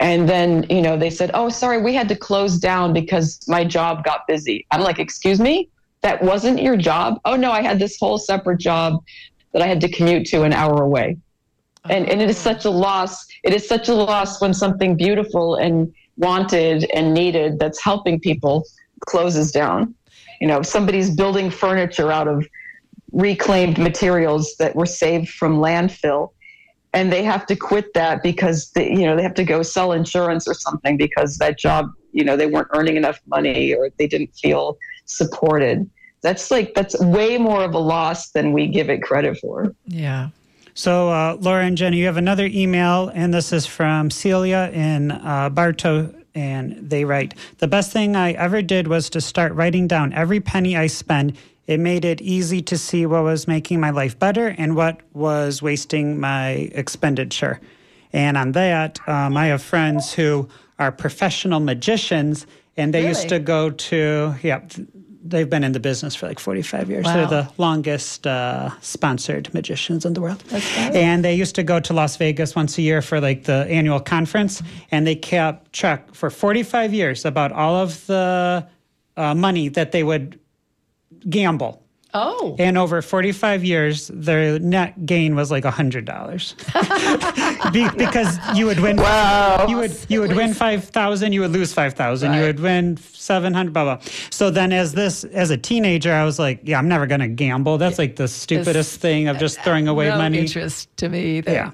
and 0.00 0.28
then 0.28 0.64
you 0.70 0.82
know 0.82 0.96
they 0.96 1.10
said, 1.10 1.30
"Oh, 1.34 1.48
sorry, 1.48 1.80
we 1.82 1.94
had 1.94 2.08
to 2.08 2.16
close 2.16 2.58
down 2.58 2.92
because 2.92 3.40
my 3.48 3.64
job 3.64 4.04
got 4.04 4.26
busy." 4.26 4.66
I'm 4.70 4.80
like, 4.80 4.98
"Excuse 4.98 5.40
me, 5.40 5.68
that 6.02 6.22
wasn't 6.22 6.62
your 6.62 6.76
job?" 6.76 7.20
Oh 7.24 7.36
no, 7.36 7.52
I 7.52 7.62
had 7.62 7.78
this 7.78 7.98
whole 7.98 8.18
separate 8.18 8.58
job 8.58 9.02
that 9.52 9.62
I 9.62 9.66
had 9.66 9.80
to 9.80 9.88
commute 9.88 10.26
to 10.26 10.42
an 10.42 10.52
hour 10.52 10.82
away. 10.82 11.16
And, 11.88 12.08
and 12.08 12.20
it 12.20 12.28
is 12.28 12.36
such 12.36 12.64
a 12.64 12.70
loss. 12.70 13.26
It 13.44 13.54
is 13.54 13.66
such 13.66 13.88
a 13.88 13.94
loss 13.94 14.40
when 14.40 14.52
something 14.52 14.96
beautiful 14.96 15.54
and 15.54 15.92
wanted 16.18 16.84
and 16.92 17.14
needed 17.14 17.58
that's 17.58 17.82
helping 17.82 18.20
people 18.20 18.64
closes 19.06 19.52
down. 19.52 19.94
You 20.40 20.48
know, 20.48 20.62
somebody's 20.62 21.10
building 21.14 21.50
furniture 21.50 22.12
out 22.12 22.28
of 22.28 22.46
reclaimed 23.12 23.78
materials 23.78 24.54
that 24.58 24.76
were 24.76 24.86
saved 24.86 25.30
from 25.30 25.58
landfill 25.58 26.32
and 26.92 27.12
they 27.12 27.22
have 27.22 27.46
to 27.46 27.56
quit 27.56 27.92
that 27.94 28.22
because 28.22 28.70
they, 28.70 28.90
you 28.90 29.06
know 29.06 29.16
they 29.16 29.22
have 29.22 29.34
to 29.34 29.44
go 29.44 29.62
sell 29.62 29.92
insurance 29.92 30.46
or 30.46 30.54
something 30.54 30.96
because 30.96 31.38
that 31.38 31.58
job 31.58 31.90
you 32.12 32.24
know 32.24 32.36
they 32.36 32.46
weren't 32.46 32.68
earning 32.74 32.96
enough 32.96 33.20
money 33.26 33.74
or 33.74 33.90
they 33.98 34.06
didn't 34.06 34.34
feel 34.34 34.76
supported 35.08 35.88
that's 36.20 36.50
like 36.50 36.74
that's 36.74 36.98
way 37.00 37.38
more 37.38 37.64
of 37.64 37.74
a 37.74 37.78
loss 37.78 38.30
than 38.30 38.52
we 38.52 38.66
give 38.66 38.90
it 38.90 39.02
credit 39.02 39.38
for 39.38 39.74
Yeah. 39.86 40.30
So, 40.74 41.10
uh, 41.10 41.36
Laura 41.40 41.64
and 41.64 41.76
Jenny, 41.76 41.96
you 41.96 42.06
have 42.06 42.18
another 42.18 42.46
email, 42.46 43.08
and 43.08 43.34
this 43.34 43.52
is 43.52 43.66
from 43.66 44.12
Celia 44.12 44.70
in 44.72 45.10
uh, 45.10 45.48
Bartow, 45.50 46.14
and 46.36 46.76
they 46.88 47.04
write 47.04 47.34
The 47.58 47.66
best 47.66 47.90
thing 47.90 48.14
I 48.14 48.30
ever 48.34 48.62
did 48.62 48.86
was 48.86 49.10
to 49.10 49.20
start 49.20 49.52
writing 49.54 49.88
down 49.88 50.12
every 50.12 50.38
penny 50.38 50.76
I 50.76 50.86
spend. 50.86 51.36
It 51.66 51.80
made 51.80 52.04
it 52.04 52.20
easy 52.20 52.62
to 52.62 52.78
see 52.78 53.06
what 53.06 53.24
was 53.24 53.48
making 53.48 53.80
my 53.80 53.90
life 53.90 54.16
better 54.16 54.54
and 54.56 54.76
what 54.76 55.00
was 55.14 55.60
wasting 55.60 56.20
my 56.20 56.70
expenditure. 56.72 57.60
And 58.12 58.36
on 58.36 58.52
that, 58.52 59.00
um, 59.08 59.36
I 59.36 59.46
have 59.46 59.62
friends 59.62 60.12
who 60.12 60.48
are 60.78 60.92
professional 60.92 61.58
magicians, 61.58 62.46
and 62.76 62.94
they 62.94 63.04
used 63.04 63.28
to 63.30 63.40
go 63.40 63.70
to, 63.70 64.36
yeah, 64.44 64.60
they've 65.24 65.48
been 65.48 65.64
in 65.64 65.72
the 65.72 65.80
business 65.80 66.14
for 66.14 66.28
like 66.28 66.38
45 66.38 66.90
years. 66.90 67.04
They're 67.04 67.26
the 67.26 67.50
longest 67.58 68.26
uh, 68.26 68.70
sponsored 68.80 69.52
magicians 69.54 70.04
in 70.04 70.14
the 70.14 70.20
world. 70.20 70.42
And 70.94 71.24
they 71.24 71.34
used 71.34 71.54
to 71.56 71.62
go 71.62 71.80
to 71.80 71.92
Las 71.92 72.16
Vegas 72.16 72.54
once 72.54 72.78
a 72.78 72.82
year 72.82 73.02
for 73.02 73.20
like 73.20 73.44
the 73.44 73.66
annual 73.68 74.00
conference, 74.00 74.62
and 74.90 75.06
they 75.06 75.16
kept 75.16 75.72
track 75.72 76.14
for 76.14 76.30
45 76.30 76.94
years 76.94 77.24
about 77.24 77.52
all 77.52 77.76
of 77.76 78.06
the 78.06 78.66
uh, 79.16 79.34
money 79.34 79.68
that 79.68 79.92
they 79.92 80.04
would 80.04 80.38
gamble. 81.28 81.82
Oh. 82.14 82.56
And 82.58 82.78
over 82.78 83.02
45 83.02 83.64
years, 83.64 84.10
their 84.14 84.58
net 84.58 85.04
gain 85.04 85.36
was 85.36 85.50
like 85.50 85.64
$100. 85.64 87.62
Be- 87.72 87.88
because 87.98 88.38
you 88.56 88.64
would 88.66 88.80
win 88.80 88.96
wow. 88.96 89.66
you 89.68 89.76
would 89.76 89.94
you 90.08 90.20
would 90.20 90.34
win 90.34 90.54
5,000, 90.54 91.32
you 91.32 91.42
would 91.42 91.50
lose 91.50 91.72
5,000, 91.74 92.32
you 92.32 92.40
would 92.40 92.60
win 92.60 92.96
700 92.96 93.72
blah 93.72 93.84
blah. 93.84 93.98
So 94.30 94.50
then 94.50 94.72
as 94.72 94.94
this 94.94 95.24
as 95.24 95.50
a 95.50 95.56
teenager, 95.56 96.12
I 96.12 96.24
was 96.24 96.38
like, 96.38 96.60
yeah, 96.62 96.78
I'm 96.78 96.88
never 96.88 97.06
going 97.06 97.20
to 97.20 97.28
gamble. 97.28 97.76
That's 97.76 97.98
like 97.98 98.16
the 98.16 98.28
stupidest 98.28 99.00
thing 99.00 99.28
of 99.28 99.38
just 99.38 99.60
throwing 99.60 99.86
away 99.86 100.08
no 100.08 100.16
money. 100.16 100.38
interest 100.38 100.88
to 100.98 101.10
me 101.10 101.38
either. 101.38 101.52
Yeah. 101.52 101.70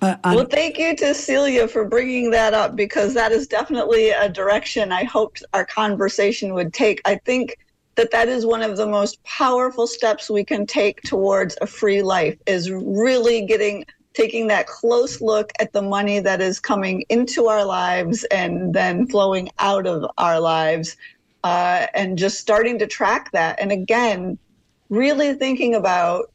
Uh, 0.00 0.16
Well, 0.24 0.46
thank 0.46 0.78
you 0.78 0.96
to 0.96 1.14
Celia 1.14 1.68
for 1.68 1.84
bringing 1.84 2.32
that 2.32 2.54
up 2.54 2.74
because 2.74 3.14
that 3.14 3.30
is 3.30 3.46
definitely 3.46 4.10
a 4.10 4.28
direction 4.28 4.90
I 4.90 5.04
hoped 5.04 5.44
our 5.54 5.64
conversation 5.64 6.54
would 6.54 6.74
take. 6.74 7.00
I 7.04 7.20
think 7.24 7.56
that 7.94 8.10
that 8.10 8.28
is 8.28 8.46
one 8.46 8.62
of 8.62 8.76
the 8.76 8.86
most 8.86 9.22
powerful 9.24 9.86
steps 9.86 10.30
we 10.30 10.44
can 10.44 10.66
take 10.66 11.02
towards 11.02 11.56
a 11.60 11.66
free 11.66 12.02
life 12.02 12.36
is 12.46 12.70
really 12.70 13.44
getting 13.44 13.84
taking 14.14 14.46
that 14.46 14.66
close 14.66 15.22
look 15.22 15.52
at 15.58 15.72
the 15.72 15.80
money 15.80 16.18
that 16.20 16.40
is 16.42 16.60
coming 16.60 17.02
into 17.08 17.46
our 17.46 17.64
lives 17.64 18.24
and 18.24 18.74
then 18.74 19.06
flowing 19.06 19.48
out 19.58 19.86
of 19.86 20.04
our 20.18 20.38
lives 20.38 20.96
uh, 21.44 21.86
and 21.94 22.18
just 22.18 22.38
starting 22.38 22.78
to 22.78 22.86
track 22.86 23.30
that 23.32 23.58
and 23.58 23.72
again 23.72 24.38
really 24.90 25.32
thinking 25.32 25.74
about 25.74 26.30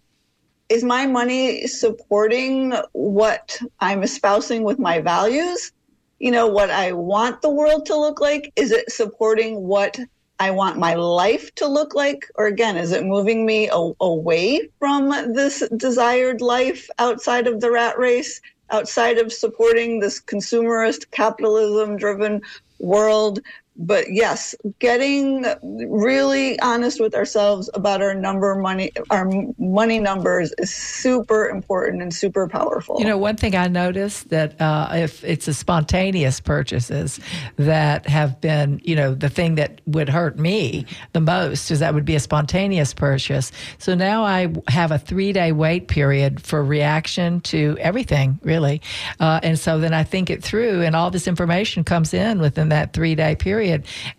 is 0.69 0.83
my 0.83 1.05
money 1.05 1.65
supporting 1.67 2.73
what 2.91 3.61
I'm 3.79 4.03
espousing 4.03 4.63
with 4.63 4.79
my 4.79 4.99
values? 4.99 5.71
You 6.19 6.31
know, 6.31 6.47
what 6.47 6.71
I 6.71 6.91
want 6.91 7.41
the 7.41 7.49
world 7.49 7.85
to 7.85 7.95
look 7.95 8.19
like? 8.19 8.51
Is 8.55 8.71
it 8.71 8.91
supporting 8.91 9.61
what 9.61 9.97
I 10.39 10.51
want 10.51 10.77
my 10.77 10.93
life 10.93 11.53
to 11.55 11.67
look 11.67 11.95
like? 11.95 12.29
Or 12.35 12.45
again, 12.45 12.77
is 12.77 12.91
it 12.91 13.03
moving 13.05 13.45
me 13.45 13.69
a- 13.69 13.91
away 13.99 14.69
from 14.79 15.33
this 15.33 15.63
desired 15.75 16.41
life 16.41 16.89
outside 16.99 17.47
of 17.47 17.59
the 17.59 17.71
rat 17.71 17.97
race, 17.97 18.39
outside 18.69 19.17
of 19.17 19.33
supporting 19.33 19.99
this 19.99 20.21
consumerist, 20.21 21.09
capitalism 21.11 21.97
driven 21.97 22.41
world? 22.79 23.39
But 23.77 24.11
yes, 24.11 24.55
getting 24.79 25.45
really 25.61 26.59
honest 26.61 26.99
with 26.99 27.13
ourselves 27.13 27.69
about 27.75 28.01
our 28.01 28.15
number 28.15 28.55
money, 28.55 28.91
our 29.11 29.29
money 29.59 29.99
numbers 29.99 30.51
is 30.57 30.73
super 30.73 31.47
important 31.47 32.01
and 32.01 32.13
super 32.13 32.47
powerful. 32.47 32.95
You 32.99 33.05
know, 33.05 33.19
one 33.19 33.37
thing 33.37 33.55
I 33.55 33.67
noticed 33.67 34.29
that 34.29 34.59
uh, 34.59 34.89
if 34.93 35.23
it's 35.23 35.47
a 35.47 35.53
spontaneous 35.53 36.39
purchases 36.39 37.19
that 37.57 38.07
have 38.07 38.41
been, 38.41 38.81
you 38.83 38.95
know, 38.95 39.13
the 39.13 39.29
thing 39.29 39.55
that 39.55 39.79
would 39.85 40.09
hurt 40.09 40.39
me 40.39 40.85
the 41.13 41.21
most 41.21 41.69
is 41.69 41.79
that 41.79 41.93
would 41.93 42.05
be 42.05 42.15
a 42.15 42.19
spontaneous 42.19 42.95
purchase. 42.95 43.51
So 43.77 43.93
now 43.93 44.23
I 44.23 44.53
have 44.69 44.91
a 44.91 44.97
three 44.97 45.33
day 45.33 45.51
wait 45.51 45.87
period 45.87 46.41
for 46.41 46.63
reaction 46.63 47.41
to 47.41 47.77
everything, 47.79 48.39
really. 48.41 48.81
Uh, 49.19 49.39
and 49.43 49.59
so 49.59 49.79
then 49.79 49.93
I 49.93 50.03
think 50.03 50.31
it 50.31 50.43
through, 50.43 50.81
and 50.81 50.95
all 50.95 51.11
this 51.11 51.27
information 51.27 51.83
comes 51.83 52.13
in 52.13 52.39
within 52.39 52.69
that 52.69 52.93
three 52.93 53.13
day 53.13 53.35
period. 53.35 53.66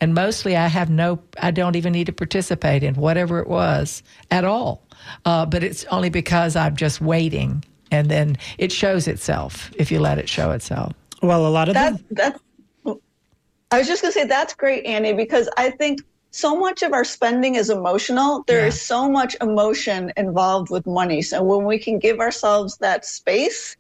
And 0.01 0.15
mostly 0.15 0.57
I 0.57 0.67
have 0.69 0.91
no, 0.91 1.21
I 1.41 1.51
don't 1.51 1.77
even 1.77 1.93
need 1.93 2.07
to 2.07 2.13
participate 2.13 2.83
in 2.83 2.95
whatever 2.95 3.39
it 3.41 3.49
was 3.49 4.03
at 4.31 4.45
all. 4.45 4.83
Uh, 5.25 5.47
but 5.47 5.63
it's 5.63 5.85
only 5.87 6.11
because 6.11 6.57
I'm 6.57 6.77
just 6.77 7.01
waiting 7.01 7.65
and 7.91 8.11
then 8.11 8.37
it 8.59 8.71
shows 8.73 9.09
itself 9.09 9.71
if 9.77 9.91
you 9.91 10.01
let 10.01 10.19
it 10.19 10.29
show 10.29 10.51
itself. 10.51 10.93
well, 11.23 11.47
a 11.47 11.49
lot 11.49 11.69
of 11.69 11.75
that 11.75 11.97
the, 11.97 12.05
that's 12.15 12.41
I 13.71 13.79
was 13.79 13.87
just 13.87 14.03
gonna 14.03 14.13
say 14.13 14.25
that's 14.25 14.55
great, 14.55 14.85
Annie, 14.87 15.13
because 15.13 15.49
I 15.59 15.71
think 15.71 16.01
so 16.31 16.57
much 16.57 16.83
of 16.83 16.93
our 16.93 17.05
spending 17.05 17.55
is 17.55 17.71
emotional. 17.71 18.45
There 18.47 18.67
is 18.67 18.75
Yeah. 18.77 18.81
so 18.97 19.11
much 19.11 19.37
emotion 19.41 20.13
involved 20.17 20.71
with 20.71 20.87
money. 20.87 21.23
So 21.23 21.43
when 21.43 21.65
we 21.67 21.79
can 21.79 21.99
give 21.99 22.19
ourselves 22.21 22.77
that 22.79 23.05
space, 23.05 23.77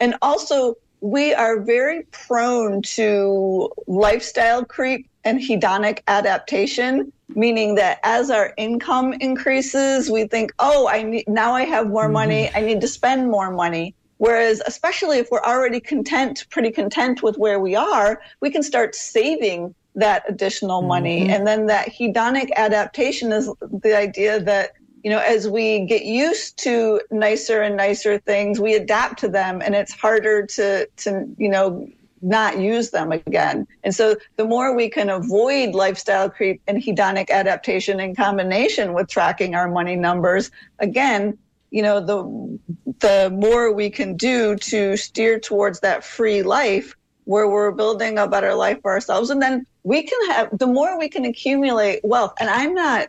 and 0.00 0.14
also 0.22 0.74
we 1.00 1.34
are 1.34 1.60
very 1.60 2.02
prone 2.12 2.82
to 2.82 3.70
lifestyle 3.88 4.64
creep 4.64 5.08
and 5.24 5.38
hedonic 5.40 6.00
adaptation, 6.08 7.12
meaning 7.28 7.74
that 7.76 8.00
as 8.02 8.30
our 8.30 8.52
income 8.56 9.12
increases, 9.14 10.10
we 10.10 10.26
think, 10.26 10.52
oh, 10.58 10.88
I 10.88 11.02
need, 11.02 11.28
now 11.28 11.52
I 11.52 11.64
have 11.64 11.88
more 11.88 12.04
mm-hmm. 12.04 12.12
money, 12.12 12.50
I 12.54 12.60
need 12.60 12.80
to 12.80 12.88
spend 12.88 13.30
more 13.30 13.50
money. 13.50 13.94
Whereas, 14.18 14.62
especially 14.66 15.18
if 15.18 15.30
we're 15.32 15.42
already 15.42 15.80
content, 15.80 16.46
pretty 16.48 16.70
content 16.70 17.22
with 17.22 17.36
where 17.38 17.58
we 17.58 17.74
are, 17.74 18.20
we 18.40 18.50
can 18.50 18.62
start 18.62 18.94
saving 18.94 19.74
that 19.96 20.22
additional 20.28 20.80
mm-hmm. 20.80 20.88
money. 20.88 21.28
And 21.28 21.46
then 21.46 21.66
that 21.66 21.88
hedonic 21.88 22.50
adaptation 22.56 23.32
is 23.32 23.50
the 23.60 23.96
idea 23.96 24.40
that, 24.40 24.72
you 25.02 25.10
know, 25.10 25.18
as 25.18 25.48
we 25.48 25.80
get 25.86 26.04
used 26.04 26.56
to 26.58 27.00
nicer 27.10 27.62
and 27.62 27.76
nicer 27.76 28.18
things, 28.18 28.60
we 28.60 28.74
adapt 28.74 29.18
to 29.20 29.28
them 29.28 29.60
and 29.60 29.74
it's 29.74 29.92
harder 29.92 30.46
to, 30.46 30.86
to, 30.98 31.26
you 31.36 31.48
know, 31.48 31.88
not 32.22 32.58
use 32.58 32.90
them 32.90 33.12
again. 33.12 33.66
And 33.82 33.94
so 33.94 34.16
the 34.36 34.44
more 34.44 34.74
we 34.74 34.88
can 34.88 35.10
avoid 35.10 35.74
lifestyle 35.74 36.30
creep 36.30 36.62
and 36.66 36.82
hedonic 36.82 37.30
adaptation 37.30 38.00
in 38.00 38.14
combination 38.14 38.94
with 38.94 39.08
tracking 39.08 39.54
our 39.54 39.68
money 39.68 39.96
numbers, 39.96 40.50
again, 40.78 41.36
you 41.70 41.82
know, 41.82 42.00
the 42.00 42.58
the 43.00 43.30
more 43.30 43.72
we 43.72 43.90
can 43.90 44.16
do 44.16 44.56
to 44.56 44.96
steer 44.96 45.40
towards 45.40 45.80
that 45.80 46.04
free 46.04 46.42
life 46.42 46.94
where 47.24 47.48
we're 47.48 47.72
building 47.72 48.18
a 48.18 48.28
better 48.28 48.54
life 48.54 48.78
for 48.82 48.92
ourselves. 48.92 49.30
And 49.30 49.40
then 49.40 49.66
we 49.82 50.02
can 50.02 50.30
have 50.30 50.56
the 50.58 50.66
more 50.66 50.98
we 50.98 51.08
can 51.08 51.24
accumulate 51.24 52.00
wealth. 52.04 52.34
And 52.38 52.48
I'm 52.48 52.74
not 52.74 53.08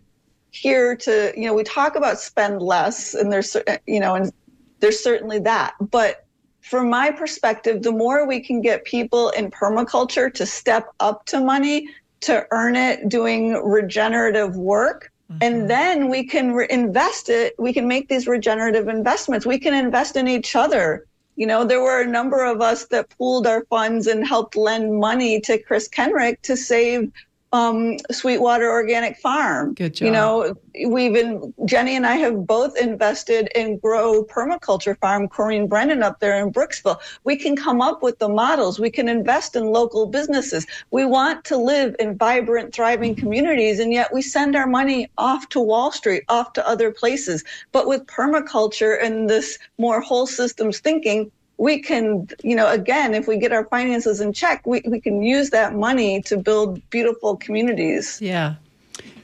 here 0.52 0.96
to, 0.96 1.34
you 1.36 1.46
know, 1.46 1.54
we 1.54 1.64
talk 1.64 1.96
about 1.96 2.20
spend 2.20 2.62
less 2.62 3.14
and 3.14 3.32
there's 3.32 3.56
you 3.86 4.00
know, 4.00 4.16
and 4.16 4.32
there's 4.80 5.04
certainly 5.04 5.40
that. 5.40 5.74
But 5.80 6.23
from 6.64 6.90
my 6.90 7.12
perspective, 7.12 7.84
the 7.84 7.92
more 7.92 8.26
we 8.26 8.40
can 8.40 8.62
get 8.62 8.86
people 8.86 9.30
in 9.30 9.52
permaculture 9.52 10.34
to 10.34 10.46
step 10.46 10.88
up 11.00 11.26
to 11.26 11.42
money, 11.42 11.90
to 12.22 12.48
earn 12.52 12.76
it 12.76 13.10
doing 13.10 13.54
regenerative 13.54 14.56
work, 14.56 15.12
and 15.42 15.56
mm-hmm. 15.56 15.68
then 15.68 16.10
we 16.10 16.26
can 16.26 16.54
re- 16.54 16.68
invest 16.70 17.30
it. 17.30 17.54
We 17.60 17.74
can 17.74 17.88
make 17.88 18.08
these 18.08 18.28
regenerative 18.28 18.88
investments. 18.88 19.46
We 19.46 19.60
can 19.60 19.74
invest 19.74 20.16
in 20.16 20.28
each 20.28 20.56
other. 20.56 21.06
You 21.36 21.48
know, 21.48 21.66
there 21.66 21.82
were 21.82 22.02
a 22.02 22.08
number 22.08 22.46
of 22.46 22.62
us 22.62 22.86
that 22.88 23.10
pooled 23.18 23.46
our 23.46 23.66
funds 23.66 24.08
and 24.08 24.26
helped 24.26 24.56
lend 24.56 25.00
money 25.00 25.42
to 25.42 25.58
Chris 25.58 25.88
Kenrick 25.90 26.42
to 26.44 26.56
save 26.56 27.12
um, 27.54 27.98
Sweetwater 28.12 28.70
Organic 28.70 29.18
Farm. 29.18 29.76
Good 29.76 29.94
job. 29.94 30.06
You 30.08 30.12
know, 30.12 30.56
we've 30.88 31.14
been 31.14 31.54
Jenny 31.66 31.96
and 31.96 32.06
I 32.06 32.16
have 32.16 32.48
both 32.48 32.76
invested 32.78 33.50
in 33.56 33.78
Grow 33.78 34.26
Permaculture 34.26 34.98
Farm, 34.98 35.30
Corinne 35.30 35.68
Brennan 35.68 36.02
up 36.02 36.20
there 36.20 36.44
in 36.44 36.52
Brooksville. 36.52 37.00
We 37.24 37.38
can 37.38 37.56
come 37.56 37.80
up 37.80 38.02
with 38.02 38.18
the 38.18 38.28
models. 38.28 38.80
We 38.80 38.90
can 38.90 39.08
invest 39.08 39.56
in 39.56 39.68
local 39.68 40.08
businesses. 40.08 40.66
We 40.90 41.06
want 41.06 41.46
to 41.46 41.58
live 41.58 41.96
in 42.00 42.18
vibrant, 42.18 42.74
thriving 42.74 43.16
communities, 43.16 43.80
and 43.80 43.94
yet 43.94 44.12
we 44.12 44.24
send 44.24 44.56
our 44.56 44.68
money 44.68 45.08
off 45.20 45.48
to 45.50 45.62
Wall 45.62 45.92
Street, 45.92 46.24
off 46.30 46.54
to 46.54 46.68
other 46.68 46.92
places. 46.92 47.44
But 47.72 47.88
with 47.88 48.06
permaculture 48.08 49.02
and 49.02 49.30
this 49.30 49.60
more 49.78 50.02
whole 50.02 50.26
systems 50.26 50.80
thinking, 50.80 51.32
we 51.64 51.80
can, 51.80 52.28
you 52.44 52.58
know, 52.58 52.70
again, 52.70 53.14
if 53.14 53.26
we 53.26 53.38
get 53.38 53.54
our 53.54 53.64
finances 53.64 54.20
in 54.20 54.34
check, 54.34 54.68
we, 54.68 54.82
we 54.86 55.00
can 55.00 55.24
use 55.24 55.50
that 55.52 55.74
money 55.74 56.22
to 56.24 56.36
build 56.36 56.82
beautiful 56.90 57.38
communities. 57.38 58.20
Yeah. 58.22 58.56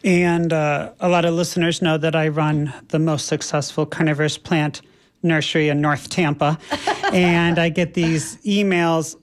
And 0.06 0.54
uh, 0.54 0.94
a 1.02 1.10
lot 1.10 1.26
of 1.26 1.34
listeners 1.34 1.82
know 1.82 1.98
that 1.98 2.16
I 2.16 2.30
run 2.30 2.74
the 2.88 3.00
most 3.00 3.26
successful 3.26 3.86
carnivorous 3.86 4.38
plant 4.38 4.82
nursery 5.22 5.68
in 5.68 5.82
North 5.82 6.10
Tampa. 6.10 6.58
and 7.12 7.60
I 7.60 7.68
get 7.68 7.94
these 7.94 8.38
emails, 8.38 9.18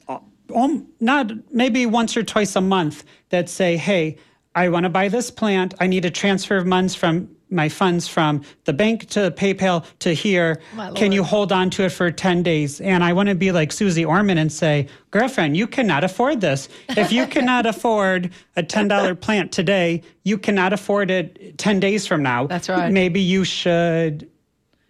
um, 0.54 0.86
not 1.00 1.32
maybe 1.54 1.86
once 1.86 2.18
or 2.18 2.22
twice 2.22 2.54
a 2.54 2.60
month, 2.60 3.02
that 3.30 3.48
say, 3.48 3.78
hey, 3.78 4.18
I 4.54 4.68
want 4.68 4.84
to 4.84 4.90
buy 4.90 5.08
this 5.08 5.30
plant. 5.30 5.72
I 5.80 5.86
need 5.86 6.04
a 6.04 6.10
transfer 6.10 6.58
of 6.58 6.68
funds 6.68 6.94
from 6.94 7.34
my 7.50 7.68
funds 7.68 8.08
from 8.08 8.42
the 8.64 8.72
bank 8.72 9.08
to 9.10 9.30
PayPal 9.30 9.84
to 10.00 10.12
here. 10.12 10.60
Can 10.94 11.12
you 11.12 11.22
hold 11.22 11.52
on 11.52 11.70
to 11.70 11.84
it 11.84 11.90
for 11.90 12.10
10 12.10 12.42
days? 12.42 12.80
And 12.80 13.04
I 13.04 13.12
want 13.12 13.28
to 13.28 13.34
be 13.34 13.52
like 13.52 13.72
Suze 13.72 13.98
Orman 14.04 14.38
and 14.38 14.52
say, 14.52 14.88
girlfriend, 15.10 15.56
you 15.56 15.66
cannot 15.66 16.04
afford 16.04 16.40
this. 16.40 16.68
If 16.90 17.12
you 17.12 17.26
cannot 17.26 17.66
afford 17.72 18.30
a 18.56 18.62
$10 18.62 19.20
plant 19.20 19.52
today, 19.52 20.02
you 20.24 20.38
cannot 20.38 20.72
afford 20.72 21.10
it 21.10 21.58
10 21.58 21.80
days 21.80 22.06
from 22.06 22.22
now. 22.22 22.46
That's 22.46 22.68
right. 22.68 22.92
Maybe 22.92 23.20
you 23.20 23.44
should 23.44 24.28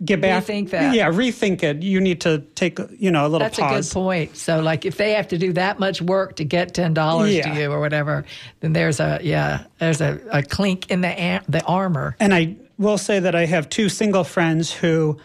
get 0.05 0.21
back. 0.21 0.45
Rethink 0.45 0.71
that. 0.71 0.95
Yeah, 0.95 1.11
rethink 1.11 1.63
it. 1.63 1.83
You 1.83 2.01
need 2.01 2.21
to 2.23 2.39
take, 2.55 2.79
you 2.99 3.11
know, 3.11 3.23
a 3.27 3.29
little 3.29 3.39
That's 3.39 3.59
pause. 3.59 3.91
a 3.91 3.95
good 3.95 3.95
point. 3.95 4.37
So, 4.37 4.61
like, 4.61 4.85
if 4.85 4.97
they 4.97 5.13
have 5.13 5.29
to 5.29 5.39
do 5.39 5.53
that 5.55 5.79
much 5.79 6.03
work 6.03 6.37
to 6.37 6.45
get 6.45 6.75
ten 6.75 6.95
dollars 6.95 7.33
Yeah. 7.35 7.53
to 7.55 7.61
you 7.61 7.73
or 7.73 7.81
whatever, 7.81 8.25
then 8.61 8.73
there's 8.73 9.01
a 9.01 9.19
yeah, 9.23 9.65
there's 9.79 10.01
a, 10.01 10.21
a 10.31 10.43
clink 10.43 10.91
in 10.91 11.01
the 11.01 11.43
the 11.49 11.63
armor. 11.65 12.17
And 12.21 12.35
I 12.35 12.57
will 12.79 12.99
say 12.99 13.21
that 13.21 13.35
I 13.35 13.47
have 13.47 13.69
two 13.71 13.89
single 13.89 14.23
friends 14.25 14.71
who, 14.73 15.19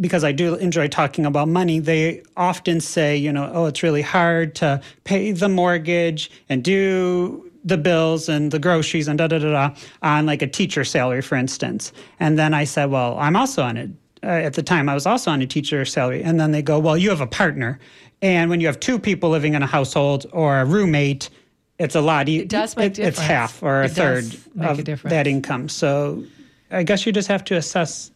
because 0.00 0.22
I 0.22 0.30
do 0.30 0.54
enjoy 0.54 0.86
talking 0.86 1.26
about 1.26 1.48
money, 1.48 1.80
they 1.80 2.22
often 2.36 2.80
say, 2.80 3.16
you 3.16 3.32
know, 3.32 3.50
oh, 3.52 3.66
it's 3.66 3.82
really 3.82 4.02
hard 4.02 4.54
to 4.56 4.80
pay 5.02 5.32
the 5.32 5.48
mortgage 5.48 6.30
and 6.48 6.62
do 6.62 7.47
the 7.64 7.76
bills 7.76 8.28
and 8.28 8.50
the 8.50 8.58
groceries 8.58 9.08
and 9.08 9.18
da 9.18 9.26
da 9.26 9.38
da 9.38 9.50
da 9.50 9.74
on 10.02 10.26
like 10.26 10.42
a 10.42 10.46
teacher 10.46 10.84
salary, 10.84 11.20
for 11.22 11.34
instance. 11.36 11.92
And 12.20 12.38
then 12.38 12.54
I 12.54 12.64
said, 12.64 12.86
well, 12.90 13.18
I'm 13.18 13.36
also 13.36 13.62
on 13.62 13.76
it. 13.76 13.90
Uh, 14.22 14.26
at 14.26 14.54
the 14.54 14.62
time, 14.62 14.88
I 14.88 14.94
was 14.94 15.06
also 15.06 15.30
on 15.30 15.42
a 15.42 15.46
teacher 15.46 15.84
salary. 15.84 16.22
And 16.22 16.40
then 16.40 16.50
they 16.52 16.62
go, 16.62 16.78
well, 16.78 16.96
you 16.98 17.10
have 17.10 17.20
a 17.20 17.26
partner. 17.26 17.78
And 18.22 18.50
when 18.50 18.60
you 18.60 18.66
have 18.66 18.80
two 18.80 18.98
people 18.98 19.30
living 19.30 19.54
in 19.54 19.62
a 19.62 19.66
household 19.66 20.26
or 20.32 20.60
a 20.60 20.64
roommate, 20.64 21.30
it's 21.78 21.94
a 21.94 22.00
lot. 22.00 22.28
It 22.28 22.48
does 22.48 22.76
make 22.76 22.90
It's 22.90 22.98
difference. 22.98 23.18
half 23.20 23.62
or 23.62 23.82
a 23.82 23.84
It 23.84 23.90
third 23.92 24.24
make 24.54 24.88
a 24.88 24.92
of 24.92 25.02
that 25.02 25.26
income. 25.28 25.68
So 25.68 26.24
I 26.70 26.82
guess 26.82 27.06
you 27.06 27.12
just 27.12 27.28
have 27.28 27.44
to 27.44 27.56
assess 27.56 28.10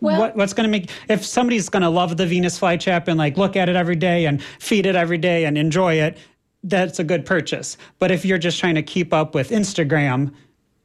Well- 0.00 0.18
what, 0.20 0.36
what's 0.36 0.52
going 0.54 0.64
to 0.64 0.70
make. 0.70 0.90
If 1.08 1.24
somebody's 1.24 1.68
going 1.68 1.82
to 1.82 1.88
love 1.88 2.16
the 2.16 2.26
Venus 2.26 2.58
flytrap 2.58 3.06
and 3.06 3.16
like 3.16 3.36
look 3.36 3.54
at 3.56 3.68
it 3.68 3.76
every 3.76 3.96
day 3.96 4.26
and 4.26 4.42
feed 4.58 4.86
it 4.86 4.96
every 4.96 5.18
day 5.18 5.44
and 5.44 5.56
enjoy 5.56 5.94
it, 5.94 6.18
that's 6.64 6.98
a 6.98 7.04
good 7.04 7.24
purchase. 7.26 7.76
But 7.98 8.10
if 8.10 8.24
you're 8.24 8.38
just 8.38 8.58
trying 8.58 8.74
to 8.74 8.82
keep 8.82 9.12
up 9.12 9.34
with 9.34 9.50
Instagram, 9.50 10.32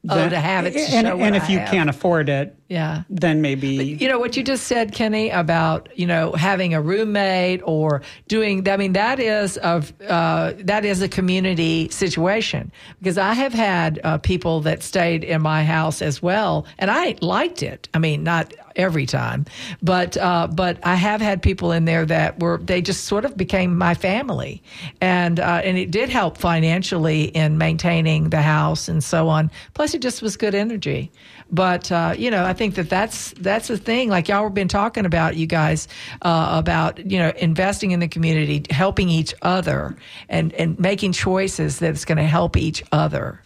Oh, 0.07 0.29
to 0.29 0.39
have 0.39 0.65
it 0.65 0.71
to 0.71 0.79
and, 0.79 1.07
and 1.07 1.35
if 1.35 1.43
I 1.43 1.47
you 1.51 1.59
have. 1.59 1.69
can't 1.69 1.89
afford 1.89 2.29
it, 2.29 2.55
Yeah. 2.69 3.01
then 3.09 3.41
maybe 3.41 3.67
You 3.67 4.07
know 4.07 4.19
what 4.19 4.37
you 4.37 4.43
just 4.43 4.65
said, 4.65 4.91
Kenny, 4.91 5.31
about 5.31 5.89
you 5.95 6.05
know 6.05 6.33
having 6.33 6.75
a 6.75 6.81
roommate 6.81 7.61
or 7.65 8.03
doing. 8.27 8.69
I 8.69 8.77
mean, 8.77 8.93
that 8.93 9.19
is 9.19 9.57
of 9.57 9.91
uh, 10.07 10.53
that 10.59 10.85
is 10.85 11.01
a 11.01 11.09
community 11.09 11.89
situation 11.89 12.71
because 12.99 13.17
I 13.17 13.33
have 13.33 13.53
had 13.53 13.99
uh, 14.03 14.19
people 14.19 14.61
that 14.61 14.83
stayed 14.83 15.23
in 15.23 15.41
my 15.41 15.63
house 15.63 16.03
as 16.03 16.21
well, 16.21 16.67
and 16.77 16.91
I 16.91 17.15
liked 17.21 17.63
it. 17.63 17.89
I 17.95 17.97
mean, 17.97 18.23
not 18.23 18.53
every 18.75 19.07
time, 19.07 19.45
but 19.81 20.15
uh, 20.17 20.47
but 20.47 20.77
I 20.83 20.93
have 20.93 21.21
had 21.21 21.41
people 21.41 21.71
in 21.71 21.85
there 21.85 22.05
that 22.05 22.39
were 22.39 22.59
they 22.59 22.83
just 22.83 23.05
sort 23.05 23.25
of 23.25 23.35
became 23.35 23.75
my 23.79 23.95
family, 23.95 24.61
and 25.01 25.39
uh, 25.39 25.61
and 25.63 25.75
it 25.75 25.89
did 25.89 26.09
help 26.09 26.37
financially 26.37 27.23
in 27.23 27.57
maintaining 27.57 28.29
the 28.29 28.43
house 28.43 28.87
and 28.87 29.03
so 29.03 29.27
on. 29.27 29.49
Plus, 29.73 29.95
it 29.95 30.03
just 30.03 30.21
was 30.21 30.37
good 30.37 30.53
energy. 30.53 31.11
But 31.51 31.91
uh, 31.91 32.13
you 32.17 32.29
know, 32.29 32.45
I 32.45 32.53
think 32.53 32.75
that 32.75 32.89
that's 32.89 33.31
that's 33.31 33.67
the 33.67 33.77
thing. 33.77 34.09
Like 34.09 34.27
y'all 34.27 34.43
have 34.43 34.53
been 34.53 34.67
talking 34.67 35.05
about, 35.05 35.35
you 35.35 35.47
guys, 35.47 35.87
uh, 36.21 36.49
about 36.51 36.99
you 37.09 37.17
know 37.17 37.31
investing 37.37 37.91
in 37.91 37.99
the 37.99 38.07
community, 38.07 38.65
helping 38.69 39.09
each 39.09 39.33
other, 39.41 39.95
and 40.27 40.53
and 40.53 40.79
making 40.79 41.13
choices 41.13 41.79
that's 41.79 42.05
going 42.05 42.17
to 42.17 42.23
help 42.23 42.55
each 42.55 42.83
other, 42.91 43.41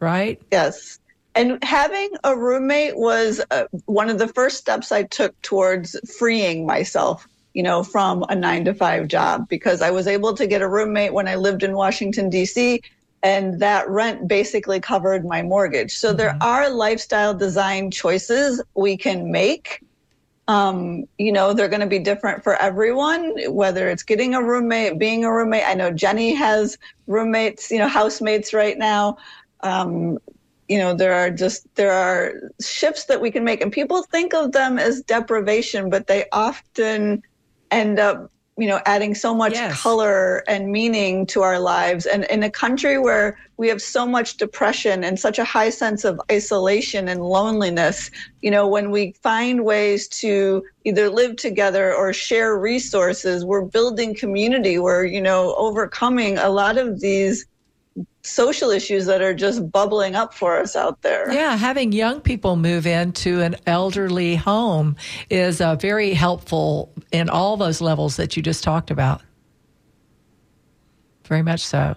right? 0.00 0.40
Yes. 0.52 0.98
And 1.34 1.62
having 1.62 2.10
a 2.24 2.36
roommate 2.36 2.96
was 2.96 3.40
uh, 3.52 3.64
one 3.84 4.10
of 4.10 4.18
the 4.18 4.26
first 4.26 4.58
steps 4.58 4.90
I 4.90 5.04
took 5.04 5.40
towards 5.42 5.94
freeing 6.18 6.66
myself, 6.66 7.28
you 7.54 7.62
know, 7.62 7.84
from 7.84 8.24
a 8.28 8.34
nine 8.34 8.64
to 8.64 8.74
five 8.74 9.06
job 9.06 9.48
because 9.48 9.80
I 9.80 9.90
was 9.90 10.08
able 10.08 10.34
to 10.34 10.48
get 10.48 10.62
a 10.62 10.68
roommate 10.68 11.14
when 11.14 11.28
I 11.28 11.36
lived 11.36 11.62
in 11.62 11.74
Washington, 11.74 12.28
D.C., 12.28 12.82
and 13.22 13.60
that 13.60 13.88
rent 13.88 14.28
basically 14.28 14.80
covered 14.80 15.24
my 15.24 15.42
mortgage. 15.42 15.94
So 15.96 16.12
there 16.12 16.36
are 16.40 16.70
lifestyle 16.70 17.34
design 17.34 17.90
choices 17.90 18.62
we 18.74 18.96
can 18.96 19.30
make. 19.30 19.82
Um, 20.46 21.04
you 21.18 21.32
know, 21.32 21.52
they're 21.52 21.68
going 21.68 21.80
to 21.80 21.86
be 21.86 21.98
different 21.98 22.42
for 22.42 22.54
everyone, 22.56 23.34
whether 23.52 23.88
it's 23.88 24.02
getting 24.02 24.34
a 24.34 24.42
roommate, 24.42 24.98
being 24.98 25.24
a 25.24 25.32
roommate. 25.32 25.64
I 25.66 25.74
know 25.74 25.90
Jenny 25.90 26.34
has 26.34 26.78
roommates, 27.06 27.70
you 27.70 27.78
know, 27.78 27.88
housemates 27.88 28.54
right 28.54 28.78
now. 28.78 29.18
Um, 29.62 30.18
you 30.68 30.78
know 30.78 30.94
there 30.94 31.14
are 31.14 31.30
just 31.30 31.66
there 31.74 31.92
are 31.92 32.34
shifts 32.60 33.06
that 33.06 33.20
we 33.20 33.30
can 33.30 33.42
make 33.42 33.62
and 33.62 33.72
people 33.72 34.02
think 34.02 34.34
of 34.34 34.52
them 34.52 34.78
as 34.78 35.00
deprivation 35.02 35.88
but 35.88 36.06
they 36.06 36.26
often 36.30 37.22
end 37.70 37.98
up 37.98 38.30
you 38.58 38.66
know 38.66 38.80
adding 38.84 39.14
so 39.14 39.32
much 39.34 39.52
Yes. 39.52 39.80
color 39.80 40.42
and 40.48 40.70
meaning 40.70 41.24
to 41.26 41.42
our 41.42 41.58
lives 41.60 42.04
and 42.06 42.24
in 42.24 42.42
a 42.42 42.50
country 42.50 42.98
where 42.98 43.38
we 43.56 43.68
have 43.68 43.80
so 43.80 44.04
much 44.06 44.36
depression 44.36 45.02
and 45.04 45.18
such 45.18 45.38
a 45.38 45.44
high 45.44 45.70
sense 45.70 46.04
of 46.04 46.20
isolation 46.30 47.08
and 47.08 47.22
loneliness 47.22 48.10
you 48.42 48.50
know 48.50 48.66
when 48.66 48.90
we 48.90 49.12
find 49.22 49.64
ways 49.64 50.08
to 50.08 50.62
either 50.84 51.08
live 51.08 51.36
together 51.36 51.94
or 51.94 52.12
share 52.12 52.58
resources 52.58 53.44
we're 53.44 53.64
building 53.64 54.14
community 54.14 54.78
we're 54.78 55.04
you 55.06 55.22
know 55.22 55.54
overcoming 55.56 56.36
a 56.38 56.48
lot 56.50 56.76
of 56.76 57.00
these 57.00 57.46
social 58.28 58.70
issues 58.70 59.06
that 59.06 59.22
are 59.22 59.34
just 59.34 59.70
bubbling 59.70 60.14
up 60.14 60.34
for 60.34 60.58
us 60.58 60.76
out 60.76 61.02
there. 61.02 61.32
Yeah, 61.32 61.56
having 61.56 61.92
young 61.92 62.20
people 62.20 62.56
move 62.56 62.86
into 62.86 63.40
an 63.40 63.56
elderly 63.66 64.36
home 64.36 64.96
is 65.30 65.60
uh, 65.60 65.76
very 65.76 66.12
helpful 66.14 66.92
in 67.12 67.28
all 67.28 67.56
those 67.56 67.80
levels 67.80 68.16
that 68.16 68.36
you 68.36 68.42
just 68.42 68.62
talked 68.62 68.90
about. 68.90 69.22
Very 71.24 71.42
much 71.42 71.60
so. 71.60 71.94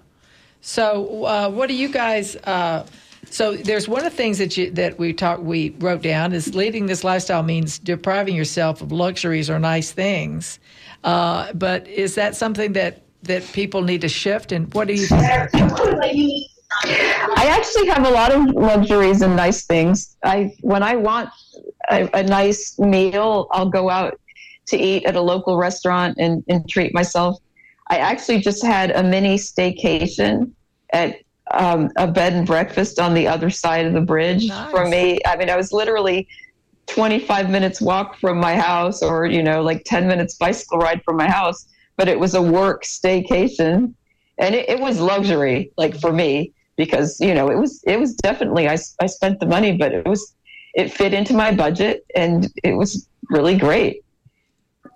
So, 0.62 1.26
uh, 1.26 1.50
what 1.50 1.68
do 1.68 1.74
you 1.74 1.90
guys? 1.90 2.36
Uh, 2.36 2.86
so, 3.30 3.56
there's 3.56 3.88
one 3.88 4.06
of 4.06 4.12
the 4.12 4.18
things 4.18 4.38
that 4.38 4.58
you 4.58 4.70
that 4.72 5.00
we 5.00 5.14
talked, 5.14 5.42
we 5.42 5.72
wrote 5.80 6.02
down 6.02 6.34
is 6.34 6.54
leading 6.54 6.86
this 6.86 7.04
lifestyle 7.04 7.42
means 7.42 7.80
depriving 7.80 8.36
yourself 8.36 8.82
of 8.82 8.92
luxuries 8.92 9.50
or 9.50 9.58
nice 9.58 9.92
things. 9.92 10.60
Uh, 11.04 11.52
but 11.54 11.88
is 11.88 12.16
that 12.16 12.36
something 12.36 12.74
that 12.74 13.02
that 13.24 13.44
people 13.54 13.82
need 13.82 14.02
to 14.02 14.10
shift? 14.10 14.52
And 14.52 14.74
what 14.74 14.88
do 14.88 14.94
you 14.94 15.06
think? 15.06 15.22
I 16.84 17.48
actually 17.50 17.88
have 17.88 18.06
a 18.06 18.10
lot 18.10 18.32
of 18.32 18.46
luxuries 18.56 19.22
and 19.22 19.36
nice 19.36 19.66
things. 19.66 20.18
I 20.24 20.56
when 20.62 20.84
I 20.84 20.96
want 20.96 21.30
a, 21.90 22.10
a 22.14 22.24
nice 22.24 22.80
meal, 22.80 23.48
I'll 23.52 23.70
go 23.70 23.90
out 23.90 24.20
to 24.68 24.78
eat 24.78 25.06
at 25.06 25.16
a 25.16 25.22
local 25.22 25.58
restaurant 25.58 26.18
and, 26.18 26.44
and 26.48 26.68
treat 26.70 26.94
myself. 26.94 27.38
I 27.88 27.98
actually 27.98 28.40
just 28.40 28.64
had 28.64 28.92
a 28.92 29.04
mini 29.04 29.36
staycation 29.36 30.52
at 30.94 31.18
um, 31.52 31.90
a 31.98 32.08
bed 32.08 32.34
and 32.34 32.48
breakfast 32.48 33.00
on 33.00 33.14
the 33.14 33.28
other 33.28 33.50
side 33.50 33.86
of 33.86 33.94
the 33.94 34.02
bridge 34.02 34.48
Nice. 34.48 34.72
from 34.72 34.90
me. 34.90 35.20
I 35.26 35.36
mean, 35.36 35.50
I 35.50 35.58
was 35.58 35.74
literally 35.74 36.28
25 36.88 37.50
minutes 37.50 37.82
walk 37.82 38.18
from 38.18 38.40
my 38.40 38.56
house 38.56 39.02
or, 39.02 39.26
you 39.26 39.44
know, 39.44 39.62
like 39.62 39.84
10 39.86 40.08
minutes 40.08 40.36
bicycle 40.36 40.78
ride 40.78 41.04
from 41.04 41.18
my 41.18 41.30
house, 41.30 41.68
but 42.02 42.10
it 42.10 42.20
was 42.20 42.34
a 42.34 42.42
work 42.42 42.84
staycation 42.84 43.94
and 44.40 44.56
it, 44.56 44.68
it 44.68 44.80
was 44.80 45.00
luxury, 45.00 45.72
like 45.78 45.96
for 46.00 46.12
me, 46.12 46.52
because, 46.76 47.20
you 47.20 47.36
know, 47.36 47.52
it 47.52 47.60
was, 47.60 47.84
it 47.86 48.00
was 48.00 48.16
definitely, 48.16 48.68
I, 48.68 48.80
I 49.00 49.06
spent 49.06 49.40
the 49.40 49.46
money, 49.46 49.78
but 49.78 49.92
it 49.92 50.08
was, 50.08 50.34
it 50.74 50.92
fit 50.92 51.14
into 51.14 51.36
my 51.36 51.54
budget 51.54 52.04
and 52.16 52.52
it 52.64 52.74
was 52.74 53.08
really 53.30 53.56
great. 53.56 54.04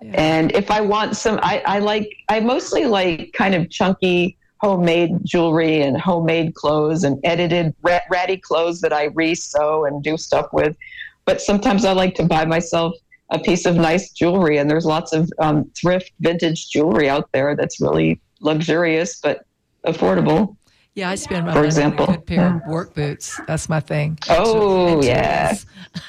And 0.02 0.50
if 0.50 0.68
I 0.68 0.80
want 0.80 1.16
some, 1.16 1.38
I, 1.44 1.62
I 1.64 1.78
like, 1.78 2.12
I 2.28 2.40
mostly 2.40 2.86
like 2.86 3.32
kind 3.34 3.54
of 3.54 3.70
chunky 3.70 4.36
homemade 4.60 5.12
jewelry 5.22 5.82
and 5.82 5.96
homemade 5.96 6.56
clothes 6.56 7.04
and 7.04 7.20
edited 7.22 7.72
rat, 7.82 8.02
ratty 8.10 8.38
clothes 8.38 8.80
that 8.80 8.92
I 8.92 9.04
re-sew 9.14 9.84
and 9.84 10.02
do 10.02 10.16
stuff 10.16 10.52
with. 10.52 10.76
But 11.24 11.40
sometimes 11.40 11.84
I 11.84 11.92
like 11.92 12.16
to 12.16 12.24
buy 12.24 12.46
myself 12.46 12.94
a 13.30 13.38
piece 13.38 13.66
of 13.66 13.76
nice 13.76 14.12
jewelry, 14.12 14.58
and 14.58 14.70
there's 14.70 14.84
lots 14.86 15.12
of 15.12 15.30
um, 15.38 15.70
thrift 15.80 16.12
vintage 16.20 16.68
jewelry 16.70 17.08
out 17.08 17.28
there 17.32 17.56
that's 17.56 17.80
really 17.80 18.20
luxurious 18.40 19.18
but 19.20 19.44
affordable. 19.86 20.56
Yeah, 20.94 21.10
I 21.10 21.14
spend 21.16 21.44
my 21.44 21.52
For 21.52 21.56
money 21.58 21.66
example. 21.66 22.06
on 22.06 22.14
a 22.14 22.16
good 22.16 22.26
pair 22.26 22.56
of 22.56 22.66
work 22.66 22.94
boots. 22.94 23.38
That's 23.46 23.68
my 23.68 23.80
thing. 23.80 24.18
Oh, 24.30 24.94
And 24.96 25.04
yeah. 25.04 25.54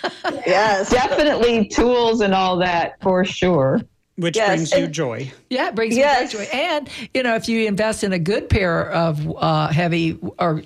Yes. 0.46 0.90
Definitely 0.90 1.68
tools 1.68 2.22
and 2.22 2.34
all 2.34 2.58
that 2.58 3.02
for 3.02 3.26
sure. 3.26 3.82
Which 4.16 4.36
Yes, 4.38 4.48
brings 4.48 4.72
you 4.72 4.88
joy. 4.88 5.32
Yeah, 5.50 5.68
it 5.68 5.76
brings 5.76 5.96
Yes. 5.96 6.32
you 6.34 6.40
joy. 6.40 6.46
And, 6.54 6.90
you 7.14 7.22
know, 7.22 7.36
if 7.36 7.50
you 7.50 7.68
invest 7.68 8.04
in 8.04 8.14
a 8.14 8.20
good 8.20 8.50
pair 8.50 8.90
of 8.92 9.20
uh, 9.38 9.68
heavy 9.68 10.18
or 10.40 10.64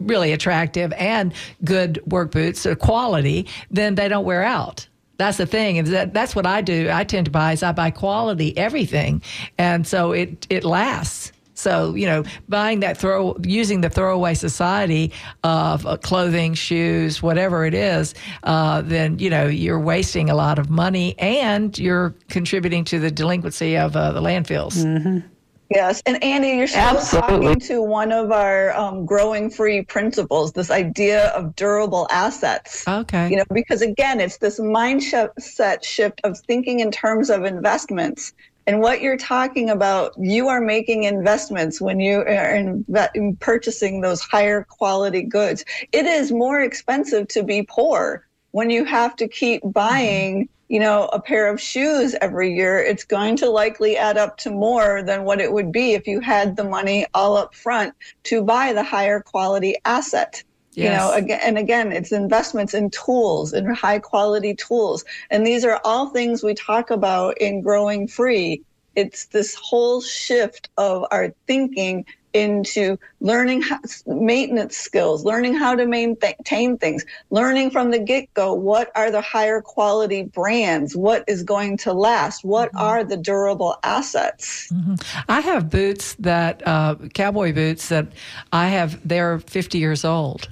really 0.00 0.32
attractive 0.32 0.92
and 0.94 1.34
good 1.64 2.00
work 2.06 2.30
boots, 2.30 2.64
uh, 2.64 2.74
quality, 2.76 3.46
then 3.70 3.94
they 3.96 4.08
don't 4.08 4.24
wear 4.24 4.42
out. 4.42 4.86
That's 5.18 5.38
the 5.38 5.46
thing. 5.46 5.84
That 5.84 6.14
that's 6.14 6.34
what 6.34 6.46
I 6.46 6.60
do. 6.62 6.90
I 6.90 7.04
tend 7.04 7.26
to 7.26 7.30
buy 7.30 7.52
is 7.52 7.62
I 7.62 7.72
buy 7.72 7.90
quality 7.90 8.56
everything, 8.56 9.22
and 9.58 9.86
so 9.86 10.12
it 10.12 10.46
it 10.50 10.64
lasts. 10.64 11.32
So 11.54 11.94
you 11.94 12.06
know, 12.06 12.24
buying 12.48 12.80
that 12.80 12.96
throw, 12.96 13.36
using 13.42 13.82
the 13.82 13.90
throwaway 13.90 14.34
society 14.34 15.12
of 15.44 15.86
uh, 15.86 15.96
clothing, 15.98 16.54
shoes, 16.54 17.22
whatever 17.22 17.64
it 17.66 17.74
is, 17.74 18.14
uh, 18.42 18.82
then 18.82 19.18
you 19.18 19.30
know 19.30 19.46
you're 19.46 19.78
wasting 19.78 20.30
a 20.30 20.34
lot 20.34 20.58
of 20.58 20.70
money 20.70 21.14
and 21.18 21.78
you're 21.78 22.14
contributing 22.28 22.84
to 22.84 22.98
the 22.98 23.10
delinquency 23.10 23.76
of 23.76 23.94
uh, 23.96 24.12
the 24.12 24.20
landfills. 24.20 25.22
Yes, 25.74 26.02
and 26.04 26.22
Annie, 26.22 26.58
you're 26.58 26.66
still 26.66 26.82
Absolutely. 26.82 27.46
talking 27.46 27.60
to 27.60 27.82
one 27.82 28.12
of 28.12 28.30
our 28.30 28.76
um, 28.76 29.06
growing 29.06 29.48
free 29.50 29.82
principles, 29.82 30.52
this 30.52 30.70
idea 30.70 31.28
of 31.28 31.56
durable 31.56 32.06
assets. 32.10 32.86
Okay. 32.86 33.30
You 33.30 33.36
know, 33.36 33.44
because 33.52 33.80
again, 33.80 34.20
it's 34.20 34.38
this 34.38 34.60
mindset 34.60 35.84
shift 35.84 36.20
of 36.24 36.38
thinking 36.40 36.80
in 36.80 36.90
terms 36.90 37.30
of 37.30 37.44
investments. 37.44 38.32
And 38.66 38.80
what 38.80 39.00
you're 39.00 39.16
talking 39.16 39.70
about, 39.70 40.12
you 40.18 40.48
are 40.48 40.60
making 40.60 41.04
investments 41.04 41.80
when 41.80 41.98
you 42.00 42.20
are 42.20 42.24
inve- 42.24 43.10
in 43.14 43.36
purchasing 43.36 44.02
those 44.02 44.20
higher 44.20 44.64
quality 44.64 45.22
goods. 45.22 45.64
It 45.90 46.06
is 46.06 46.30
more 46.30 46.60
expensive 46.60 47.28
to 47.28 47.42
be 47.42 47.66
poor 47.68 48.26
when 48.52 48.70
you 48.70 48.84
have 48.84 49.16
to 49.16 49.26
keep 49.26 49.62
buying, 49.64 50.48
you 50.72 50.80
know, 50.80 51.10
a 51.12 51.20
pair 51.20 51.52
of 51.52 51.60
shoes 51.60 52.16
every 52.22 52.56
year. 52.56 52.78
It's 52.78 53.04
going 53.04 53.36
to 53.36 53.50
likely 53.50 53.98
add 53.98 54.16
up 54.16 54.38
to 54.38 54.50
more 54.50 55.02
than 55.02 55.24
what 55.24 55.38
it 55.38 55.52
would 55.52 55.70
be 55.70 55.92
if 55.92 56.06
you 56.06 56.18
had 56.20 56.56
the 56.56 56.64
money 56.64 57.04
all 57.12 57.36
up 57.36 57.54
front 57.54 57.92
to 58.22 58.42
buy 58.42 58.72
the 58.72 58.82
higher 58.82 59.20
quality 59.20 59.76
asset 59.84 60.42
you 60.74 60.88
know 60.88 61.12
again 61.12 61.40
and 61.44 61.58
again 61.58 61.92
it's 61.92 62.12
investments 62.12 62.72
in 62.72 62.88
tools 62.88 63.52
in 63.52 63.66
high 63.74 63.98
quality 63.98 64.54
tools 64.54 65.04
and 65.30 65.46
these 65.46 65.66
are 65.66 65.78
all 65.84 66.08
things 66.08 66.42
we 66.42 66.54
talk 66.54 66.90
about 66.90 67.36
in 67.36 67.60
growing 67.60 68.08
free 68.08 68.62
it's 68.96 69.26
this 69.26 69.54
whole 69.54 70.00
shift 70.00 70.70
of 70.78 71.04
our 71.10 71.34
thinking 71.46 72.06
into 72.34 72.98
learning 73.20 73.62
how, 73.62 73.78
maintenance 74.06 74.76
skills 74.76 75.24
learning 75.24 75.54
how 75.54 75.74
to 75.74 75.86
maintain 75.86 76.76
things 76.78 77.04
learning 77.30 77.70
from 77.70 77.90
the 77.90 77.98
get-go 77.98 78.52
what 78.52 78.90
are 78.94 79.10
the 79.10 79.20
higher 79.20 79.60
quality 79.60 80.22
brands 80.22 80.96
what 80.96 81.24
is 81.26 81.42
going 81.42 81.76
to 81.76 81.92
last 81.92 82.44
what 82.44 82.70
are 82.74 83.04
the 83.04 83.16
durable 83.16 83.76
assets 83.82 84.72
I 85.28 85.40
have 85.40 85.70
boots 85.70 86.14
that 86.14 86.66
uh, 86.66 86.96
cowboy 87.14 87.52
boots 87.52 87.88
that 87.88 88.08
I 88.52 88.68
have. 88.68 89.06
They're 89.06 89.38
50 89.38 89.78
years 89.78 90.04
old. 90.04 90.48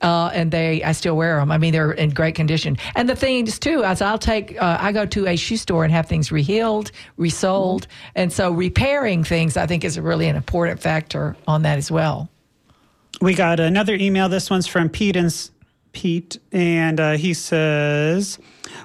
Uh, 0.00 0.30
and 0.32 0.52
they, 0.52 0.82
I 0.84 0.92
still 0.92 1.16
wear 1.16 1.38
them. 1.38 1.50
I 1.50 1.58
mean, 1.58 1.72
they're 1.72 1.90
in 1.90 2.10
great 2.10 2.36
condition. 2.36 2.76
And 2.94 3.08
the 3.08 3.16
thing 3.16 3.46
is, 3.46 3.58
too, 3.58 3.82
as 3.82 4.00
I'll 4.00 4.18
take, 4.18 4.60
uh, 4.60 4.78
I 4.80 4.92
go 4.92 5.04
to 5.06 5.26
a 5.26 5.34
shoe 5.36 5.56
store 5.56 5.82
and 5.84 5.92
have 5.92 6.06
things 6.06 6.28
reheeled, 6.28 6.92
resoled, 7.16 7.88
and 8.14 8.32
so 8.32 8.52
repairing 8.52 9.24
things, 9.24 9.56
I 9.56 9.66
think, 9.66 9.84
is 9.84 9.98
really 9.98 10.28
an 10.28 10.36
important 10.36 10.80
factor 10.80 11.36
on 11.48 11.62
that 11.62 11.78
as 11.78 11.90
well. 11.90 12.28
We 13.20 13.34
got 13.34 13.58
another 13.58 13.94
email. 13.94 14.28
This 14.28 14.48
one's 14.50 14.68
from 14.68 14.88
Pete 14.88 15.16
and 15.16 15.50
Pete, 15.92 16.38
and 16.52 17.00
uh, 17.00 17.12
he 17.16 17.34
says, 17.34 18.38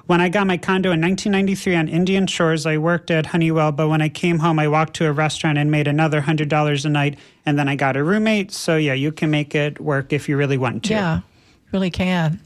"When 0.06 0.20
I 0.20 0.28
got 0.28 0.46
my 0.46 0.56
condo 0.56 0.90
in 0.92 1.00
1993 1.00 1.74
on 1.76 1.88
Indian 1.88 2.26
Shores, 2.26 2.66
I 2.66 2.78
worked 2.78 3.10
at 3.10 3.26
Honeywell. 3.26 3.72
But 3.72 3.88
when 3.88 4.02
I 4.02 4.08
came 4.08 4.38
home, 4.38 4.58
I 4.58 4.68
walked 4.68 4.94
to 4.96 5.06
a 5.06 5.12
restaurant 5.12 5.58
and 5.58 5.70
made 5.70 5.88
another 5.88 6.20
hundred 6.20 6.48
dollars 6.48 6.84
a 6.84 6.90
night, 6.90 7.18
and 7.46 7.58
then 7.58 7.68
I 7.68 7.76
got 7.76 7.96
a 7.96 8.04
roommate. 8.04 8.52
So 8.52 8.76
yeah, 8.76 8.94
you 8.94 9.12
can 9.12 9.30
make 9.30 9.54
it 9.54 9.80
work 9.80 10.12
if 10.12 10.28
you 10.28 10.36
really 10.36 10.58
want 10.58 10.84
to. 10.84 10.94
Yeah, 10.94 11.20
really 11.72 11.90
can. 11.90 12.40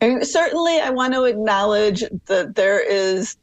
And 0.00 0.26
certainly, 0.26 0.80
I 0.80 0.90
want 0.90 1.14
to 1.14 1.24
acknowledge 1.24 2.04
that 2.26 2.54
there 2.54 2.80
is 2.80 3.36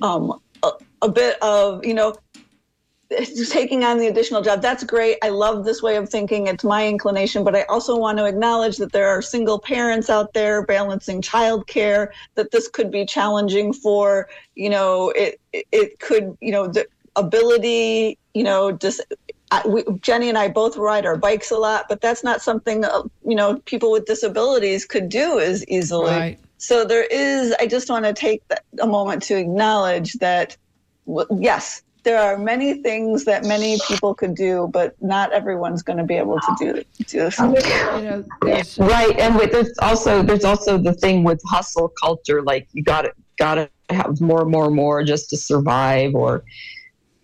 um, 0.00 0.40
a, 0.62 0.70
a 1.02 1.08
bit 1.08 1.36
of, 1.42 1.84
you 1.84 1.94
know, 1.94 2.14
taking 3.50 3.84
on 3.84 3.98
the 3.98 4.06
additional 4.06 4.42
job. 4.42 4.60
That's 4.60 4.84
great. 4.84 5.16
I 5.22 5.30
love 5.30 5.64
this 5.64 5.82
way 5.82 5.96
of 5.96 6.08
thinking. 6.08 6.46
It's 6.46 6.64
my 6.64 6.86
inclination, 6.86 7.42
but 7.42 7.56
I 7.56 7.62
also 7.64 7.96
want 7.96 8.18
to 8.18 8.26
acknowledge 8.26 8.76
that 8.78 8.92
there 8.92 9.08
are 9.08 9.22
single 9.22 9.58
parents 9.58 10.10
out 10.10 10.34
there 10.34 10.64
balancing 10.64 11.22
childcare, 11.22 12.08
that 12.34 12.50
this 12.50 12.68
could 12.68 12.90
be 12.90 13.06
challenging 13.06 13.72
for, 13.72 14.28
you 14.54 14.68
know, 14.68 15.10
it, 15.10 15.40
it, 15.52 15.98
could, 16.00 16.36
you 16.40 16.52
know, 16.52 16.66
the 16.66 16.86
ability, 17.16 18.18
you 18.34 18.42
know, 18.42 18.72
dis- 18.72 19.00
I, 19.50 19.66
we, 19.66 19.82
Jenny 20.00 20.28
and 20.28 20.36
I 20.36 20.48
both 20.48 20.76
ride 20.76 21.06
our 21.06 21.16
bikes 21.16 21.50
a 21.50 21.56
lot, 21.56 21.86
but 21.88 22.02
that's 22.02 22.22
not 22.22 22.42
something 22.42 22.84
uh, 22.84 23.02
you 23.26 23.34
know 23.34 23.58
people 23.64 23.90
with 23.90 24.04
disabilities 24.04 24.84
could 24.84 25.08
do 25.08 25.40
as 25.40 25.66
easily. 25.68 26.10
Right. 26.10 26.38
So 26.58 26.84
there 26.84 27.04
is. 27.04 27.54
I 27.58 27.66
just 27.66 27.88
want 27.88 28.04
to 28.04 28.12
take 28.12 28.46
that, 28.48 28.64
a 28.78 28.86
moment 28.86 29.22
to 29.24 29.38
acknowledge 29.38 30.12
that 30.14 30.54
w- 31.06 31.26
yes, 31.40 31.82
there 32.08 32.18
are 32.18 32.38
many 32.38 32.82
things 32.82 33.26
that 33.26 33.44
many 33.44 33.78
people 33.86 34.14
could 34.14 34.34
do, 34.34 34.70
but 34.72 34.94
not 35.02 35.30
everyone's 35.30 35.82
going 35.82 35.98
to 35.98 36.04
be 36.04 36.14
able 36.14 36.40
to 36.40 36.54
do 36.58 36.72
do 37.06 37.18
this. 37.18 37.38
You 37.38 38.02
know, 38.02 38.24
Right, 38.78 39.14
and 39.20 39.36
with, 39.36 39.52
there's 39.52 39.74
also 39.82 40.22
there's 40.22 40.44
also 40.44 40.78
the 40.78 40.94
thing 40.94 41.22
with 41.22 41.38
hustle 41.46 41.92
culture, 42.02 42.40
like 42.40 42.66
you 42.72 42.82
got 42.82 43.02
to 43.02 43.12
got 43.38 43.56
to 43.56 43.68
have 43.90 44.22
more, 44.22 44.46
more, 44.46 44.70
more 44.70 45.04
just 45.04 45.28
to 45.30 45.36
survive, 45.36 46.14
or 46.14 46.44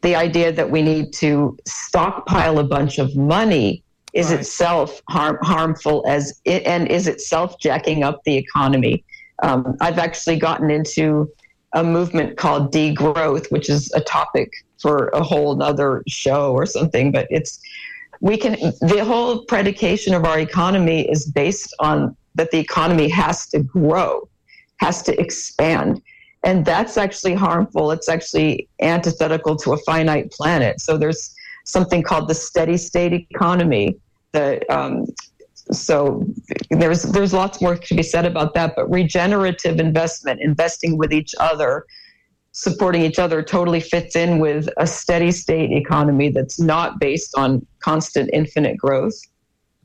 the 0.03 0.15
idea 0.15 0.53
that 0.53 0.71
we 0.71 0.83
need 0.83 1.15
to 1.15 1.57
stockpile 1.67 2.59
a 2.59 2.65
bunch 2.65 2.99
of 2.99 3.17
money 3.17 3.83
is 4.13 4.31
Right. 4.31 4.41
itself 4.41 5.01
harm, 5.09 5.39
harmful 5.41 6.05
as 6.07 6.43
it 6.45 6.63
and 6.67 6.89
is 6.89 7.09
itself 7.09 7.59
jacking 7.59 8.03
up 8.03 8.21
the 8.27 8.37
economy. 8.37 9.03
Um, 9.43 9.77
I've 9.81 9.99
actually 9.99 10.39
gotten 10.39 10.71
into 10.71 11.31
a 11.75 11.83
movement 11.83 12.37
called 12.37 12.73
degrowth, 12.73 13.51
which 13.51 13.69
is 13.69 13.91
a 13.95 14.01
topic 14.01 14.49
for 14.85 15.09
a 15.15 15.23
whole 15.23 15.63
other 15.63 16.03
show 16.07 16.53
or 16.53 16.67
something, 16.67 17.11
but 17.11 17.27
it's 17.31 17.59
we 18.21 18.37
can 18.37 18.53
the 18.95 19.03
whole 19.03 19.45
predication 19.47 20.13
of 20.13 20.27
our 20.27 20.39
economy 20.41 21.01
is 21.11 21.25
based 21.25 21.75
on 21.81 22.15
that 22.35 22.51
the 22.51 22.59
economy 22.59 23.09
has 23.09 23.47
to 23.53 23.61
grow 23.61 24.29
has 24.77 25.03
to 25.05 25.19
expand. 25.19 26.03
And 26.43 26.67
that's 26.67 26.99
actually 26.99 27.33
harmful. 27.33 27.91
It's 27.93 28.11
actually 28.11 28.69
antithetical 28.83 29.57
to 29.63 29.73
a 29.73 29.79
finite 29.79 30.31
planet. 30.31 30.83
So 30.83 30.99
there's 30.99 31.35
something 31.65 32.03
called 32.03 32.29
the 32.29 32.35
steady 32.35 32.77
state 32.77 33.15
economy 33.15 33.97
that 34.33 34.69
um, 34.69 35.07
so 35.73 36.23
there's 36.71 37.05
there's 37.05 37.33
lots 37.33 37.63
more 37.63 37.77
to 37.89 37.95
be 37.95 38.03
said 38.03 38.27
about 38.27 38.53
that 38.53 38.75
but 38.77 38.85
regenerative 38.91 39.81
investment 39.81 40.39
investing 40.43 40.99
with 40.99 41.11
each 41.11 41.35
other 41.41 41.87
supporting 42.55 43.03
each 43.03 43.19
other 43.19 43.43
totally 43.43 43.81
fits 43.81 44.15
in 44.15 44.39
with 44.39 44.69
a 44.79 44.87
steady 44.87 45.33
state 45.33 45.73
economy 45.73 46.31
that's 46.31 46.61
not 46.61 47.01
based 47.01 47.35
on 47.37 47.67
constant 47.81 48.31
infinite 48.33 48.79
growth. 48.79 49.15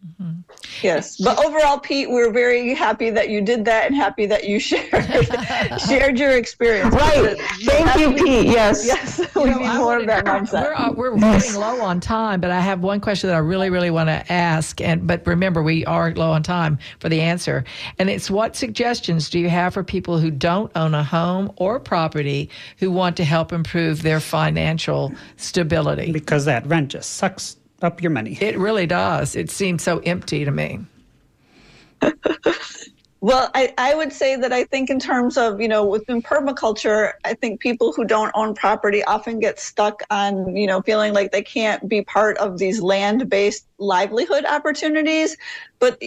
Mm-hmm. 0.06 0.40
Yes, 0.82 1.18
but 1.18 1.44
overall, 1.46 1.78
Pete, 1.78 2.10
we're 2.10 2.32
very 2.32 2.74
happy 2.74 3.10
that 3.10 3.30
you 3.30 3.42
did 3.42 3.66
that 3.66 3.88
and 3.88 3.96
happy 3.96 4.26
that 4.26 4.46
you 4.46 4.60
shared 4.60 4.90
shared 5.88 6.18
your 6.18 6.32
experience. 6.32 6.94
Right. 6.96 7.38
Thank 7.64 8.00
you, 8.00 8.24
Pete. 8.24 8.46
Yes. 8.48 8.86
Yes, 8.86 9.20
we 9.36 9.46
know, 9.46 9.58
need 9.58 9.66
I 9.66 9.78
more 9.78 10.00
of 10.00 10.08
that 10.08 10.26
mindset. 10.26 10.64
We're, 10.64 10.74
uh, 10.74 10.92
we're 10.92 11.16
running 11.16 11.56
low 11.56 11.82
on 11.82 12.00
time, 12.00 12.40
but 12.40 12.52
I 12.52 12.62
have 12.62 12.82
one 12.82 13.02
question 13.02 13.30
that 13.30 13.36
I 13.36 13.40
really, 13.40 13.70
really 13.70 13.92
want 13.92 14.08
to 14.08 14.32
ask. 14.32 14.80
And 14.80 15.06
but 15.06 15.26
remember, 15.28 15.62
we 15.64 15.86
are 15.86 16.14
low 16.14 16.32
on 16.32 16.44
time 16.44 16.80
for 17.00 17.10
the 17.10 17.20
answer. 17.20 17.66
And 17.98 18.10
it's 18.10 18.32
what 18.32 18.56
suggestions 18.56 19.30
do 19.30 19.40
you 19.40 19.50
have 19.50 19.74
for 19.74 19.84
people 19.84 20.18
who 20.18 20.32
don't 20.32 20.72
own 20.76 20.94
a 20.94 21.04
home 21.04 21.52
or 21.58 21.80
property 21.80 22.50
who 22.78 22.90
want 22.92 23.18
to 23.18 23.26
help 23.26 23.52
improve 23.52 24.02
their 24.02 24.20
financial 24.20 25.14
stability? 25.36 26.12
Because 26.12 26.46
that 26.46 26.66
rent 26.68 26.90
just 26.90 27.16
sucks 27.16 27.58
up 27.82 28.02
your 28.02 28.12
money. 28.12 28.38
It 28.42 28.58
really 28.58 28.86
does. 28.86 29.36
It 29.36 29.50
seems 29.50 29.84
so 29.84 30.00
empty 30.00 30.46
to 30.46 30.52
me. 30.52 30.80
Well, 33.22 33.52
I, 33.54 33.74
I 33.78 33.96
would 33.96 34.14
say 34.14 34.38
that 34.38 34.54
I 34.54 34.64
think 34.64 34.90
in 34.90 34.98
terms 34.98 35.38
of, 35.38 35.60
you 35.60 35.68
know, 35.68 35.84
within 35.84 36.22
permaculture, 36.22 37.14
I 37.26 37.34
think 37.34 37.60
people 37.60 37.92
who 37.92 38.06
don't 38.06 38.32
own 38.34 38.54
property 38.54 39.04
often 39.04 39.42
get 39.42 39.60
stuck 39.60 40.02
on, 40.10 40.56
you 40.56 40.66
know, 40.66 40.82
feeling 40.82 41.14
like 41.14 41.34
they 41.34 41.42
can't 41.42 41.88
be 41.90 42.02
part 42.02 42.38
of 42.38 42.60
these 42.60 42.82
land 42.82 43.30
based 43.30 43.68
livelihood 43.78 44.46
opportunities. 44.46 45.36
But 45.80 46.02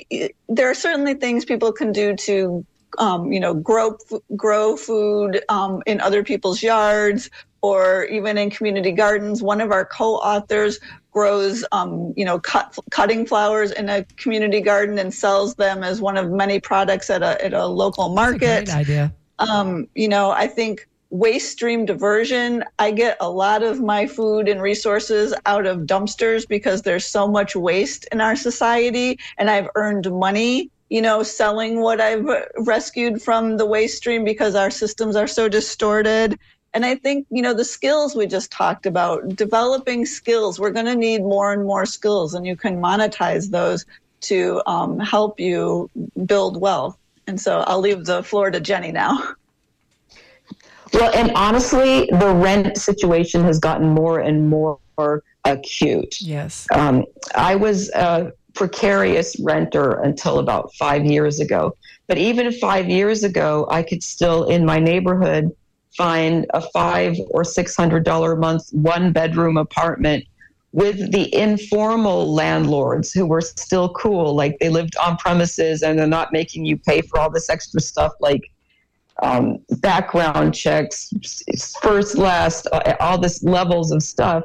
there 0.48 0.70
are 0.70 0.74
certainly 0.74 1.12
things 1.12 1.44
people 1.44 1.70
can 1.70 1.92
do 1.92 2.16
to, 2.16 2.64
um, 2.96 3.30
you 3.30 3.40
know, 3.40 3.52
grow, 3.52 3.98
grow 4.34 4.78
food 4.78 5.42
um, 5.50 5.82
in 5.86 6.00
other 6.00 6.24
people's 6.24 6.62
yards 6.62 7.28
or 7.60 8.04
even 8.06 8.38
in 8.38 8.48
community 8.48 8.90
gardens. 8.90 9.42
One 9.42 9.60
of 9.60 9.70
our 9.70 9.84
co 9.84 10.14
authors 10.14 10.80
grows, 11.12 11.64
um, 11.72 12.12
you 12.16 12.24
know, 12.24 12.38
cut, 12.40 12.76
cutting 12.90 13.26
flowers 13.26 13.70
in 13.70 13.88
a 13.88 14.04
community 14.16 14.60
garden 14.60 14.98
and 14.98 15.12
sells 15.12 15.54
them 15.54 15.84
as 15.84 16.00
one 16.00 16.16
of 16.16 16.30
many 16.30 16.58
products 16.58 17.10
at 17.10 17.22
a, 17.22 17.42
at 17.44 17.52
a 17.52 17.66
local 17.66 18.06
a 18.06 18.14
market. 18.14 18.66
great 18.66 18.70
idea. 18.70 19.14
Um, 19.38 19.88
you 19.94 20.08
know, 20.08 20.30
I 20.30 20.46
think 20.46 20.88
waste 21.10 21.52
stream 21.52 21.84
diversion, 21.84 22.64
I 22.78 22.90
get 22.90 23.18
a 23.20 23.28
lot 23.28 23.62
of 23.62 23.80
my 23.80 24.06
food 24.06 24.48
and 24.48 24.62
resources 24.62 25.34
out 25.44 25.66
of 25.66 25.80
dumpsters 25.80 26.48
because 26.48 26.82
there's 26.82 27.06
so 27.06 27.28
much 27.28 27.54
waste 27.54 28.08
in 28.10 28.20
our 28.20 28.34
society 28.34 29.18
and 29.36 29.50
I've 29.50 29.68
earned 29.74 30.10
money 30.10 30.70
you 30.92 31.00
know, 31.00 31.22
selling 31.22 31.80
what 31.80 32.02
I've 32.02 32.28
rescued 32.58 33.22
from 33.22 33.56
the 33.56 33.64
waste 33.64 33.96
stream 33.96 34.24
because 34.24 34.54
our 34.54 34.70
systems 34.70 35.16
are 35.16 35.26
so 35.26 35.48
distorted. 35.48 36.38
And 36.74 36.86
I 36.86 36.94
think, 36.94 37.26
you 37.30 37.42
know, 37.42 37.52
the 37.52 37.64
skills 37.64 38.14
we 38.14 38.26
just 38.26 38.50
talked 38.50 38.86
about, 38.86 39.36
developing 39.36 40.06
skills, 40.06 40.58
we're 40.58 40.70
going 40.70 40.86
to 40.86 40.94
need 40.94 41.20
more 41.20 41.52
and 41.52 41.64
more 41.66 41.84
skills, 41.84 42.34
and 42.34 42.46
you 42.46 42.56
can 42.56 42.80
monetize 42.80 43.50
those 43.50 43.84
to 44.22 44.62
um, 44.66 44.98
help 44.98 45.38
you 45.38 45.90
build 46.24 46.60
wealth. 46.60 46.96
And 47.26 47.40
so 47.40 47.60
I'll 47.60 47.80
leave 47.80 48.04
the 48.04 48.22
floor 48.22 48.50
to 48.50 48.60
Jenny 48.60 48.92
now. 48.92 49.34
Well, 50.94 51.10
and 51.14 51.32
honestly, 51.34 52.06
the 52.12 52.34
rent 52.34 52.76
situation 52.76 53.42
has 53.44 53.58
gotten 53.58 53.88
more 53.88 54.20
and 54.20 54.50
more 54.50 54.78
acute. 55.46 56.20
Yes. 56.20 56.66
Um, 56.70 57.06
I 57.34 57.54
was 57.54 57.88
a 57.90 58.32
precarious 58.54 59.36
renter 59.40 60.00
until 60.02 60.38
about 60.38 60.74
five 60.74 61.04
years 61.06 61.40
ago. 61.40 61.76
But 62.08 62.18
even 62.18 62.52
five 62.52 62.88
years 62.88 63.24
ago, 63.24 63.66
I 63.70 63.82
could 63.82 64.02
still, 64.02 64.44
in 64.44 64.66
my 64.66 64.78
neighborhood, 64.78 65.50
find 65.96 66.46
a 66.54 66.60
five 66.60 67.16
or 67.30 67.44
six 67.44 67.76
hundred 67.76 68.04
dollar 68.04 68.32
a 68.32 68.36
month 68.36 68.68
one 68.72 69.12
bedroom 69.12 69.56
apartment 69.56 70.24
with 70.72 71.12
the 71.12 71.34
informal 71.34 72.32
landlords 72.32 73.12
who 73.12 73.26
were 73.26 73.42
still 73.42 73.90
cool, 73.90 74.34
like 74.34 74.58
they 74.58 74.70
lived 74.70 74.96
on 74.96 75.16
premises 75.18 75.82
and 75.82 75.98
they're 75.98 76.06
not 76.06 76.32
making 76.32 76.64
you 76.64 76.78
pay 76.78 77.02
for 77.02 77.18
all 77.18 77.30
this 77.30 77.50
extra 77.50 77.80
stuff 77.80 78.12
like 78.20 78.50
um, 79.22 79.58
background 79.80 80.54
checks, 80.54 81.12
first, 81.82 82.16
last, 82.16 82.66
uh, 82.72 82.94
all 83.00 83.18
this 83.18 83.42
levels 83.42 83.92
of 83.92 84.02
stuff. 84.02 84.44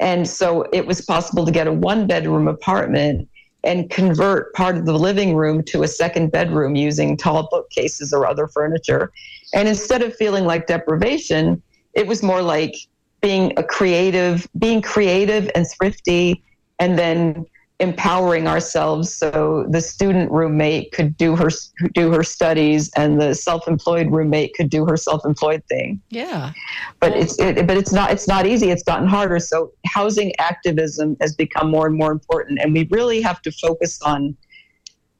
And 0.00 0.26
so 0.26 0.64
it 0.72 0.86
was 0.86 1.02
possible 1.02 1.44
to 1.44 1.52
get 1.52 1.66
a 1.66 1.72
one 1.72 2.06
bedroom 2.06 2.48
apartment 2.48 3.28
and 3.62 3.88
convert 3.90 4.52
part 4.54 4.76
of 4.76 4.86
the 4.86 4.98
living 4.98 5.36
room 5.36 5.62
to 5.64 5.82
a 5.82 5.88
second 5.88 6.32
bedroom 6.32 6.74
using 6.74 7.16
tall 7.16 7.48
bookcases 7.50 8.12
or 8.12 8.26
other 8.26 8.48
furniture. 8.48 9.12
And 9.54 9.68
instead 9.68 10.02
of 10.02 10.14
feeling 10.16 10.44
like 10.44 10.66
deprivation, 10.66 11.62
it 11.94 12.06
was 12.06 12.22
more 12.22 12.42
like 12.42 12.74
being 13.20 13.52
a 13.56 13.62
creative, 13.62 14.48
being 14.58 14.82
creative 14.82 15.50
and 15.54 15.66
thrifty, 15.78 16.42
and 16.78 16.98
then 16.98 17.46
empowering 17.82 18.46
ourselves 18.46 19.12
so 19.12 19.66
the 19.70 19.80
student 19.80 20.30
roommate 20.30 20.92
could 20.92 21.16
do 21.16 21.34
her 21.34 21.48
do 21.94 22.12
her 22.12 22.22
studies 22.22 22.88
and 22.96 23.20
the 23.20 23.34
self-employed 23.34 24.08
roommate 24.12 24.54
could 24.54 24.70
do 24.70 24.86
her 24.86 24.96
self-employed 24.96 25.60
thing. 25.68 26.00
Yeah. 26.08 26.52
but 27.00 27.12
it's 27.16 27.36
it, 27.40 27.66
but 27.66 27.76
it's 27.76 27.92
not 27.92 28.12
it's 28.12 28.28
not 28.28 28.46
easy. 28.46 28.70
It's 28.70 28.84
gotten 28.84 29.08
harder. 29.08 29.40
So 29.40 29.72
housing 29.84 30.32
activism 30.38 31.16
has 31.20 31.34
become 31.34 31.70
more 31.70 31.86
and 31.86 31.96
more 31.96 32.12
important. 32.12 32.60
And 32.62 32.72
we 32.72 32.86
really 32.90 33.20
have 33.20 33.42
to 33.42 33.50
focus 33.50 34.00
on 34.02 34.36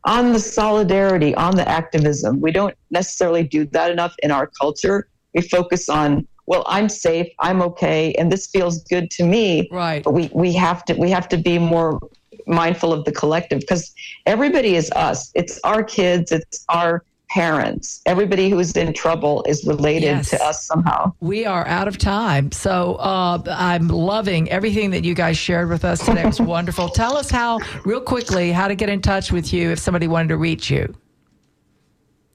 on 0.04 0.32
the 0.32 0.40
solidarity 0.40 1.34
on 1.34 1.56
the 1.56 1.68
activism. 1.68 2.40
We 2.40 2.52
don't 2.52 2.74
necessarily 2.90 3.44
do 3.44 3.66
that 3.66 3.90
enough 3.90 4.14
in 4.22 4.30
our 4.30 4.50
culture. 4.60 5.08
We 5.34 5.42
focus 5.42 5.88
on 5.88 6.26
well 6.46 6.64
i'm 6.66 6.88
safe 6.88 7.28
i'm 7.38 7.62
okay 7.62 8.12
and 8.14 8.30
this 8.30 8.48
feels 8.48 8.82
good 8.84 9.10
to 9.12 9.24
me. 9.24 9.68
Right. 9.70 10.02
but 10.02 10.12
we 10.12 10.30
we 10.32 10.52
have 10.54 10.84
to 10.86 10.94
we 10.94 11.10
have 11.10 11.28
to 11.28 11.36
be 11.36 11.58
more 11.58 12.00
mindful 12.46 12.92
of 12.92 13.04
the 13.04 13.12
collective 13.12 13.60
because 13.60 13.92
everybody 14.26 14.74
is 14.74 14.90
us. 14.92 15.30
It's 15.34 15.60
our 15.64 15.82
kids 15.84 16.32
it's 16.32 16.64
our 16.68 17.04
parents 17.34 18.00
everybody 18.06 18.50
who's 18.50 18.72
in 18.72 18.92
trouble 18.92 19.42
is 19.48 19.64
related 19.66 20.02
Yes. 20.06 20.30
to 20.30 20.44
us 20.44 20.66
somehow 20.66 21.12
We 21.20 21.46
are 21.46 21.66
out 21.66 21.88
of 21.88 21.96
time. 21.98 22.52
So 22.52 22.96
uh, 22.96 23.42
I'm 23.48 23.88
loving 23.88 24.50
everything 24.50 24.90
that 24.90 25.04
you 25.04 25.14
guys 25.14 25.38
shared 25.38 25.68
with 25.70 25.84
us 25.84 26.04
today. 26.04 26.22
It 26.22 26.26
was 26.26 26.40
wonderful. 26.56 26.88
Tell 26.88 27.16
us 27.16 27.30
how, 27.30 27.58
real 27.84 28.00
quickly, 28.00 28.52
how 28.52 28.68
to 28.68 28.74
get 28.74 28.88
in 28.88 29.00
touch 29.00 29.32
with 29.32 29.52
you 29.52 29.70
if 29.70 29.78
somebody 29.78 30.08
wanted 30.08 30.28
to 30.28 30.36
reach 30.36 30.70
you. 30.70 30.94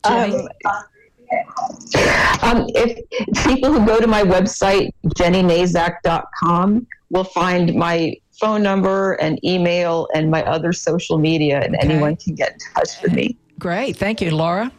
Jenny? 0.08 0.36
Um, 0.36 0.48
Um, 2.42 2.66
if 2.70 2.98
people 3.46 3.72
who 3.74 3.86
go 3.86 4.00
to 4.00 4.08
my 4.08 4.24
website, 4.24 4.92
jennynazak.com, 5.18 6.88
will 7.10 7.24
find 7.26 7.76
my 7.76 8.16
phone 8.40 8.64
number 8.64 9.14
and 9.16 9.44
email 9.44 10.08
and 10.16 10.32
my 10.32 10.44
other 10.46 10.72
social 10.72 11.18
media, 11.18 11.60
and 11.62 11.76
Okay. 11.76 11.86
anyone 11.88 12.16
can 12.16 12.36
get 12.36 12.54
in 12.54 12.60
touch 12.74 13.02
with 13.02 13.14
me. 13.14 13.36
Great. 13.60 13.98
Thank 13.98 14.22
you, 14.22 14.32
Laura. 14.32 14.72